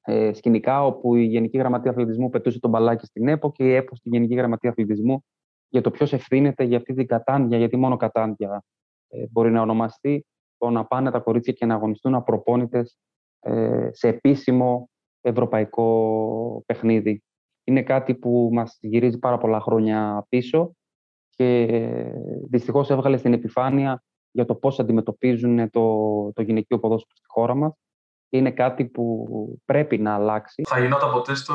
ε, 0.02 0.34
σκηνικά 0.34 0.86
όπου 0.86 1.16
η 1.16 1.24
Γενική 1.24 1.58
Γραμματεία 1.58 1.92
Αθλητισμού 1.92 2.30
πετούσε 2.30 2.60
τον 2.60 2.70
μπαλάκι 2.70 3.06
στην 3.06 3.28
ΕΠΟ 3.28 3.52
και 3.52 3.64
η 3.64 3.74
ΕΠΟ 3.74 3.96
στην 3.96 4.12
Γενική 4.12 4.36
Γραμματεία 4.36 4.70
Αθλητισμού 4.70 5.24
για 5.68 5.82
το 5.82 5.92
ποιος 5.92 6.14
ευθύνεται 6.14 6.64
για 6.64 6.78
αυτή 6.78 6.94
την 6.94 7.08
κατάντια, 7.08 7.58
γιατί 7.58 7.78
μόνο 7.78 7.98
κατάντια 7.98 8.64
ε, 9.08 9.26
μπορεί 9.32 9.52
να 9.52 9.62
ονομαστεί, 9.62 10.26
το 10.58 10.70
να 10.70 10.86
πάνε 10.86 11.12
τα 11.12 11.20
κορίτσια 11.20 11.54
και 11.54 11.66
να 11.66 11.74
αγωνιστούν 11.74 12.16
απροπόνητες 12.16 12.98
ε, 13.40 13.90
σε 13.92 14.08
επίσημο 14.08 14.90
ευρωπαϊκό 15.22 16.64
παιχνίδι. 16.66 17.24
Είναι 17.64 17.84
κάτι 17.84 18.16
που 18.16 18.50
μας 18.54 18.78
γυρίζει 18.82 19.20
πάρα 19.20 19.38
πολλά 19.38 19.62
χρόνια 19.62 20.26
πίσω 20.30 20.76
και 21.30 21.68
δυστυχώς 22.50 22.90
έβγαλε 22.90 23.18
στην 23.18 23.34
επιφάνεια 23.34 24.04
για 24.32 24.46
το 24.46 24.56
πώς 24.56 24.80
αντιμετωπίζουν 24.80 25.70
το, 25.70 26.32
το 26.34 26.42
γυναικείο 26.42 26.80
ποδόσφαιρο 26.80 27.16
στη 27.16 27.28
χώρα 27.28 27.56
μας 27.56 27.74
είναι 28.38 28.52
κάτι 28.52 28.86
που 28.86 29.28
πρέπει 29.66 29.98
να 29.98 30.14
αλλάξει. 30.14 30.64
Θα 30.68 30.80
γινόταν 30.80 31.12
ποτέ 31.12 31.36
στο 31.36 31.54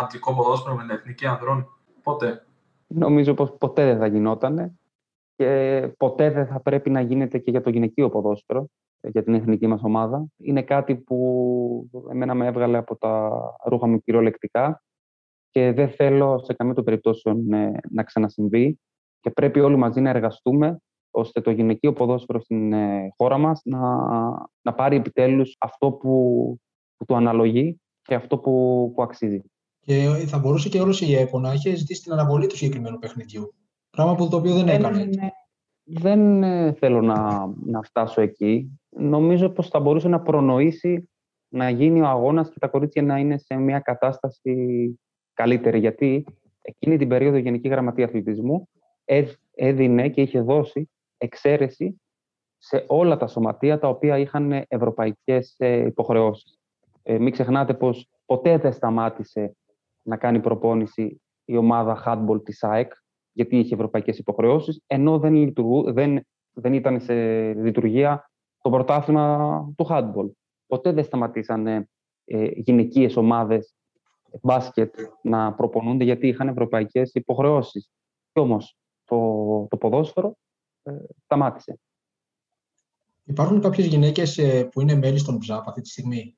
αντρικό 0.00 0.34
ποδόσφαιρο 0.34 0.74
με 0.74 0.82
την 0.82 0.90
εθνική 0.90 1.26
ανδρών, 1.26 1.66
ποτέ. 2.02 2.46
Νομίζω 2.86 3.34
πως 3.34 3.56
ποτέ 3.58 3.84
δεν 3.84 3.98
θα 3.98 4.06
γινόταν 4.06 4.78
και 5.36 5.92
ποτέ 5.96 6.30
δεν 6.30 6.46
θα 6.46 6.60
πρέπει 6.60 6.90
να 6.90 7.00
γίνεται 7.00 7.38
και 7.38 7.50
για 7.50 7.60
το 7.60 7.70
γυναικείο 7.70 8.08
ποδόσφαιρο, 8.08 8.66
για 9.00 9.22
την 9.22 9.34
εθνική 9.34 9.66
μας 9.66 9.82
ομάδα. 9.82 10.24
Είναι 10.36 10.62
κάτι 10.62 10.96
που 10.96 11.90
εμένα 12.10 12.34
με 12.34 12.46
έβγαλε 12.46 12.76
από 12.76 12.96
τα 12.96 13.30
ρούχα 13.64 13.86
μου 13.86 14.02
κυριολεκτικά 14.02 14.82
και 15.52 15.72
δεν 15.72 15.88
θέλω 15.88 16.40
σε 16.44 16.52
καμία 16.52 16.74
των 16.74 16.84
περιπτώσεων 16.84 17.46
να 17.90 18.02
ξανασυμβεί 18.02 18.78
και 19.20 19.30
πρέπει 19.30 19.60
όλοι 19.60 19.76
μαζί 19.76 20.00
να 20.00 20.10
εργαστούμε 20.10 20.78
ώστε 21.10 21.40
το 21.40 21.50
γυναικείο 21.50 21.92
ποδόσφαιρο 21.92 22.40
στην 22.40 22.72
ε, 22.72 23.08
χώρα 23.16 23.38
μας 23.38 23.60
να, 23.64 23.80
να 24.62 24.74
πάρει 24.74 24.96
επιτέλους 24.96 25.56
αυτό 25.58 25.92
που, 25.92 26.10
που 26.96 27.04
του 27.04 27.16
αναλογεί 27.16 27.80
και 28.02 28.14
αυτό 28.14 28.38
που, 28.38 28.92
που 28.94 29.02
αξίζει. 29.02 29.42
Και 29.80 30.24
θα 30.26 30.38
μπορούσε 30.38 30.68
και 30.68 30.80
όλος 30.80 31.00
η 31.00 31.14
ΕΠΟ 31.14 31.38
να 31.38 31.52
έχει 31.52 31.74
ζητήσει 31.74 32.02
την 32.02 32.12
αναβολή 32.12 32.46
του 32.46 32.56
συγκεκριμένου 32.56 32.98
παιχνιδιού. 32.98 33.54
Πράγμα 33.90 34.14
που 34.14 34.28
το 34.28 34.36
οποίο 34.36 34.54
δεν 34.54 34.68
έκανε. 34.68 35.08
Δεν, 35.84 36.42
ε, 36.42 36.72
θέλω 36.72 37.00
να, 37.00 37.46
να 37.64 37.82
φτάσω 37.82 38.20
εκεί. 38.20 38.80
Νομίζω 38.88 39.50
πως 39.50 39.68
θα 39.68 39.80
μπορούσε 39.80 40.08
να 40.08 40.20
προνοήσει 40.20 41.10
να 41.48 41.70
γίνει 41.70 42.00
ο 42.00 42.06
αγώνας 42.06 42.48
και 42.50 42.58
τα 42.58 42.68
κορίτσια 42.68 43.02
να 43.02 43.18
είναι 43.18 43.38
σε 43.38 43.54
μια 43.54 43.80
κατάσταση 43.80 44.54
καλύτερη. 45.34 45.78
Γιατί 45.78 46.24
εκείνη 46.62 46.96
την 46.96 47.08
περίοδο 47.08 47.36
η 47.36 47.40
Γενική 47.40 47.68
Γραμματεία 47.68 48.04
Αθλητισμού 48.04 48.68
έδινε 49.54 50.08
και 50.08 50.20
είχε 50.20 50.40
δώσει 50.40 50.90
εξαίρεση 51.18 52.00
σε 52.58 52.84
όλα 52.88 53.16
τα 53.16 53.26
σωματεία 53.26 53.78
τα 53.78 53.88
οποία 53.88 54.18
είχαν 54.18 54.64
ευρωπαϊκές 54.68 55.54
ε, 55.58 55.86
υποχρεώσεις. 55.86 56.58
Ε, 57.02 57.18
μην 57.18 57.32
ξεχνάτε 57.32 57.74
πως 57.74 58.08
ποτέ 58.26 58.58
δεν 58.58 58.72
σταμάτησε 58.72 59.56
να 60.02 60.16
κάνει 60.16 60.40
προπόνηση 60.40 61.22
η 61.44 61.56
ομάδα 61.56 62.02
handball 62.06 62.44
της 62.44 62.62
ΑΕΚ, 62.62 62.92
γιατί 63.32 63.58
είχε 63.58 63.74
ευρωπαϊκές 63.74 64.18
υποχρεώσεις, 64.18 64.82
ενώ 64.86 65.18
δεν, 65.18 65.34
λειτουργού, 65.34 65.92
δεν, 65.92 66.26
δεν 66.52 66.72
ήταν 66.72 67.00
σε 67.00 67.14
λειτουργία 67.52 68.30
το 68.62 68.70
πρωτάθλημα 68.70 69.48
του 69.76 69.86
handball. 69.88 70.30
Ποτέ 70.66 70.92
δεν 70.92 71.04
σταματήσαν 71.04 71.66
ε, 71.66 71.86
γυναικείες 72.54 73.16
ομάδες 73.16 73.74
μπάσκετ 74.42 74.94
να 75.22 75.54
προπονούνται 75.54 76.04
γιατί 76.04 76.28
είχαν 76.28 76.48
ευρωπαϊκές 76.48 77.10
υποχρεώσεις. 77.14 77.90
Και 78.32 78.40
όμως 78.40 78.76
το, 79.04 79.66
το 79.70 79.76
ποδόσφαιρο 79.76 80.36
ε, 80.82 80.92
σταμάτησε. 81.24 81.78
Υπάρχουν 83.24 83.60
κάποιες 83.60 83.86
γυναίκες 83.86 84.38
ε, 84.38 84.64
που 84.64 84.80
είναι 84.80 84.94
μέλη 84.94 85.18
στον 85.18 85.38
ΠΖΑΠ 85.38 85.68
αυτή 85.68 85.80
τη 85.80 85.88
στιγμή; 85.88 86.36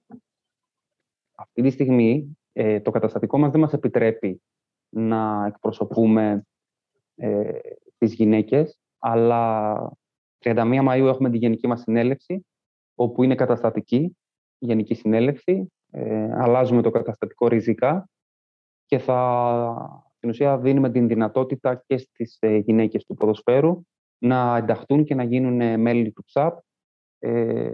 Αυτή 1.35 1.63
τη 1.63 1.71
στιγμή 1.71 2.39
ε, 2.53 2.81
το 2.81 2.91
καταστατικό 2.91 3.39
μας 3.39 3.51
δεν 3.51 3.61
μας 3.61 3.73
επιτρέπει 3.73 4.43
να 4.89 5.47
εκπροσωπούμε 5.47 6.47
ε, 7.15 7.59
τις 7.99 8.15
γυναίκες, 8.15 8.79
αλλά 8.99 9.75
31 10.39 10.89
Μαΐου 10.89 11.07
έχουμε 11.07 11.31
τη 11.31 11.37
γενική 11.37 11.67
μας 11.67 11.81
συνέλευση, 11.81 12.47
όπου 12.95 13.23
είναι 13.23 13.35
καταστατική 13.35 14.17
η 14.59 14.67
γενική 14.67 14.95
συνέλευση. 14.95 15.73
Ε, 15.97 16.33
αλλάζουμε 16.33 16.83
το 16.83 16.91
καταστατικό 16.91 17.49
ριζικά 17.49 18.09
και 18.87 18.99
θα, 18.99 20.11
στην 20.17 20.29
ουσία 20.29 20.59
δίνουμε 20.59 20.91
την 20.91 21.09
δυνατότητα 21.09 21.83
και 21.87 21.97
στις 21.97 22.37
ε, 22.41 22.57
γυναίκες 22.57 23.05
του 23.05 23.15
ποδοσφαίρου 23.15 23.83
να 24.19 24.57
ενταχθούν 24.57 25.05
και 25.05 25.15
να 25.15 25.23
γίνουν 25.23 25.61
ε, 25.61 25.77
μέλη 25.77 26.13
του 26.13 26.25
ΨΑΠ, 26.33 26.59
ε, 27.19 27.71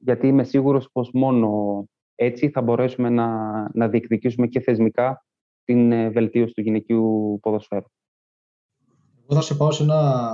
γιατί 0.00 0.26
είμαι 0.26 0.44
σίγουρος 0.44 0.88
πως 0.92 1.10
μόνο 1.12 1.84
έτσι 2.14 2.50
θα 2.50 2.62
μπορέσουμε 2.62 3.08
να, 3.08 3.28
να 3.74 3.88
διεκδικήσουμε 3.88 4.46
και 4.46 4.60
θεσμικά 4.60 5.26
την 5.64 5.92
ε, 5.92 6.10
βελτίωση 6.10 6.54
του 6.54 6.60
γυναικείου 6.60 7.38
ποδοσφαίρου. 7.42 7.86
Εγώ 9.22 9.34
θα 9.34 9.40
σε 9.40 9.54
πάω 9.54 9.70
σε 9.70 9.82
ένα 9.82 10.32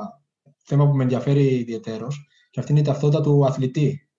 θέμα 0.57 0.89
που 0.89 0.97
με 0.97 1.03
ενδιαφέρει 1.03 1.59
ιδιαίτερος 1.59 2.29
και 2.51 2.61
αυτή 2.61 2.73
είναι 2.73 2.81
η 2.81 2.85
ταυτότητα 2.85 3.23
του 3.23 3.45
αθλητή, 3.45 4.10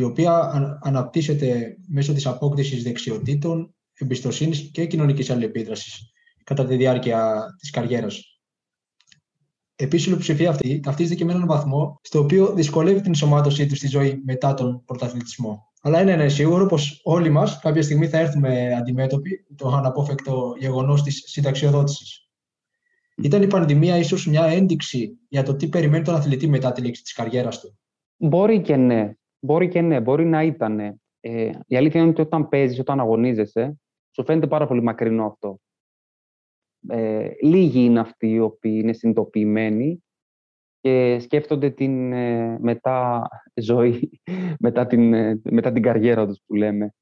η 0.00 0.02
οποία 0.02 0.50
αναπτύσσεται 0.82 1.76
μέσω 1.88 2.12
της 2.12 2.26
απόκτησης 2.26 2.82
δεξιοτήτων, 2.82 3.74
εμπιστοσύνης 3.94 4.70
και 4.72 4.86
κοινωνικής 4.86 5.30
αλληλεπίδρασης 5.30 6.12
κατά 6.44 6.66
τη 6.66 6.76
διάρκεια 6.76 7.44
της 7.58 7.70
καριέρας. 7.70 8.40
Επίσης, 9.76 10.06
η 10.06 10.08
πλειοψηφία 10.08 10.50
αυτή 10.50 10.80
ταυτίζεται 10.80 11.14
και 11.14 11.24
με 11.24 11.32
έναν 11.32 11.46
βαθμό 11.46 12.00
στο 12.02 12.18
οποίο 12.18 12.52
δυσκολεύει 12.52 12.98
την 12.98 13.06
ενσωμάτωσή 13.06 13.66
του 13.66 13.76
στη 13.76 13.88
ζωή 13.88 14.22
μετά 14.24 14.54
τον 14.54 14.84
πρωταθλητισμό. 14.84 15.72
Αλλά 15.82 16.00
είναι 16.00 16.12
ένα 16.12 16.28
σίγουρο 16.28 16.66
πως 16.66 17.00
όλοι 17.04 17.30
μας 17.30 17.58
κάποια 17.58 17.82
στιγμή 17.82 18.08
θα 18.08 18.18
έρθουμε 18.18 18.74
αντιμέτωποι 18.74 19.46
το 19.56 19.68
αναπόφευκτο 19.68 20.54
γεγονός 20.58 21.02
της 21.02 21.22
συνταξιοδότησης. 21.26 22.28
Ήταν 23.22 23.42
η 23.42 23.46
πανδημία 23.46 23.96
ίσως 23.96 24.26
μια 24.26 24.44
ένδειξη 24.44 25.18
για 25.28 25.42
το 25.42 25.56
τι 25.56 25.68
περιμένει 25.68 26.04
τον 26.04 26.14
αθλητή 26.14 26.48
μετά 26.48 26.72
τη 26.72 26.80
λήξη 26.80 27.02
της 27.02 27.12
καριέρας 27.12 27.60
του. 27.60 27.78
Μπορεί 28.16 28.60
και 28.60 28.76
ναι. 28.76 29.14
Μπορεί 29.40 29.68
και 29.68 29.80
ναι. 29.80 30.00
Μπορεί 30.00 30.24
να 30.24 30.42
ήταν. 30.42 30.80
Ε, 31.20 31.50
η 31.66 31.76
αλήθεια 31.76 32.00
είναι 32.00 32.10
ότι 32.10 32.20
όταν 32.20 32.48
παίζεις, 32.48 32.78
όταν 32.78 33.00
αγωνίζεσαι, 33.00 33.80
σου 34.10 34.24
φαίνεται 34.24 34.46
πάρα 34.46 34.66
πολύ 34.66 34.82
μακρινό 34.82 35.26
αυτό 35.26 35.60
ε, 36.88 37.30
λίγοι 37.42 37.84
είναι 37.84 38.00
αυτοί 38.00 38.30
οι 38.30 38.40
οποίοι 38.40 38.80
είναι 38.82 38.92
συνειδητοποιημένοι 38.92 40.04
και 40.80 41.18
σκέφτονται 41.20 41.70
την 41.70 42.12
ε, 42.12 42.58
μετά 42.60 43.28
ζωή, 43.54 44.20
μετά 44.64 44.86
την, 44.86 45.14
ε, 45.14 45.40
μετά 45.44 45.72
την 45.72 45.82
καριέρα 45.82 46.26
τους 46.26 46.40
που 46.46 46.54
λέμε. 46.54 46.94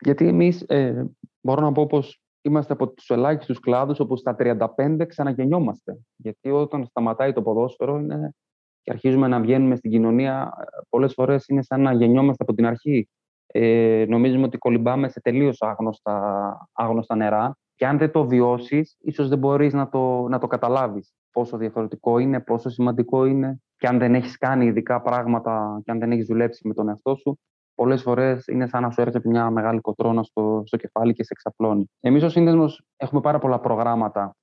Γιατί 0.00 0.26
εμείς, 0.26 0.62
ε, 0.62 1.06
μπορώ 1.40 1.60
να 1.60 1.72
πω 1.72 1.86
πως 1.86 2.22
είμαστε 2.42 2.72
από 2.72 2.92
τους 2.92 3.10
ελάχιστους 3.10 3.60
κλάδους 3.60 4.00
όπου 4.00 4.16
στα 4.16 4.36
35 4.38 5.06
ξαναγεννιόμαστε. 5.06 5.98
Γιατί 6.16 6.50
όταν 6.50 6.84
σταματάει 6.84 7.32
το 7.32 7.42
ποδόσφαιρο 7.42 7.98
είναι, 7.98 8.34
και 8.82 8.90
αρχίζουμε 8.90 9.28
να 9.28 9.40
βγαίνουμε 9.40 9.76
στην 9.76 9.90
κοινωνία, 9.90 10.52
πολλές 10.88 11.12
φορές 11.12 11.44
είναι 11.48 11.62
σαν 11.62 11.80
να 11.80 11.92
γεννιόμαστε 11.92 12.42
από 12.42 12.54
την 12.54 12.66
αρχή. 12.66 13.08
Ε, 13.46 14.04
νομίζουμε 14.08 14.44
ότι 14.44 14.58
κολυμπάμε 14.58 15.08
σε 15.08 15.20
τελείως 15.20 15.62
άγνωστα, 15.62 16.68
άγνωστα 16.72 17.16
νερά 17.16 17.56
και 17.74 17.86
αν 17.86 17.98
δεν 17.98 18.10
το 18.10 18.26
βιώσεις, 18.26 18.96
ίσως 19.00 19.28
δεν 19.28 19.38
μπορείς 19.38 19.72
να 19.72 19.88
το, 19.88 20.28
να 20.28 20.38
το 20.38 20.46
καταλάβεις 20.46 21.14
πόσο 21.32 21.56
διαφορετικό 21.56 22.18
είναι, 22.18 22.40
πόσο 22.40 22.70
σημαντικό 22.70 23.24
είναι. 23.24 23.62
Και 23.76 23.86
αν 23.86 23.98
δεν 23.98 24.14
έχεις 24.14 24.38
κάνει 24.38 24.66
ειδικά 24.66 25.00
πράγματα 25.00 25.80
και 25.84 25.90
αν 25.90 25.98
δεν 25.98 26.12
έχεις 26.12 26.26
δουλέψει 26.26 26.68
με 26.68 26.74
τον 26.74 26.88
εαυτό 26.88 27.14
σου, 27.14 27.38
πολλές 27.74 28.02
φορές 28.02 28.46
είναι 28.46 28.66
σαν 28.66 28.82
να 28.82 28.90
σου 28.90 29.00
έρχεται 29.00 29.28
μια 29.28 29.50
μεγάλη 29.50 29.80
κοτρώνα 29.80 30.22
στο, 30.22 30.62
στο 30.66 30.76
κεφάλι 30.76 31.12
και 31.12 31.22
σε 31.22 31.30
εξαπλώνει. 31.32 31.90
Εμείς 32.00 32.22
ως 32.22 32.32
σύνδεσμος 32.32 32.84
έχουμε 32.96 33.20
πάρα 33.20 33.38
πολλά 33.38 33.60
προγράμματα 33.60 34.36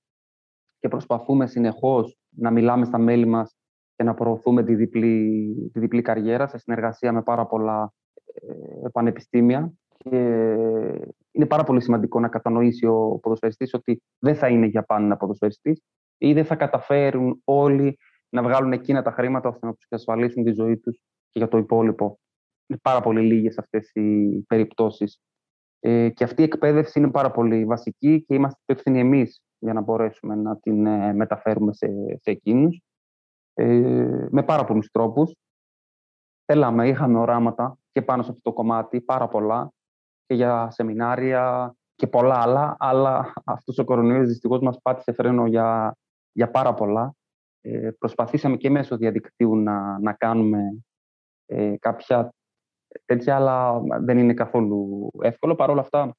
και 0.79 0.87
προσπαθούμε 0.87 1.47
συνεχώς 1.47 2.17
να 2.29 2.51
μιλάμε 2.51 2.85
στα 2.85 2.97
μέλη 2.97 3.25
μας 3.25 3.55
και 3.99 4.05
να 4.05 4.13
προωθούμε 4.13 4.63
τη 4.63 4.75
διπλή, 4.75 5.69
τη 5.73 5.79
διπλή 5.79 6.01
καριέρα 6.01 6.47
σε 6.47 6.57
συνεργασία 6.57 7.13
με 7.13 7.21
πάρα 7.21 7.45
πολλά 7.45 7.93
ε, 8.33 8.89
πανεπιστήμια 8.91 9.73
και 9.97 10.17
είναι 11.31 11.45
πάρα 11.47 11.63
πολύ 11.63 11.81
σημαντικό 11.81 12.19
να 12.19 12.27
κατανοήσει 12.27 12.85
ο 12.85 13.19
ποδοσφαιριστής 13.21 13.73
ότι 13.73 14.01
δεν 14.19 14.35
θα 14.35 14.47
είναι 14.47 14.65
για 14.65 14.83
πάντα 14.83 15.17
ποδοσφαιριστής 15.17 15.81
ή 16.17 16.33
δεν 16.33 16.45
θα 16.45 16.55
καταφέρουν 16.55 17.41
όλοι 17.43 17.97
να 18.29 18.43
βγάλουν 18.43 18.71
εκείνα 18.71 19.01
τα 19.01 19.11
χρήματα 19.11 19.49
ώστε 19.49 19.65
να 19.65 19.73
τους 19.73 19.85
ασφαλίσουν 19.89 20.43
τη 20.43 20.51
ζωή 20.51 20.77
τους 20.77 21.01
και 21.29 21.39
για 21.39 21.47
το 21.47 21.57
υπόλοιπο. 21.57 22.19
Είναι 22.67 22.79
πάρα 22.83 23.01
πολύ 23.01 23.21
λίγες 23.21 23.57
αυτές 23.57 23.91
οι 23.93 24.39
περιπτώσεις. 24.47 25.21
Ε, 25.79 26.09
και 26.09 26.23
αυτή 26.23 26.41
η 26.41 26.45
εκπαίδευση 26.45 26.99
είναι 26.99 27.11
πάρα 27.11 27.31
πολύ 27.31 27.65
βασική 27.65 28.23
και 28.27 28.33
είμαστε 28.33 28.59
υπεύθυνοι 28.65 28.99
εμείς 28.99 29.41
για 29.59 29.73
να 29.73 29.81
μπορέσουμε 29.81 30.35
να 30.35 30.57
την 30.57 30.85
ε, 30.85 31.13
μεταφέρουμε 31.13 31.73
σε, 31.73 31.87
σε 32.21 32.31
εκείνους 32.31 32.83
ε, 33.59 34.27
με 34.31 34.43
πάρα 34.43 34.65
πολλούς 34.65 34.91
τρόπους. 34.91 35.35
Θέλαμε, 36.45 36.87
είχαμε 36.87 37.19
οράματα 37.19 37.77
και 37.91 38.01
πάνω 38.01 38.23
σε 38.23 38.29
αυτό 38.29 38.41
το 38.41 38.53
κομμάτι, 38.53 39.01
πάρα 39.01 39.27
πολλά, 39.27 39.71
και 40.25 40.33
για 40.33 40.69
σεμινάρια 40.69 41.75
και 41.95 42.07
πολλά 42.07 42.41
άλλα, 42.41 42.75
αλλά 42.79 43.33
αυτός 43.45 43.77
ο 43.77 43.83
κορονοϊός 43.83 44.27
δυστυχώς 44.27 44.59
μας 44.59 44.81
πάτησε 44.81 45.11
φρένο 45.11 45.45
για, 45.45 45.97
για 46.31 46.51
πάρα 46.51 46.73
πολλά. 46.73 47.13
Ε, 47.61 47.89
προσπαθήσαμε 47.99 48.57
και 48.57 48.69
μέσω 48.69 48.97
διαδικτύου 48.97 49.55
να, 49.55 49.99
να 49.99 50.13
κάνουμε 50.13 50.83
ε, 51.45 51.75
κάποια 51.77 52.33
τέτοια, 53.05 53.35
αλλά 53.35 53.79
δεν 53.79 54.17
είναι 54.17 54.33
καθόλου 54.33 55.09
εύκολο. 55.21 55.55
Παρ' 55.55 55.69
όλα 55.69 55.81
αυτά, 55.81 56.15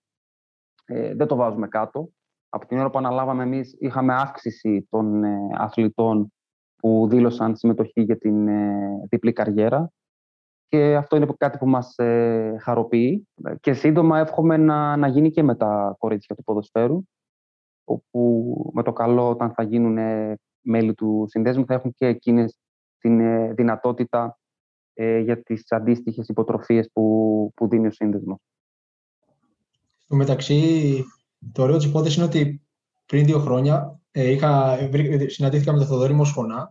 ε, 0.85 1.15
δεν 1.15 1.27
το 1.27 1.37
βάζουμε 1.37 1.69
κάτω. 1.69 2.11
Από 2.49 2.67
την 2.67 2.79
ώρα 2.79 2.91
που 2.91 2.99
αναλάβαμε 2.99 3.43
εμείς, 3.43 3.77
είχαμε 3.79 4.15
αύξηση 4.15 4.87
των 4.91 5.25
ε, 5.25 5.39
αθλητών 5.59 6.33
που 6.81 7.07
δήλωσαν 7.11 7.57
συμμετοχή 7.57 8.03
για 8.03 8.19
την 8.19 8.49
ε, 8.49 9.07
διπλή 9.09 9.33
καριέρα 9.33 9.93
και 10.69 10.97
αυτό 10.97 11.17
είναι 11.17 11.27
κάτι 11.37 11.59
που 11.59 11.69
μας 11.69 11.99
ε, 11.99 12.57
χαροποιεί. 12.61 13.29
Και 13.61 13.73
σύντομα 13.73 14.19
εύχομαι 14.19 14.57
να, 14.57 14.97
να 14.97 15.09
γίνει 15.09 15.31
και 15.31 15.43
με 15.43 15.57
τα 15.57 15.97
κορίτσια 15.99 16.37
του 16.37 16.45
ποδοσφαίρου, 16.45 17.03
όπου 17.85 18.55
με 18.75 18.83
το 18.83 18.93
καλό 18.93 19.29
όταν 19.29 19.53
θα 19.53 19.63
γίνουν 19.63 19.99
μέλη 20.61 20.95
του 20.95 21.25
συνδέσμου 21.29 21.65
θα 21.67 21.75
έχουν 21.75 21.95
και 21.95 22.07
εκείνες 22.07 22.59
την 22.99 23.55
δυνατότητα 23.55 24.39
για 25.23 25.43
τις 25.43 25.73
αντίστοιχες 25.73 26.29
υποτροφίες 26.29 26.91
που, 26.93 27.53
που 27.57 27.69
δίνει 27.69 27.87
ο 27.87 27.91
σύνδεσμος. 27.91 28.39
Στο 29.97 30.17
μεταξύ, 30.17 31.05
το 31.53 31.63
ωραίο 31.63 31.77
της 31.77 31.87
υπόθεσης 31.87 32.17
είναι 32.17 32.27
ότι 32.27 32.63
πριν 33.11 33.25
δύο 33.25 33.39
χρόνια 33.39 34.01
ε, 34.11 34.31
είχα, 34.31 34.79
συναντήθηκα 35.27 35.73
με 35.73 35.79
τον 35.79 35.87
Θοδωρή 35.87 36.13
Μοσχονά 36.13 36.71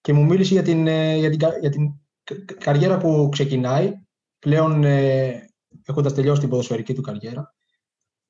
και 0.00 0.12
μου 0.12 0.24
μίλησε 0.24 0.52
για 0.52 0.62
την, 0.62 0.86
ε, 0.86 1.16
για 1.16 1.30
την, 1.30 1.38
για 1.60 1.70
την 1.70 1.94
καριέρα 2.58 2.98
που 2.98 3.28
ξεκινάει, 3.30 3.92
πλέον 4.38 4.84
ε, 4.84 5.48
έχοντας 5.86 6.14
τελειώσει 6.14 6.40
την 6.40 6.48
ποδοσφαιρική 6.48 6.94
του 6.94 7.00
καριέρα. 7.00 7.54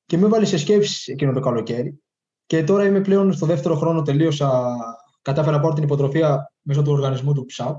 Και 0.05 0.17
με 0.17 0.25
έβαλε 0.25 0.45
σε 0.45 0.57
σκέψη 0.57 1.11
εκείνο 1.11 1.33
το 1.33 1.39
καλοκαίρι 1.39 2.01
και 2.45 2.63
τώρα 2.63 2.85
είμαι 2.85 3.01
πλέον 3.01 3.33
στο 3.33 3.45
δεύτερο 3.45 3.75
χρόνο 3.75 4.01
τελείωσα, 4.01 4.75
κατάφερα 5.21 5.55
να 5.55 5.61
πάρω 5.61 5.73
την 5.73 5.83
υποτροφία 5.83 6.53
μέσω 6.61 6.81
του 6.81 6.91
οργανισμού 6.91 7.33
του 7.33 7.45
ΨΑΠ 7.57 7.77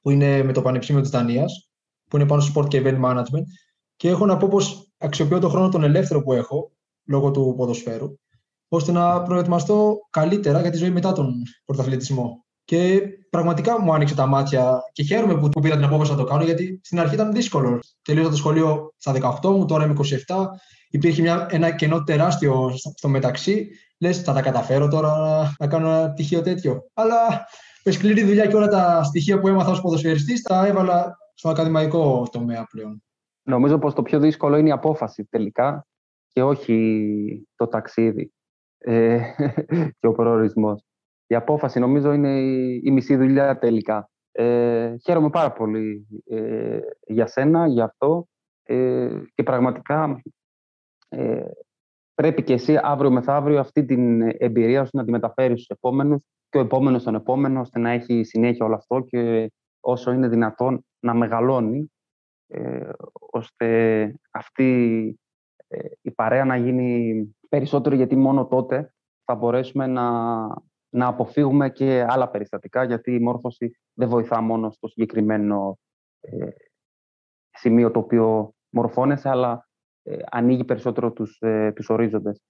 που 0.00 0.10
είναι 0.10 0.42
με 0.42 0.52
το 0.52 0.62
Πανεπιστήμιο 0.62 1.02
της 1.02 1.10
Δανίας, 1.10 1.70
που 2.10 2.16
είναι 2.16 2.26
πάνω 2.26 2.40
στο 2.40 2.60
Sport 2.60 2.68
και 2.68 2.82
Event 2.84 3.00
Management. 3.04 3.44
Και 3.96 4.08
έχω 4.08 4.26
να 4.26 4.36
πω 4.36 4.48
πως 4.48 4.92
αξιοποιώ 4.98 5.38
τον 5.38 5.50
χρόνο 5.50 5.68
τον 5.68 5.82
ελεύθερο 5.82 6.22
που 6.22 6.32
έχω 6.32 6.72
λόγω 7.04 7.30
του 7.30 7.54
ποδοσφαίρου, 7.56 8.14
ώστε 8.72 8.92
να 8.92 9.22
προετοιμαστώ 9.22 9.98
καλύτερα 10.10 10.60
για 10.60 10.70
τη 10.70 10.76
ζωή 10.76 10.90
μετά 10.90 11.12
τον 11.12 11.42
πρωταθλητισμό. 11.64 12.44
Και 12.64 13.02
πραγματικά 13.30 13.80
μου 13.80 13.94
άνοιξε 13.94 14.14
τα 14.14 14.26
μάτια 14.26 14.80
και 14.92 15.02
χαίρομαι 15.02 15.38
που, 15.38 15.48
που 15.48 15.60
πήρα 15.60 15.74
την 15.74 15.84
απόφαση 15.84 16.10
να 16.10 16.16
το 16.16 16.24
κάνω, 16.24 16.44
γιατί 16.44 16.80
στην 16.82 17.00
αρχή 17.00 17.14
ήταν 17.14 17.32
δύσκολο. 17.32 17.78
Τελείωσα 18.02 18.30
το 18.30 18.36
σχολείο 18.36 18.94
στα 18.96 19.38
18 19.42 19.50
μου, 19.50 19.64
τώρα 19.64 19.84
είμαι 19.84 19.94
27. 20.26 20.46
Υπήρχε 20.90 21.22
μια, 21.22 21.46
ένα 21.50 21.70
κενό 21.70 22.02
τεράστιο 22.02 22.70
στο 22.96 23.08
μεταξύ. 23.08 23.68
Λες, 23.98 24.22
θα 24.22 24.32
τα 24.32 24.42
καταφέρω 24.42 24.88
τώρα 24.88 25.16
να, 25.18 25.54
να 25.58 25.66
κάνω 25.66 25.88
ένα 25.88 26.12
τυχείο 26.12 26.42
τέτοιο. 26.42 26.90
Αλλά 26.94 27.46
με 27.84 27.92
σκληρή 27.92 28.24
δουλειά 28.24 28.46
και 28.46 28.56
όλα 28.56 28.68
τα 28.68 29.02
στοιχεία 29.02 29.40
που 29.40 29.48
έμαθα 29.48 29.70
ως 29.70 29.80
ποδοσφαιριστής 29.80 30.42
τα 30.42 30.66
έβαλα 30.66 31.16
στο 31.34 31.48
ακαδημαϊκό 31.48 32.28
τομέα 32.32 32.66
πλέον. 32.70 33.02
Νομίζω 33.42 33.78
πως 33.78 33.94
το 33.94 34.02
πιο 34.02 34.18
δύσκολο 34.18 34.56
είναι 34.56 34.68
η 34.68 34.72
απόφαση 34.72 35.24
τελικά 35.24 35.86
και 36.28 36.42
όχι 36.42 37.48
το 37.56 37.68
ταξίδι 37.68 38.32
ε, 38.80 39.20
και 39.98 40.06
ο 40.06 40.12
προορισμός. 40.12 40.84
Η 41.26 41.34
απόφαση 41.34 41.78
νομίζω 41.78 42.12
είναι 42.12 42.40
η, 42.40 42.80
η 42.84 42.90
μισή 42.90 43.16
δουλειά 43.16 43.58
τελικά. 43.58 44.10
Ε, 44.32 44.96
χαίρομαι 45.04 45.30
πάρα 45.30 45.52
πολύ 45.52 46.06
ε, 46.26 46.78
για 47.06 47.26
σένα, 47.26 47.66
για 47.66 47.84
αυτό 47.84 48.28
ε, 48.62 49.20
και 49.34 49.42
πραγματικά 49.42 50.22
ε, 51.08 51.44
πρέπει 52.14 52.42
και 52.42 52.52
εσύ 52.52 52.78
αύριο 52.82 53.10
μεθαύριο 53.10 53.60
αυτή 53.60 53.84
την 53.84 54.20
εμπειρία 54.38 54.84
σου 54.84 54.90
να 54.92 55.04
τη 55.04 55.10
μεταφέρεις 55.10 55.62
στους 55.62 55.76
επόμενους 55.76 56.22
και 56.48 56.58
ο 56.58 56.60
επόμενος 56.60 57.02
τον 57.02 57.14
επόμενο 57.14 57.60
ώστε 57.60 57.78
να 57.78 57.90
έχει 57.90 58.24
συνέχεια 58.24 58.64
όλο 58.64 58.74
αυτό 58.74 59.00
και 59.00 59.52
όσο 59.80 60.12
είναι 60.12 60.28
δυνατόν 60.28 60.84
να 61.00 61.14
μεγαλώνει 61.14 61.92
ε, 62.46 62.90
ώστε 63.30 64.14
αυτή 64.30 65.14
ε, 65.68 65.88
η 66.00 66.10
παρέα 66.10 66.44
να 66.44 66.56
γίνει 66.56 67.36
περισσότερο 67.50 67.94
γιατί 67.94 68.16
μόνο 68.16 68.46
τότε 68.46 68.94
θα 69.24 69.34
μπορέσουμε 69.34 69.86
να, 69.86 70.10
να 70.88 71.06
αποφύγουμε 71.06 71.70
και 71.70 72.06
άλλα 72.08 72.30
περιστατικά 72.30 72.84
γιατί 72.84 73.14
η 73.14 73.20
μόρφωση 73.20 73.70
δεν 73.92 74.08
βοηθά 74.08 74.40
μόνο 74.40 74.70
στο 74.70 74.88
συγκεκριμένο 74.88 75.78
ε, 76.20 76.48
σημείο 77.50 77.90
το 77.90 77.98
οποίο 77.98 78.54
μορφώνεσαι 78.68 79.28
αλλά 79.28 79.68
ε, 80.02 80.16
ανοίγει 80.30 80.64
περισσότερο 80.64 81.12
τους, 81.12 81.38
ε, 81.40 81.72
τους 81.72 81.88
ορίζοντες. 81.88 82.40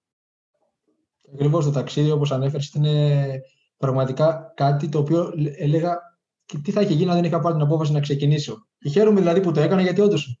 Ακριβώς 1.33 1.65
το 1.65 1.71
ταξίδι, 1.71 2.11
όπως 2.11 2.31
ανέφερες, 2.31 2.73
είναι 2.73 3.41
πραγματικά 3.77 4.53
κάτι 4.55 4.89
το 4.89 4.99
οποίο 4.99 5.33
έλεγα 5.57 5.99
και 6.45 6.57
τι 6.57 6.71
θα 6.71 6.81
είχε 6.81 6.93
γίνει 6.93 7.09
αν 7.09 7.15
δεν 7.15 7.25
είχα 7.25 7.39
πάρει 7.39 7.55
την 7.55 7.63
απόφαση 7.63 7.91
να 7.91 7.99
ξεκινήσω. 7.99 8.67
Και 8.77 8.89
χαίρομαι 8.89 9.19
δηλαδή 9.19 9.41
που 9.41 9.51
το 9.51 9.61
έκανα 9.61 9.81
γιατί 9.81 10.01
όντως 10.01 10.40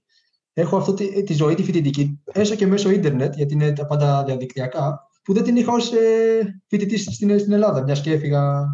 έχω 0.53 0.77
αυτή 0.77 0.93
τη, 0.93 1.23
τη 1.23 1.33
ζωή 1.33 1.55
τη 1.55 1.63
φοιτητική, 1.63 2.21
έστω 2.25 2.55
και 2.55 2.67
μέσω 2.67 2.89
ίντερνετ, 2.89 3.35
γιατί 3.35 3.53
είναι 3.53 3.73
τα 3.73 3.85
πάντα 3.85 4.23
διαδικτυακά, 4.23 5.09
που 5.23 5.33
δεν 5.33 5.43
την 5.43 5.55
είχα 5.55 5.73
ως 5.73 5.91
ε, 5.91 6.61
φοιτητή 6.67 6.97
στην, 6.97 7.39
στην 7.39 7.51
Ελλάδα. 7.51 7.83
Μιας 7.83 8.01
και 8.01 8.11
έφυγα. 8.11 8.65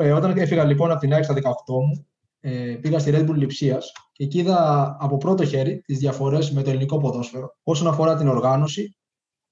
Ε, 0.00 0.12
όταν 0.12 0.36
έφυγα 0.36 0.64
λοιπόν 0.64 0.90
από 0.90 1.00
την 1.00 1.12
ΑΕΚ 1.12 1.24
στα 1.24 1.34
18 1.34 1.38
μου, 1.66 2.06
ε, 2.40 2.78
πήγα 2.80 2.98
στη 2.98 3.10
Red 3.14 3.28
Bull 3.28 3.34
Λιψία 3.34 3.78
και 4.12 4.24
εκεί 4.24 4.38
είδα 4.38 4.96
από 5.00 5.16
πρώτο 5.16 5.44
χέρι 5.44 5.80
τις 5.80 5.98
διαφορές 5.98 6.52
με 6.52 6.62
το 6.62 6.70
ελληνικό 6.70 6.98
ποδόσφαιρο 6.98 7.56
όσον 7.62 7.86
αφορά 7.86 8.16
την 8.16 8.28
οργάνωση, 8.28 8.96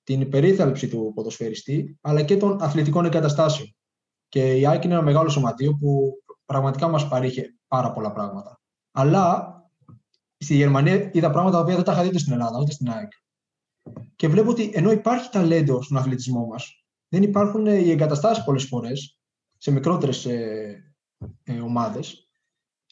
την 0.02 0.28
περίθαλψη 0.28 0.88
του 0.88 1.12
ποδοσφαιριστή, 1.14 1.98
αλλά 2.00 2.22
και 2.22 2.36
των 2.36 2.62
αθλητικών 2.62 3.04
εγκαταστάσεων. 3.04 3.76
Και 4.28 4.56
η 4.56 4.66
ΑΕΚ 4.66 4.84
είναι 4.84 4.94
ένα 4.94 5.02
μεγάλο 5.02 5.28
σωματείο 5.28 5.72
που 5.72 6.12
πραγματικά 6.44 6.88
μας 6.88 7.08
παρήχε 7.08 7.54
πάρα 7.68 7.92
πολλά 7.92 8.12
πράγματα. 8.12 8.60
Αλλά 8.90 9.54
στη 10.42 10.54
Γερμανία 10.54 11.10
είδα 11.12 11.30
πράγματα 11.30 11.64
που 11.64 11.70
δεν 11.70 11.82
τα 11.82 11.92
είχα 11.92 12.02
δει 12.02 12.08
ούτε 12.08 12.18
στην 12.18 12.32
Ελλάδα, 12.32 12.58
ούτε 12.60 12.72
στην 12.72 12.90
ΑΕΚ. 12.90 13.12
Και 14.16 14.28
βλέπω 14.28 14.50
ότι 14.50 14.70
ενώ 14.74 14.90
υπάρχει 14.90 15.30
ταλέντο 15.30 15.82
στον 15.82 15.96
αθλητισμό 15.96 16.46
μας, 16.46 16.84
δεν 17.08 17.22
υπάρχουν 17.22 17.66
ε, 17.66 17.74
οι 17.74 17.90
εγκαταστάσεις 17.90 18.44
πολλές 18.44 18.64
φορές 18.64 19.18
σε 19.58 19.70
μικρότερες 19.70 20.24
ε, 20.26 20.94
ε, 21.44 21.60
ομάδες 21.60 22.30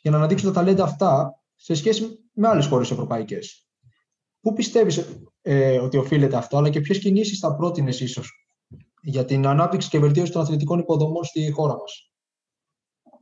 για 0.03 0.11
να 0.11 0.17
αναδείξουν 0.17 0.53
τα 0.53 0.55
ταλέντα 0.55 0.85
αυτά 0.85 1.43
σε 1.55 1.75
σχέση 1.75 2.31
με 2.33 2.49
άλλες 2.49 2.67
χώρες 2.67 2.91
ευρωπαϊκές. 2.91 3.69
Πού 4.41 4.53
πιστεύεις 4.53 5.21
ε, 5.43 5.79
ότι 5.79 5.97
οφείλεται 5.97 6.37
αυτό, 6.37 6.57
αλλά 6.57 6.71
και 6.71 6.81
ποιες 6.81 6.99
κινήσεις 6.99 7.39
θα 7.39 7.57
πρότεινες 7.57 8.01
ίσως 8.01 8.31
για 9.03 9.25
την 9.25 9.47
ανάπτυξη 9.47 9.89
και 9.89 9.99
βελτίωση 9.99 10.33
των 10.33 10.43
αθλητικών 10.43 10.79
υποδομών 10.79 11.25
στη 11.25 11.51
χώρα 11.51 11.77
μας; 11.77 12.13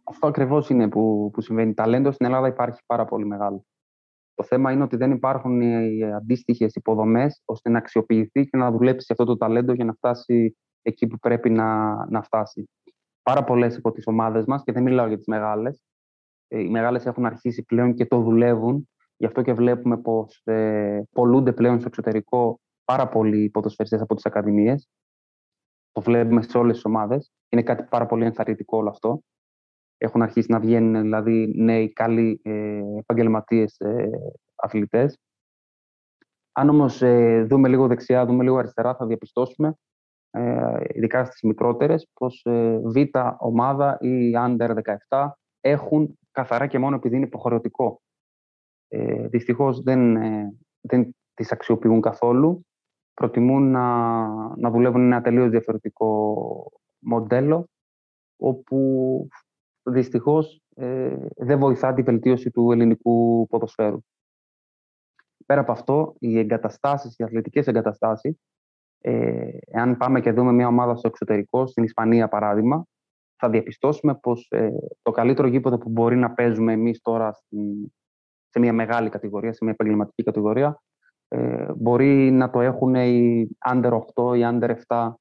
Αυτό 0.04 0.26
ακριβώς 0.26 0.68
είναι 0.68 0.88
που, 0.88 1.30
που 1.32 1.40
συμβαίνει. 1.40 1.74
Ταλέντο 1.74 2.12
στην 2.12 2.26
Ελλάδα 2.26 2.48
υπάρχει 2.48 2.80
πάρα 2.86 3.04
πολύ 3.04 3.26
μεγάλο. 3.26 3.66
Το 4.38 4.44
θέμα 4.44 4.72
είναι 4.72 4.82
ότι 4.82 4.96
δεν 4.96 5.10
υπάρχουν 5.10 5.60
οι 5.60 6.12
αντίστοιχες 6.12 6.74
υποδομές 6.74 7.42
ώστε 7.44 7.70
να 7.70 7.78
αξιοποιηθεί 7.78 8.46
και 8.46 8.56
να 8.56 8.70
δουλέψει 8.70 9.06
αυτό 9.10 9.24
το 9.24 9.36
ταλέντο 9.36 9.72
για 9.72 9.84
να 9.84 9.92
φτάσει 9.92 10.56
εκεί 10.82 11.06
που 11.06 11.18
πρέπει 11.18 11.50
να, 11.50 11.94
να 12.10 12.22
φτάσει. 12.22 12.68
Πάρα 13.22 13.44
πολλές 13.44 13.76
από 13.76 13.92
τις 13.92 14.06
ομάδες 14.06 14.44
μας, 14.44 14.62
και 14.64 14.72
δεν 14.72 14.82
μιλάω 14.82 15.06
για 15.06 15.16
τις 15.16 15.26
μεγάλες, 15.26 15.82
ε, 16.48 16.60
οι 16.60 16.68
μεγάλες 16.68 17.06
έχουν 17.06 17.26
αρχίσει 17.26 17.62
πλέον 17.62 17.94
και 17.94 18.06
το 18.06 18.20
δουλεύουν. 18.20 18.88
Γι' 19.16 19.26
αυτό 19.26 19.42
και 19.42 19.52
βλέπουμε 19.52 19.98
πως 19.98 20.40
ε, 20.44 21.02
πολλούνται 21.12 21.52
πλέον 21.52 21.78
στο 21.78 21.88
εξωτερικό 21.88 22.60
πάρα 22.84 23.08
πολλοί 23.08 23.50
ποδοσφαιριστές 23.50 24.00
από 24.00 24.14
τις 24.14 24.26
ακαδημίες. 24.26 24.88
Το 25.92 26.00
βλέπουμε 26.00 26.42
σε 26.42 26.58
όλες 26.58 26.74
τις 26.74 26.84
ομάδες. 26.84 27.32
Είναι 27.48 27.62
κάτι 27.62 27.82
πάρα 27.82 28.06
πολύ 28.06 28.24
ενθαρρυντικό 28.24 28.78
όλο 28.78 28.88
αυτό 28.88 29.22
έχουν 29.98 30.22
αρχίσει 30.22 30.50
να 30.50 30.60
βγαίνουν 30.60 31.02
δηλαδή 31.02 31.52
νέοι 31.56 31.92
καλοί 31.92 32.40
ε, 32.44 32.80
επαγγελματίες 32.98 33.78
ε, 33.78 34.10
αθλητές. 34.54 35.18
Αν 36.52 36.68
όμως 36.68 37.02
ε, 37.02 37.44
δούμε 37.48 37.68
λίγο 37.68 37.86
δεξιά, 37.86 38.26
δούμε 38.26 38.42
λίγο 38.42 38.56
αριστερά, 38.56 38.94
θα 38.94 39.06
διαπιστώσουμε, 39.06 39.74
ε, 40.30 40.76
ειδικά 40.94 41.24
στις 41.24 41.42
μικρότερες, 41.42 42.08
πως 42.14 42.44
ε, 42.44 42.80
β' 42.84 43.16
ομάδα 43.38 43.98
ή 44.00 44.32
under 44.36 44.74
17 45.08 45.28
έχουν 45.60 46.18
καθαρά 46.30 46.66
και 46.66 46.78
μόνο 46.78 46.96
επειδή 46.96 47.16
είναι 47.16 47.26
υποχρεωτικό. 47.26 48.00
Ε, 48.88 49.28
δυστυχώς 49.28 49.82
δεν, 49.82 50.16
ε, 50.16 50.54
δεν 50.80 51.16
τις 51.34 51.52
αξιοποιούν 51.52 52.00
καθόλου. 52.00 52.66
Προτιμούν 53.14 53.70
να, 53.70 54.26
να 54.56 54.70
δουλεύουν 54.70 55.02
ένα 55.02 55.20
τελείως 55.20 55.50
διαφορετικό 55.50 56.72
μοντέλο, 56.98 57.68
όπου 58.36 59.28
δυστυχώς 59.82 60.62
ε, 60.74 61.16
δεν 61.36 61.58
βοηθά 61.58 61.94
την 61.94 62.04
βελτίωση 62.04 62.50
του 62.50 62.72
ελληνικού 62.72 63.46
ποδοσφαίρου. 63.46 63.98
Πέρα 65.46 65.60
από 65.60 65.72
αυτό, 65.72 66.14
οι 66.18 66.38
εγκαταστάσεις, 66.38 67.18
οι 67.18 67.24
αθλητικές 67.24 67.66
εγκαταστάσεις 67.66 68.36
Ε, 69.00 69.48
εάν 69.66 69.96
πάμε 69.96 70.20
και 70.20 70.32
δούμε 70.32 70.52
μια 70.52 70.66
ομάδα 70.66 70.96
στο 70.96 71.08
εξωτερικό, 71.08 71.66
στην 71.66 71.84
Ισπανία 71.84 72.28
παράδειγμα, 72.28 72.86
θα 73.36 73.50
διαπιστώσουμε 73.50 74.14
πως 74.14 74.46
ε, 74.50 74.70
το 75.02 75.10
καλύτερο 75.10 75.48
γήπεδο 75.48 75.78
που 75.78 75.88
μπορεί 75.88 76.16
να 76.16 76.30
παίζουμε 76.30 76.72
εμείς 76.72 77.00
τώρα 77.00 77.32
στην, 77.32 77.92
σε 78.48 78.58
μια 78.58 78.72
μεγάλη 78.72 79.08
κατηγορία, 79.08 79.52
σε 79.52 79.58
μια 79.64 79.72
επαγγελματική 79.72 80.22
κατηγορία, 80.22 80.82
ε, 81.28 81.72
μπορεί 81.76 82.30
να 82.30 82.50
το 82.50 82.60
έχουν 82.60 82.94
οι 82.94 83.48
under 83.70 84.00
8 84.14 84.36
ή 84.36 84.40
under 84.44 84.74
7 84.88 85.12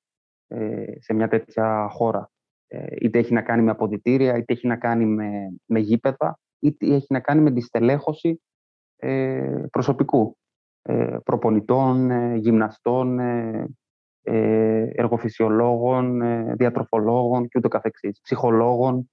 ε, 0.47 0.85
σε 0.99 1.13
μια 1.13 1.27
τέτοια 1.27 1.87
χώρα. 1.89 2.29
Ε, 2.67 2.85
είτε 2.99 3.19
έχει 3.19 3.33
να 3.33 3.41
κάνει 3.41 3.61
με 3.61 3.71
αποδητήρια, 3.71 4.37
είτε 4.37 4.53
έχει 4.53 4.67
να 4.67 4.77
κάνει 4.77 5.05
με, 5.05 5.31
με 5.65 5.79
γήπεδα, 5.79 6.39
είτε 6.59 6.95
έχει 6.95 7.07
να 7.09 7.19
κάνει 7.19 7.41
με 7.41 7.51
τη 7.51 7.61
στελέχωση 7.61 8.41
ε, 8.95 9.63
προσωπικού. 9.71 10.37
Ε, 10.89 11.17
προπονητών, 11.23 12.11
ε, 12.11 12.35
γυμναστών, 12.35 13.19
ε, 13.19 13.67
εργοφυσιολόγων, 14.95 16.21
διατροφολόγων 16.57 17.47
και 17.47 17.57
ούτω 17.57 17.67
καθεξής, 17.67 18.19
ψυχολόγων, 18.21 19.11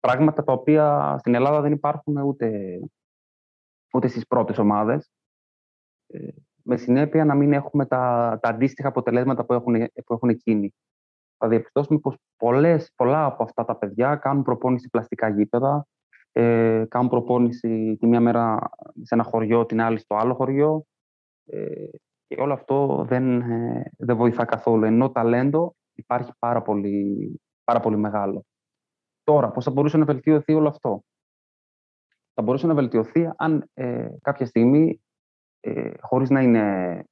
πράγματα 0.00 0.44
τα 0.44 0.52
οποία 0.52 1.16
στην 1.18 1.34
Ελλάδα 1.34 1.60
δεν 1.60 1.72
υπάρχουν 1.72 2.16
ούτε, 2.16 2.78
ούτε 3.92 4.08
στις 4.08 4.26
πρώτες 4.26 4.58
ομάδες, 4.58 5.10
με 6.62 6.76
συνέπεια 6.76 7.24
να 7.24 7.34
μην 7.34 7.52
έχουμε 7.52 7.86
τα, 7.86 8.38
τα 8.42 8.48
αντίστοιχα 8.48 8.88
αποτελέσματα 8.88 9.44
που 9.44 9.52
έχουν, 9.52 9.74
που 10.04 10.14
έχουν 10.14 10.28
εκείνοι. 10.28 10.74
Θα 11.44 11.50
διαπιστώσουμε 11.50 11.98
πως 11.98 12.16
πολλές, 12.36 12.92
πολλά 12.96 13.24
από 13.24 13.42
αυτά 13.42 13.64
τα 13.64 13.76
παιδιά 13.76 14.16
κάνουν 14.16 14.42
προπόνηση 14.42 14.88
πλαστικά 14.88 15.28
γήπεδα, 15.28 15.86
ε, 16.32 16.84
κάνουν 16.88 17.08
προπόνηση 17.08 17.96
τη 18.00 18.06
μία 18.06 18.20
μέρα 18.20 18.58
σε 19.02 19.14
ένα 19.14 19.22
χωριό, 19.22 19.66
την 19.66 19.80
άλλη 19.80 19.98
στο 19.98 20.14
άλλο 20.14 20.34
χωριό, 20.34 20.84
ε, 21.44 21.84
και 22.26 22.40
όλο 22.40 22.52
αυτό 22.52 23.04
δεν, 23.08 23.40
ε, 23.40 23.92
δεν 23.98 24.16
βοηθά 24.16 24.44
καθόλου. 24.44 24.84
Ενώ 24.84 25.10
ταλέντο 25.10 25.74
υπάρχει 25.94 26.32
πάρα 26.38 26.62
πολύ, 26.62 27.40
πάρα 27.64 27.80
πολύ 27.80 27.96
μεγάλο. 27.96 28.44
Τώρα, 29.22 29.50
πώς 29.50 29.64
θα 29.64 29.70
μπορούσε 29.70 29.96
να 29.96 30.04
βελτιωθεί 30.04 30.52
όλο 30.52 30.68
αυτό; 30.68 31.04
Θα 32.34 32.42
μπορούσε 32.42 32.66
να 32.66 32.74
βελτιωθεί 32.74 33.30
αν 33.36 33.70
ε, 33.74 34.08
κάποια 34.20 34.46
στιγμή, 34.46 35.02
ε, 35.60 35.90
χωρίς 36.00 36.30
να 36.30 36.42
είναι 36.42 37.04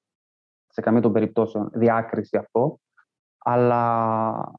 σε 0.66 0.80
καμία 0.80 1.00
των 1.00 1.12
περιπτώσεων 1.12 1.70
διάκριση 1.72 2.36
αυτό, 2.36 2.78
αλλά 3.44 4.52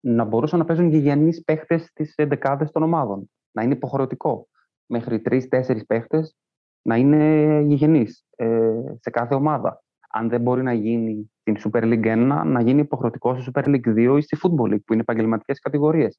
να 0.00 0.24
μπορούσαν 0.24 0.58
να 0.58 0.64
παίζουν 0.64 0.88
γηγενείς 0.88 1.44
παίχτες 1.44 1.84
στις 1.84 2.14
δεκάδες 2.16 2.70
των 2.70 2.82
ομάδων. 2.82 3.30
Να 3.52 3.62
είναι 3.62 3.74
υποχρεωτικό. 3.74 4.48
Μέχρι 4.86 5.20
τρει-τέσσερι 5.20 5.84
παίχτες 5.84 6.36
να 6.82 6.96
είναι 6.96 7.60
γηγενεί 7.66 8.06
ε, 8.36 8.80
σε 9.00 9.10
κάθε 9.10 9.34
ομάδα. 9.34 9.82
Αν 10.10 10.28
δεν 10.28 10.40
μπορεί 10.40 10.62
να 10.62 10.72
γίνει 10.72 11.30
στην 11.40 11.56
Super 11.72 11.82
League 11.82 12.06
1, 12.06 12.42
να 12.44 12.60
γίνει 12.60 12.80
υποχρεωτικό 12.80 13.40
στη 13.40 13.50
Super 13.54 13.64
League 13.64 14.12
2 14.12 14.16
ή 14.18 14.20
στη 14.20 14.38
Football 14.42 14.72
League, 14.72 14.84
που 14.84 14.92
είναι 14.92 15.02
επαγγελματικές 15.02 15.58
κατηγορίες. 15.60 16.18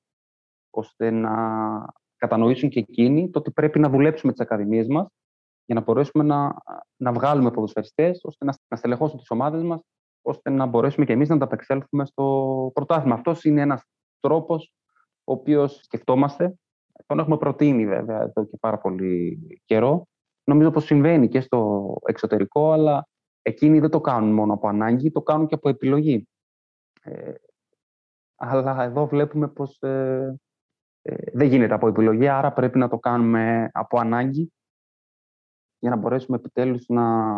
ώστε 0.69 1.09
να 1.11 1.31
κατανοήσουν 2.17 2.69
και 2.69 2.79
εκείνοι 2.79 3.29
το 3.29 3.39
ότι 3.39 3.51
πρέπει 3.51 3.79
να 3.79 3.89
δουλέψουμε 3.89 4.31
τις 4.31 4.41
ακαδημίες 4.41 4.87
μας 4.87 5.07
για 5.65 5.75
να 5.75 5.81
μπορέσουμε 5.81 6.23
να, 6.23 6.55
να 6.97 7.11
βγάλουμε 7.11 7.51
ποδοσφαιριστές, 7.51 8.19
ώστε 8.23 8.45
να, 8.45 8.53
να 8.67 8.77
στελεχώσουν 8.77 9.17
τις 9.17 9.29
ομάδες 9.29 9.63
μας, 9.63 9.81
ώστε 10.21 10.49
να 10.49 10.65
μπορέσουμε 10.65 11.05
και 11.05 11.13
εμείς 11.13 11.29
να 11.29 11.35
ανταπεξέλθουμε 11.35 12.05
στο 12.05 12.71
πρωτάθλημα. 12.73 13.15
Αυτός 13.15 13.43
είναι 13.43 13.61
ένας 13.61 13.83
τρόπος 14.19 14.73
ο 15.23 15.33
οποίος 15.33 15.79
σκεφτόμαστε. 15.83 16.55
Τον 17.05 17.19
έχουμε 17.19 17.37
προτείνει 17.37 17.85
βέβαια 17.85 18.21
εδώ 18.21 18.45
και 18.45 18.57
πάρα 18.59 18.77
πολύ 18.77 19.39
καιρό 19.65 20.07
νομίζω 20.49 20.71
πως 20.71 20.85
συμβαίνει 20.85 21.27
και 21.27 21.41
στο 21.41 21.87
εξωτερικό, 22.05 22.71
αλλά 22.71 23.07
εκείνοι 23.41 23.79
δεν 23.79 23.89
το 23.89 24.01
κάνουν 24.01 24.33
μόνο 24.33 24.53
από 24.53 24.67
ανάγκη, 24.67 25.11
το 25.11 25.21
κάνουν 25.21 25.47
και 25.47 25.55
από 25.55 25.69
επιλογή. 25.69 26.27
Ε, 27.01 27.33
αλλά 28.35 28.83
εδώ 28.83 29.07
βλέπουμε 29.07 29.47
πως 29.47 29.81
ε, 29.81 30.39
ε, 31.01 31.15
δεν 31.33 31.47
γίνεται 31.47 31.73
από 31.73 31.87
επιλογή, 31.87 32.27
άρα 32.27 32.53
πρέπει 32.53 32.77
να 32.77 32.89
το 32.89 32.97
κάνουμε 32.99 33.69
από 33.73 33.99
ανάγκη 33.99 34.51
για 35.79 35.89
να 35.89 35.95
μπορέσουμε 35.95 36.37
επιτέλους 36.37 36.87
να 36.87 37.35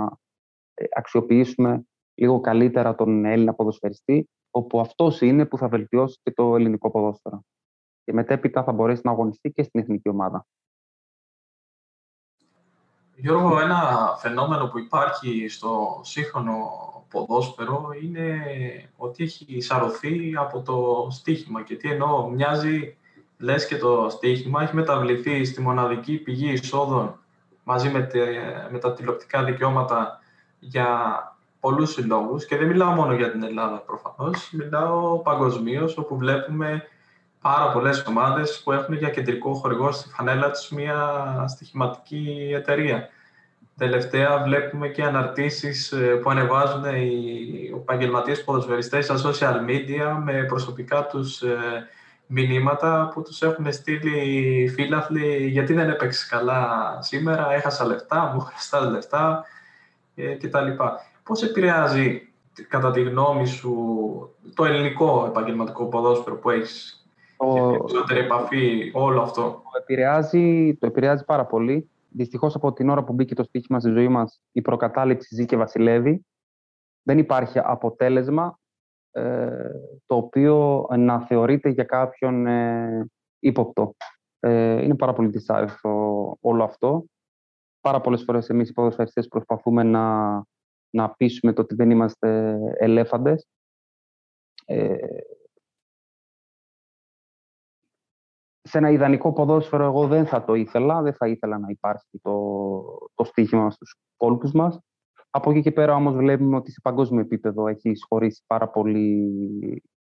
ε, 0.74 0.86
αξιοποιήσουμε 0.96 1.86
λίγο 2.22 2.40
καλύτερα 2.40 2.96
τον 2.96 3.26
Έλληνα 3.26 3.54
ποδοσφαιριστή, 3.54 4.30
όπου 4.52 4.80
αυτός 4.80 5.22
είναι 5.22 5.46
που 5.46 5.58
θα 5.58 5.68
βελτιώσει 5.68 6.20
και 6.24 6.32
το 6.32 6.56
ελληνικό 6.56 6.92
ποδόσφαιρο. 6.92 7.42
Και 8.04 8.14
μετέπειτα 8.14 8.64
θα 8.64 8.72
μπορέσει 8.72 9.02
να 9.04 9.12
αγωνιστεί 9.12 9.52
και 9.52 9.64
στην 9.64 9.80
εθνική 9.80 10.10
ομάδα. 10.10 10.46
Γιώργο, 13.16 13.60
ένα 13.60 14.14
φαινόμενο 14.20 14.68
που 14.68 14.80
υπάρχει 14.80 15.48
στο 15.48 16.00
σύγχρονο 16.04 16.70
ποδόσφαιρο 17.10 17.90
είναι 18.02 18.42
ότι 18.98 19.24
έχει 19.24 19.62
σαρωθεί 19.62 20.36
από 20.36 20.62
το 20.62 21.08
στοίχημα. 21.12 21.64
Και 21.64 21.76
τι 21.76 21.92
εννοώ, 21.92 22.30
μοιάζει, 22.30 22.98
λες 23.38 23.68
και 23.68 23.78
το 23.78 24.10
στοίχημα 24.10 24.62
έχει 24.62 24.76
μεταβληθεί 24.76 25.46
στη 25.46 25.62
μοναδική 25.62 26.18
πηγή 26.18 26.52
εισόδων 26.52 27.20
μαζί 27.64 27.90
με, 27.90 28.10
με 28.72 28.80
τα 28.80 28.94
τηλεοπτικά 28.94 29.44
δικαιώματα 29.44 30.20
για 30.60 31.31
πολλούς 31.62 31.92
συλλόγους. 31.92 32.46
Και 32.46 32.58
δεν 32.58 32.68
μιλάω 32.68 32.92
μόνο 32.92 33.14
για 33.14 33.32
την 33.32 33.44
Ελλάδα 33.44 33.78
προφανώς, 33.78 34.52
μιλάω 34.52 35.20
παγκοσμίως 35.20 35.98
όπου 35.98 36.18
βλέπουμε 36.18 36.84
πάρα 37.42 37.72
πολλές 37.72 38.06
ομάδες 38.08 38.62
που 38.64 38.72
έχουν 38.72 38.96
για 38.96 39.10
κεντρικό 39.10 39.54
χορηγό 39.54 39.92
στη 39.92 40.10
φανέλα 40.10 40.52
τους 40.52 40.70
μια 40.70 40.96
στοιχηματική 41.48 42.52
εταιρεία. 42.54 43.10
Τελευταία 43.78 44.44
βλέπουμε 44.44 44.88
και 44.88 45.04
αναρτήσεις 45.04 45.92
ε, 45.92 45.98
που 45.98 46.30
ανεβάζουν 46.30 46.84
οι 46.84 47.72
επαγγελματίες 47.76 48.44
ποδοσφαιριστές 48.44 49.06
στα 49.06 49.16
social 49.16 49.70
media 49.70 50.22
με 50.24 50.44
προσωπικά 50.44 51.06
τους 51.06 51.42
ε, 51.42 51.88
μηνύματα 52.26 53.12
που 53.14 53.22
τους 53.22 53.42
έχουν 53.42 53.72
στείλει 53.72 54.68
φίλαθλοι 54.76 55.48
γιατί 55.48 55.74
δεν 55.74 55.90
έπαιξες 55.90 56.28
καλά 56.28 56.98
σήμερα, 57.02 57.54
έχασα 57.54 57.86
λεφτά, 57.86 58.32
μου 58.34 58.40
χρωστάς 58.40 58.90
λεφτά 58.92 59.46
ε, 60.16 60.34
κτλ. 60.36 60.68
Πώς 61.32 61.44
επηρεάζει 61.44 62.34
κατά 62.68 62.92
τη 62.92 63.02
γνώμη 63.02 63.46
σου 63.46 63.74
το 64.56 64.66
ελληνικό 64.66 65.26
επαγγελματικό 65.26 65.88
ποδόσφαιρο 65.88 66.38
που 66.38 66.50
έχεις 66.50 67.06
ο... 67.38 67.54
και 67.54 67.78
περισσότερη 67.78 68.20
επαφή, 68.20 68.92
όλο 68.94 69.22
αυτό; 69.22 69.42
Το 69.42 69.78
επηρεάζει, 69.82 70.78
το 70.80 70.86
επηρεάζει 70.86 71.26
πάρα 71.26 71.46
πολύ. 71.46 71.90
Δυστυχώς 72.10 72.56
από 72.56 72.74
την 72.74 72.90
ώρα 72.90 73.04
που 73.04 73.14
μπήκε 73.14 73.36
το 73.36 73.44
στοίχημα 73.44 73.80
στη 73.80 73.90
ζωή 73.90 74.08
μας, 74.08 74.42
η 74.52 74.62
προκατάληψη 74.62 75.36
ζει 75.36 75.46
και 75.46 75.56
βασιλεύει. 75.56 76.26
Δεν 77.04 77.18
υπάρχει 77.18 77.60
αποτέλεσμα 77.60 78.60
ε, 79.12 79.70
το 80.06 80.16
οποίο 80.16 80.88
να 80.98 81.20
θεωρείται 81.20 81.70
για 81.70 81.84
κάποιον 81.84 82.48
ε, 82.48 83.10
ύποπτο. 83.40 83.96
Ε, 84.40 84.84
είναι 84.84 84.96
πάρα 84.96 85.14
πολύ 85.14 85.28
δυσάρεστο 85.28 85.90
όλο 86.42 86.64
αυτό. 86.64 87.06
Πάρα 87.82 88.02
πολλές 88.02 88.24
φορές 88.24 88.50
εμείς 88.50 88.70
οι 88.70 88.74
ποδοσφαιριστές 88.74 89.28
προσπαθούμε 89.28 89.84
να, 89.84 90.46
να 90.92 91.10
πείσουμε 91.10 91.54
το 91.54 91.62
ότι 91.62 91.76
δεν 91.76 91.90
είμαστε 91.90 92.60
ελέφαντες. 92.78 93.48
Ε, 94.66 94.98
σε 98.62 98.78
ένα 98.78 98.90
ιδανικό 98.90 99.34
ποδόσφαιρο 99.34 99.84
εγώ 99.84 100.08
δεν 100.08 100.26
θα 100.26 100.44
το 100.44 100.54
ήθελα, 100.54 101.02
δεν 101.02 101.14
θα 101.14 101.28
ήθελα 101.28 101.60
να 101.60 101.70
υπάρχει 101.70 102.20
το, 102.22 102.54
το 103.16 103.24
στοίχημα 103.24 103.72
στους 103.72 103.96
κόλπους 104.18 104.52
μας. 104.52 104.80
Από 105.30 105.52
εκεί 105.52 105.62
και 105.62 105.72
πέρα 105.72 105.96
όμως 105.96 106.16
βλέπουμε 106.16 106.56
ότι 106.56 106.72
σε 106.72 106.80
παγκόσμιο 106.84 107.22
επίπεδο 107.22 107.68
έχει 107.68 107.90
εισχωρήσει 107.90 108.44
πάρα 108.48 108.70
πολύ 108.70 109.34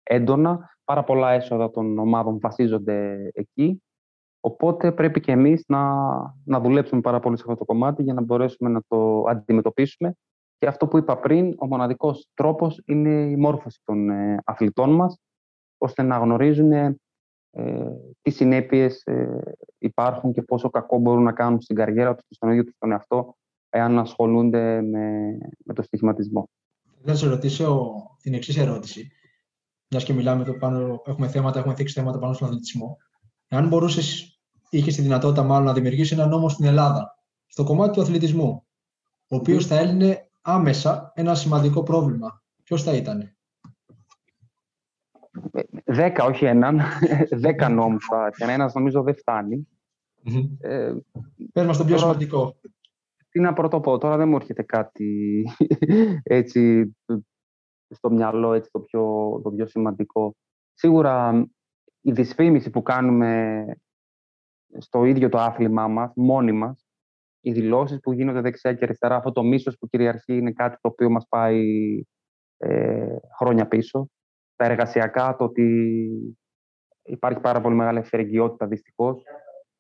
έντονα, 0.04 0.78
πάρα 0.84 1.04
πολλά 1.04 1.32
έσοδα 1.32 1.72
των 1.72 1.98
ομάδων 1.98 2.40
βασίζονται 2.40 3.30
εκεί. 3.34 3.84
Οπότε 4.40 4.92
πρέπει 4.92 5.20
και 5.20 5.32
εμείς 5.32 5.64
να, 5.68 5.94
να 6.46 6.60
δουλέψουμε 6.60 7.02
πάρα 7.02 7.20
πολύ 7.20 7.38
σε 7.38 7.44
αυτό 7.48 7.56
το 7.56 7.66
κομμάτι 7.66 8.04
για 8.04 8.14
να 8.14 8.22
μπορέσουμε 8.22 8.70
να 8.70 8.82
το 8.88 9.24
αντιμετωπίσουμε. 9.28 10.16
Και 10.60 10.68
αυτό 10.68 10.88
που 10.88 10.98
είπα 10.98 11.18
πριν, 11.18 11.56
ο 11.58 11.68
μοναδικός 11.68 12.30
τρόπος 12.34 12.82
είναι 12.86 13.10
η 13.10 13.36
μόρφωση 13.36 13.82
των 13.84 14.10
ε, 14.10 14.38
αθλητών 14.46 14.96
μας, 14.96 15.20
ώστε 15.78 16.02
να 16.02 16.18
γνωρίζουν 16.18 16.72
ε, 16.72 16.96
τι 18.22 18.30
συνέπειες 18.30 19.02
ε, 19.04 19.40
υπάρχουν 19.78 20.34
και 20.34 20.42
πόσο 20.42 20.70
κακό 20.70 20.98
μπορούν 20.98 21.24
να 21.24 21.32
κάνουν 21.32 21.62
στην 21.62 21.76
καριέρα 21.76 22.16
τους 22.16 22.26
και 22.28 22.34
στον 22.34 22.50
ίδιο 22.50 22.64
τους 22.64 22.76
τον 22.78 22.92
εαυτό 22.92 23.38
εάν 23.70 24.00
ασχολούνται 24.00 24.82
με, 24.82 25.38
με 25.66 25.74
το 25.74 25.82
στοιχηματισμό. 25.82 26.50
Θα 27.04 27.16
σα 27.16 27.30
ρωτήσω 27.30 27.94
την 28.22 28.34
εξής 28.34 28.58
ερώτηση. 28.58 29.12
Μιας 29.90 30.04
και 30.04 30.14
μιλάμε 30.14 30.42
εδώ 30.42 30.58
πάνω, 30.58 31.02
έχουμε 31.06 31.28
θέματα, 31.28 31.60
έχουμε 31.60 31.76
θίξει 31.76 31.94
θέματα 31.94 32.20
πάνω 32.20 32.34
στον 32.34 32.48
αθλητισμό. 32.48 32.98
Εάν 33.48 33.68
μπορούσες, 33.68 34.40
είχες 34.70 34.96
τη 34.96 35.02
δυνατότητα 35.02 35.44
μάλλον 35.44 35.66
να 35.66 35.74
δημιουργήσεις 35.74 36.12
ένα 36.18 36.26
νόμο 36.26 36.50
στην 36.50 36.66
Ελλάδα, 36.66 37.18
στο 37.46 37.64
κομμάτι 37.64 37.94
του 37.94 38.02
αθλητισμού, 38.02 38.66
ο 39.28 39.36
οποίος 39.36 39.66
θα 39.66 39.78
έλυνε 39.78 40.29
άμεσα 40.42 41.12
ένα 41.16 41.36
σημαντικό 41.36 41.84
πρόβλημα, 41.84 42.44
ποιος 42.64 42.84
θα 42.84 42.94
ήταν. 42.94 43.34
Δέκα, 45.86 46.26
όχι 46.26 46.46
έναν. 46.46 46.82
Δέκα 47.32 47.70
νόμους 47.70 48.06
θα 48.06 48.52
Ένας 48.52 48.74
νομίζω 48.74 49.04
δεν 49.04 49.16
φτάνει. 49.16 49.68
Ε, 50.60 50.94
Πες 51.54 51.66
μας 51.66 51.78
το 51.78 51.86
πιο 51.86 51.98
σημαντικό. 51.98 52.60
Τι 53.30 53.40
να 53.40 53.54
πρωτοπώ, 53.54 53.98
τώρα 53.98 54.18
δεν 54.18 54.28
μου 54.28 54.36
έρχεται 54.36 54.64
κάτι 54.64 55.44
έτσι 56.24 56.96
στο 57.90 58.12
μυαλό 58.12 58.54
έτσι, 58.54 58.72
το, 58.72 58.80
πιο, 58.80 59.04
το 59.44 59.52
πιο 59.52 59.68
σημαντικό. 59.68 60.36
Σίγουρα 60.74 61.46
η 62.02 62.12
δυσφήμιση 62.12 62.70
που 62.70 62.82
κάνουμε 62.82 63.64
στο 64.78 65.06
ίδιο 65.06 65.30
το 65.30 65.38
άθλημά 65.38 65.88
μας, 65.88 66.12
μόνοι 66.16 66.52
μας, 66.52 66.89
οι 67.42 67.52
δηλώσεις 67.52 68.00
που 68.00 68.14
γίνονται 68.14 68.42
δεξιά 68.42 68.74
και 68.74 68.84
αριστερά, 68.84 69.16
αυτό 69.16 69.32
το 69.32 69.44
μίσος 69.44 69.78
που 69.78 69.88
κυριαρχεί 69.88 70.38
είναι 70.38 70.52
κάτι 70.52 70.78
το 70.82 70.90
οποίο 70.90 71.10
μας 71.10 71.26
πάει 71.30 71.64
ε, 72.58 73.16
χρόνια 73.40 73.68
πίσω. 73.68 74.10
Τα 74.56 74.66
εργασιακά, 74.66 75.36
το 75.36 75.44
ότι 75.44 76.10
υπάρχει 77.04 77.40
πάρα 77.40 77.62
πολύ 77.62 77.76
μεγάλη 77.76 77.98
ευθερεγγιότητα 77.98 78.68
δυστυχώς. 78.68 79.24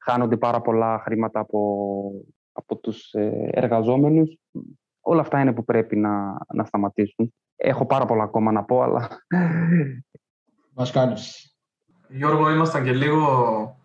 Χάνονται 0.03 0.37
πάρα 0.37 0.61
πολλά 0.61 0.99
χρήματα 0.99 1.39
από, 1.39 2.11
από 2.51 2.77
τους 2.77 3.13
ε, 3.13 3.49
εργαζόμενους. 3.51 4.37
Όλα 5.01 5.21
αυτά 5.21 5.41
είναι 5.41 5.53
που 5.53 5.63
πρέπει 5.63 5.95
να, 5.95 6.37
να 6.53 6.65
σταματήσουν. 6.65 7.33
Έχω 7.55 7.85
πάρα 7.85 8.05
πολλά 8.05 8.23
ακόμα 8.23 8.51
να 8.51 8.63
πω, 8.63 8.81
αλλά... 8.81 9.07
Μας 10.73 10.91
κάνεις. 10.91 11.53
Γιώργο, 12.07 12.49
ήμασταν 12.49 12.83
και 12.83 12.93
λίγο 12.93 13.78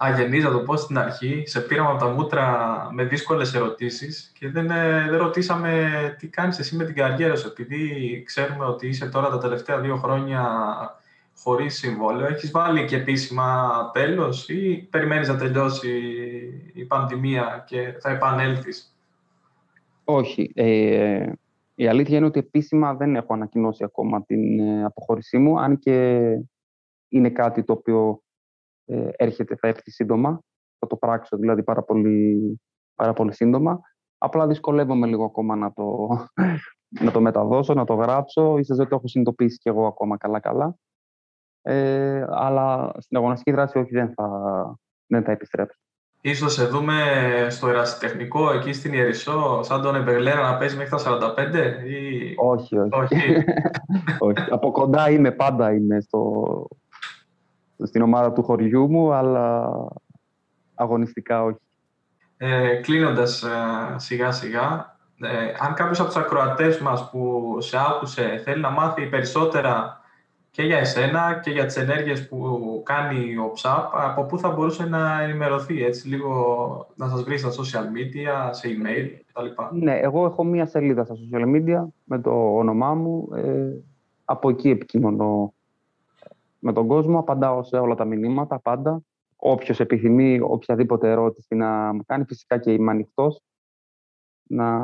αγενείς, 0.00 0.44
να 0.44 0.50
το 0.50 0.58
πω 0.58 0.76
στην 0.76 0.98
αρχή. 0.98 1.42
Σε 1.46 1.60
πήραμε 1.60 1.88
από 1.88 1.98
τα 1.98 2.08
μούτρα 2.08 2.88
με 2.92 3.04
δύσκολες 3.04 3.54
ερωτήσεις 3.54 4.32
και 4.38 4.50
δεν, 4.50 4.70
ε, 4.70 5.06
δεν 5.10 5.18
ρωτήσαμε 5.18 5.90
τι 6.18 6.28
κάνεις 6.28 6.58
εσύ 6.58 6.76
με 6.76 6.84
την 6.84 6.94
καριέρα 6.94 7.36
σου, 7.36 7.48
επειδή 7.48 8.22
ξέρουμε 8.26 8.64
ότι 8.64 8.88
είσαι 8.88 9.08
τώρα 9.08 9.30
τα 9.30 9.38
τελευταία 9.38 9.80
δύο 9.80 9.96
χρόνια 9.96 10.42
χωρίς 11.36 11.78
συμβόλαιο. 11.78 12.26
Έχεις 12.26 12.50
βάλει 12.50 12.84
και 12.84 12.96
επίσημα 12.96 13.90
τέλος 13.92 14.48
ή 14.48 14.88
περιμένεις 14.90 15.28
να 15.28 15.36
τελειώσει 15.36 15.90
η 16.74 16.84
πανδημία 16.84 17.64
και 17.66 17.94
θα 18.00 18.10
επανέλθεις; 18.10 18.96
Όχι. 20.04 20.50
Ε, 20.54 21.32
η 21.74 21.88
αλήθεια 21.88 22.16
είναι 22.16 22.26
ότι 22.26 22.38
επίσημα 22.38 22.94
δεν 22.94 23.16
έχω 23.16 23.34
ανακοινώσει 23.34 23.84
ακόμα 23.84 24.24
την 24.24 24.60
ε, 24.60 24.84
αποχώρησή 24.84 25.38
μου, 25.38 25.60
αν 25.60 25.78
και 25.78 26.20
είναι 27.08 27.30
κάτι 27.30 27.64
το 27.64 27.72
οποίο 27.72 28.22
ε, 28.88 29.08
έρχεται, 29.16 29.56
θα 29.56 29.68
έρθει 29.68 29.90
σύντομα. 29.90 30.40
Θα 30.78 30.86
το 30.86 30.96
πράξω 30.96 31.36
δηλαδή 31.36 31.62
πάρα 31.62 31.82
πολύ, 31.82 32.60
πάρα 32.94 33.12
πολύ 33.12 33.32
σύντομα. 33.32 33.80
Απλά 34.18 34.46
δυσκολεύομαι 34.46 35.06
λίγο 35.06 35.24
ακόμα 35.24 35.56
να 35.56 35.72
το, 35.72 36.08
να 37.04 37.10
το 37.10 37.20
μεταδώσω, 37.20 37.74
να 37.74 37.84
το 37.84 37.94
γράψω. 37.94 38.58
Ίσως 38.58 38.76
δεν 38.76 38.88
το 38.88 38.94
έχω 38.94 39.08
συνειδητοποιήσει 39.08 39.58
κι 39.58 39.68
εγώ 39.68 39.86
ακόμα 39.86 40.16
καλά-καλά. 40.16 40.76
Ε, 41.62 42.24
αλλά 42.28 42.92
στην 42.98 43.16
αγωνιστική 43.16 43.50
δράση 43.50 43.78
όχι, 43.78 43.90
δεν 43.90 44.12
θα, 44.14 44.28
δεν 45.06 45.22
θα 45.24 45.32
επιστρέψω. 45.32 45.78
Ίσως 46.20 46.52
σε 46.52 46.66
δούμε 46.66 46.94
στο 47.50 47.68
ερασιτεχνικό 47.68 48.52
εκεί 48.52 48.72
στην 48.72 48.92
Ιερισσό, 48.92 49.62
σαν 49.62 49.82
τον 49.82 49.94
Εμπεγλέρα 49.94 50.50
να 50.50 50.56
παίζει 50.56 50.76
μέχρι 50.76 50.90
τα 50.90 51.34
45 51.36 51.54
ή... 51.86 52.34
Όχι, 52.36 52.78
όχι. 52.78 52.90
όχι. 52.92 53.44
όχι. 54.28 54.50
Από 54.50 54.70
κοντά 54.70 55.10
είμαι, 55.10 55.30
πάντα 55.30 55.72
είμαι 55.72 56.00
στο, 56.00 56.42
στην 57.84 58.02
ομάδα 58.02 58.32
του 58.32 58.42
χωριού 58.42 58.90
μου, 58.90 59.12
αλλά 59.12 59.70
αγωνιστικά 60.74 61.42
όχι. 61.44 61.58
Ε, 62.36 62.74
κλείνοντας 62.74 63.42
ε, 63.42 63.48
σιγά 63.96 64.32
σιγά, 64.32 64.96
ε, 65.20 65.28
αν 65.58 65.74
κάποιος 65.74 66.00
από 66.00 66.08
τους 66.08 66.18
ακροατές 66.18 66.78
μας 66.78 67.10
που 67.10 67.54
σε 67.60 67.76
άκουσε 67.78 68.40
θέλει 68.44 68.60
να 68.60 68.70
μάθει 68.70 69.06
περισσότερα 69.06 70.00
και 70.50 70.62
για 70.62 70.78
εσένα 70.78 71.40
και 71.42 71.50
για 71.50 71.66
τις 71.66 71.76
ενέργειες 71.76 72.28
που 72.28 72.82
κάνει 72.84 73.36
ο 73.36 73.52
ΨΑΠ, 73.54 73.96
από 73.96 74.24
πού 74.24 74.38
θα 74.38 74.50
μπορούσε 74.50 74.86
να 74.86 75.22
ενημερωθεί, 75.22 75.84
έτσι, 75.84 76.08
λίγο 76.08 76.86
να 76.96 77.08
σας 77.08 77.22
βρει 77.22 77.38
στα 77.38 77.48
social 77.50 77.84
media, 77.84 78.48
σε 78.50 78.68
email 78.68 79.08
κτλ. 79.26 79.46
Ναι, 79.84 79.98
εγώ 79.98 80.24
έχω 80.24 80.44
μία 80.44 80.66
σελίδα 80.66 81.04
στα 81.04 81.14
social 81.14 81.44
media 81.56 81.86
με 82.04 82.20
το 82.20 82.56
όνομά 82.56 82.94
μου. 82.94 83.28
Ε, 83.34 83.66
από 84.24 84.48
εκεί 84.48 84.70
επικοινωνώ 84.70 85.54
με 86.58 86.72
τον 86.72 86.86
κόσμο, 86.86 87.18
απαντάω 87.18 87.62
σε 87.62 87.76
όλα 87.76 87.94
τα 87.94 88.04
μηνύματα, 88.04 88.60
πάντα. 88.60 89.02
Όποιος 89.36 89.80
επιθυμεί 89.80 90.40
οποιαδήποτε 90.40 91.10
ερώτηση 91.10 91.54
να 91.54 91.92
μου 91.92 92.04
κάνει, 92.06 92.24
φυσικά 92.24 92.58
και 92.58 92.72
είμαι 92.72 92.90
ανοιχτός 92.90 93.40
να, 94.42 94.78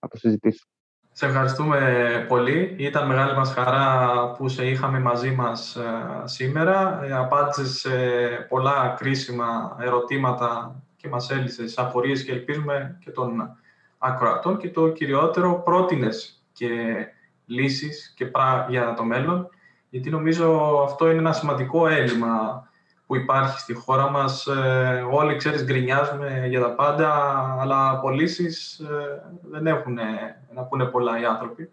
να 0.00 0.08
το 0.10 0.16
συζητήσω. 0.16 0.66
Σε 1.12 1.26
ευχαριστούμε 1.26 1.78
πολύ. 2.28 2.74
Ήταν 2.78 3.06
μεγάλη 3.06 3.36
μας 3.36 3.52
χαρά 3.52 4.30
που 4.36 4.48
σε 4.48 4.66
είχαμε 4.66 5.00
μαζί 5.00 5.30
μας 5.30 5.76
ε, 5.76 6.22
σήμερα. 6.24 7.04
Ε, 7.04 7.12
απάντησες 7.12 7.78
σε 7.78 7.90
πολλά 8.48 8.94
κρίσιμα 8.98 9.76
ερωτήματα 9.80 10.74
και 10.96 11.08
μας 11.08 11.30
έλυσες 11.30 11.78
απορίες 11.78 12.24
και 12.24 12.32
ελπίζουμε 12.32 12.98
και 13.04 13.10
των 13.10 13.56
ακροατών 13.98 14.56
και 14.56 14.70
το 14.70 14.88
κυριότερο 14.88 15.62
πρότεινες 15.64 16.44
και 16.52 16.68
λύσεις 17.46 18.12
και 18.16 18.30
για 18.68 18.94
το 18.94 19.04
μέλλον 19.04 19.48
γιατί 19.96 20.10
νομίζω 20.10 20.80
αυτό 20.84 21.10
είναι 21.10 21.18
ένα 21.18 21.32
σημαντικό 21.32 21.88
έλλειμμα 21.88 22.68
που 23.06 23.16
υπάρχει 23.16 23.60
στη 23.60 23.74
χώρα 23.74 24.10
μας. 24.10 24.46
Ε, 24.46 25.06
όλοι, 25.10 25.36
ξέρεις, 25.36 25.64
γκρινιάζουμε 25.64 26.46
για 26.48 26.60
τα 26.60 26.74
πάντα, 26.74 27.10
αλλά 27.60 28.00
πωλήσει 28.00 28.46
ε, 28.80 29.20
δεν 29.50 29.66
έχουν 29.66 29.98
να 30.54 30.62
πούνε 30.62 30.84
πολλά 30.84 31.20
οι 31.20 31.24
άνθρωποι. 31.24 31.70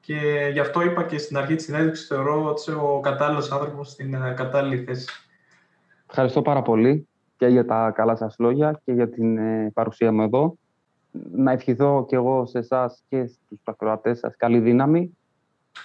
Και 0.00 0.50
γι' 0.52 0.60
αυτό 0.60 0.82
είπα 0.82 1.02
και 1.02 1.18
στην 1.18 1.36
αρχή 1.36 1.54
της 1.54 1.64
συνέντευξης, 1.64 2.06
θεωρώ 2.06 2.44
ότι 2.44 2.60
είσαι 2.60 2.74
ο 2.74 3.00
κατάλληλος 3.00 3.52
άνθρωπος 3.52 3.90
στην 3.90 4.14
ε, 4.14 4.32
κατάλληλη 4.36 4.84
θέση. 4.84 5.06
Ευχαριστώ 6.08 6.42
πάρα 6.42 6.62
πολύ 6.62 7.08
και 7.36 7.46
για 7.46 7.66
τα 7.66 7.90
καλά 7.94 8.16
σας 8.16 8.34
λόγια 8.38 8.80
και 8.84 8.92
για 8.92 9.08
την 9.08 9.38
παρουσία 9.72 10.12
μου 10.12 10.22
εδώ. 10.22 10.56
Να 11.32 11.52
ευχηθώ 11.52 12.04
και 12.08 12.16
εγώ 12.16 12.46
σε 12.46 12.58
εσάς 12.58 13.02
και 13.08 13.26
στους 13.26 13.60
ακροατές 13.64 14.18
σας 14.18 14.36
καλή 14.36 14.58
δύναμη 14.58 15.16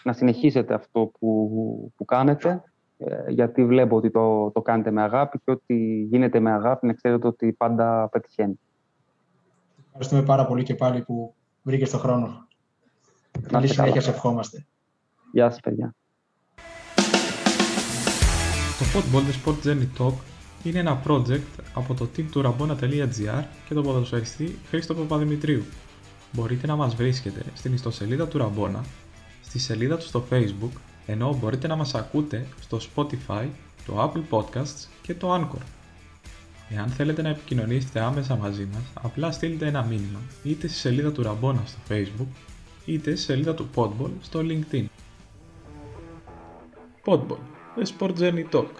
να 0.03 0.13
συνεχίσετε 0.13 0.73
αυτό 0.73 1.11
που, 1.19 1.93
που 1.95 2.05
κάνετε, 2.05 2.63
ε, 2.97 3.31
γιατί 3.31 3.65
βλέπω 3.65 3.95
ότι 3.95 4.11
το, 4.11 4.51
το 4.51 4.61
κάνετε 4.61 4.91
με 4.91 5.01
αγάπη 5.01 5.39
και 5.45 5.51
ότι 5.51 6.07
γίνεται 6.09 6.39
με 6.39 6.51
αγάπη, 6.51 6.87
να 6.87 6.93
ξέρετε 6.93 7.27
ότι 7.27 7.53
πάντα 7.53 8.09
πετυχαίνει. 8.11 8.59
Ευχαριστούμε 9.85 10.23
πάρα 10.23 10.45
πολύ 10.45 10.63
και 10.63 10.75
πάλι 10.75 11.01
που 11.01 11.33
βρήκες 11.61 11.89
το 11.89 11.97
χρόνο. 11.97 12.47
Καλή 13.47 13.67
συνέχεια, 13.67 14.01
σε 14.01 14.09
ευχόμαστε. 14.09 14.65
Γεια 15.31 15.49
σας, 15.49 15.59
παιδιά. 15.59 15.95
Το 18.79 18.85
Football 18.93 19.21
The 19.21 19.49
Sport 19.49 19.67
Journey 19.67 19.87
Talk 20.01 20.13
είναι 20.63 20.79
ένα 20.79 21.01
project 21.07 21.63
από 21.73 21.93
το 21.93 22.09
team 22.17 22.25
του 22.31 22.41
rabona.gr 22.45 23.43
και 23.67 23.73
τον 23.73 23.83
ποδοσφαιριστή 23.83 24.55
Χρήστο 24.67 24.93
Παπαδημητρίου. 24.93 25.63
Μπορείτε 26.31 26.67
να 26.67 26.75
μας 26.75 26.95
βρίσκετε 26.95 27.43
στην 27.53 27.73
ιστοσελίδα 27.73 28.27
του 28.27 28.37
Ραμπόνα 28.37 28.83
στη 29.51 29.59
σελίδα 29.59 29.97
του 29.97 30.05
στο 30.05 30.25
Facebook, 30.31 30.79
ενώ 31.05 31.37
μπορείτε 31.39 31.67
να 31.67 31.75
μας 31.75 31.95
ακούτε 31.95 32.47
στο 32.61 32.79
Spotify, 32.95 33.47
το 33.85 34.11
Apple 34.13 34.23
Podcasts 34.29 34.87
και 35.01 35.15
το 35.15 35.35
Anchor. 35.35 35.61
Εάν 36.69 36.89
θέλετε 36.89 37.21
να 37.21 37.29
επικοινωνήσετε 37.29 37.99
άμεσα 37.99 38.35
μαζί 38.35 38.67
μας, 38.73 38.81
απλά 38.93 39.31
στείλτε 39.31 39.67
ένα 39.67 39.83
μήνυμα 39.83 40.19
είτε 40.43 40.67
στη 40.67 40.77
σελίδα 40.77 41.11
του 41.11 41.21
Ραμπόνα 41.21 41.63
στο 41.65 41.77
Facebook, 41.89 42.27
είτε 42.85 43.15
στη 43.15 43.23
σελίδα 43.23 43.53
του 43.53 43.69
Podball 43.75 44.11
στο 44.21 44.39
LinkedIn. 44.43 44.85
Podball, 47.05 47.41
The 47.77 47.85
Sport 47.97 48.17
Journey 48.19 48.49
Talk. 48.51 48.71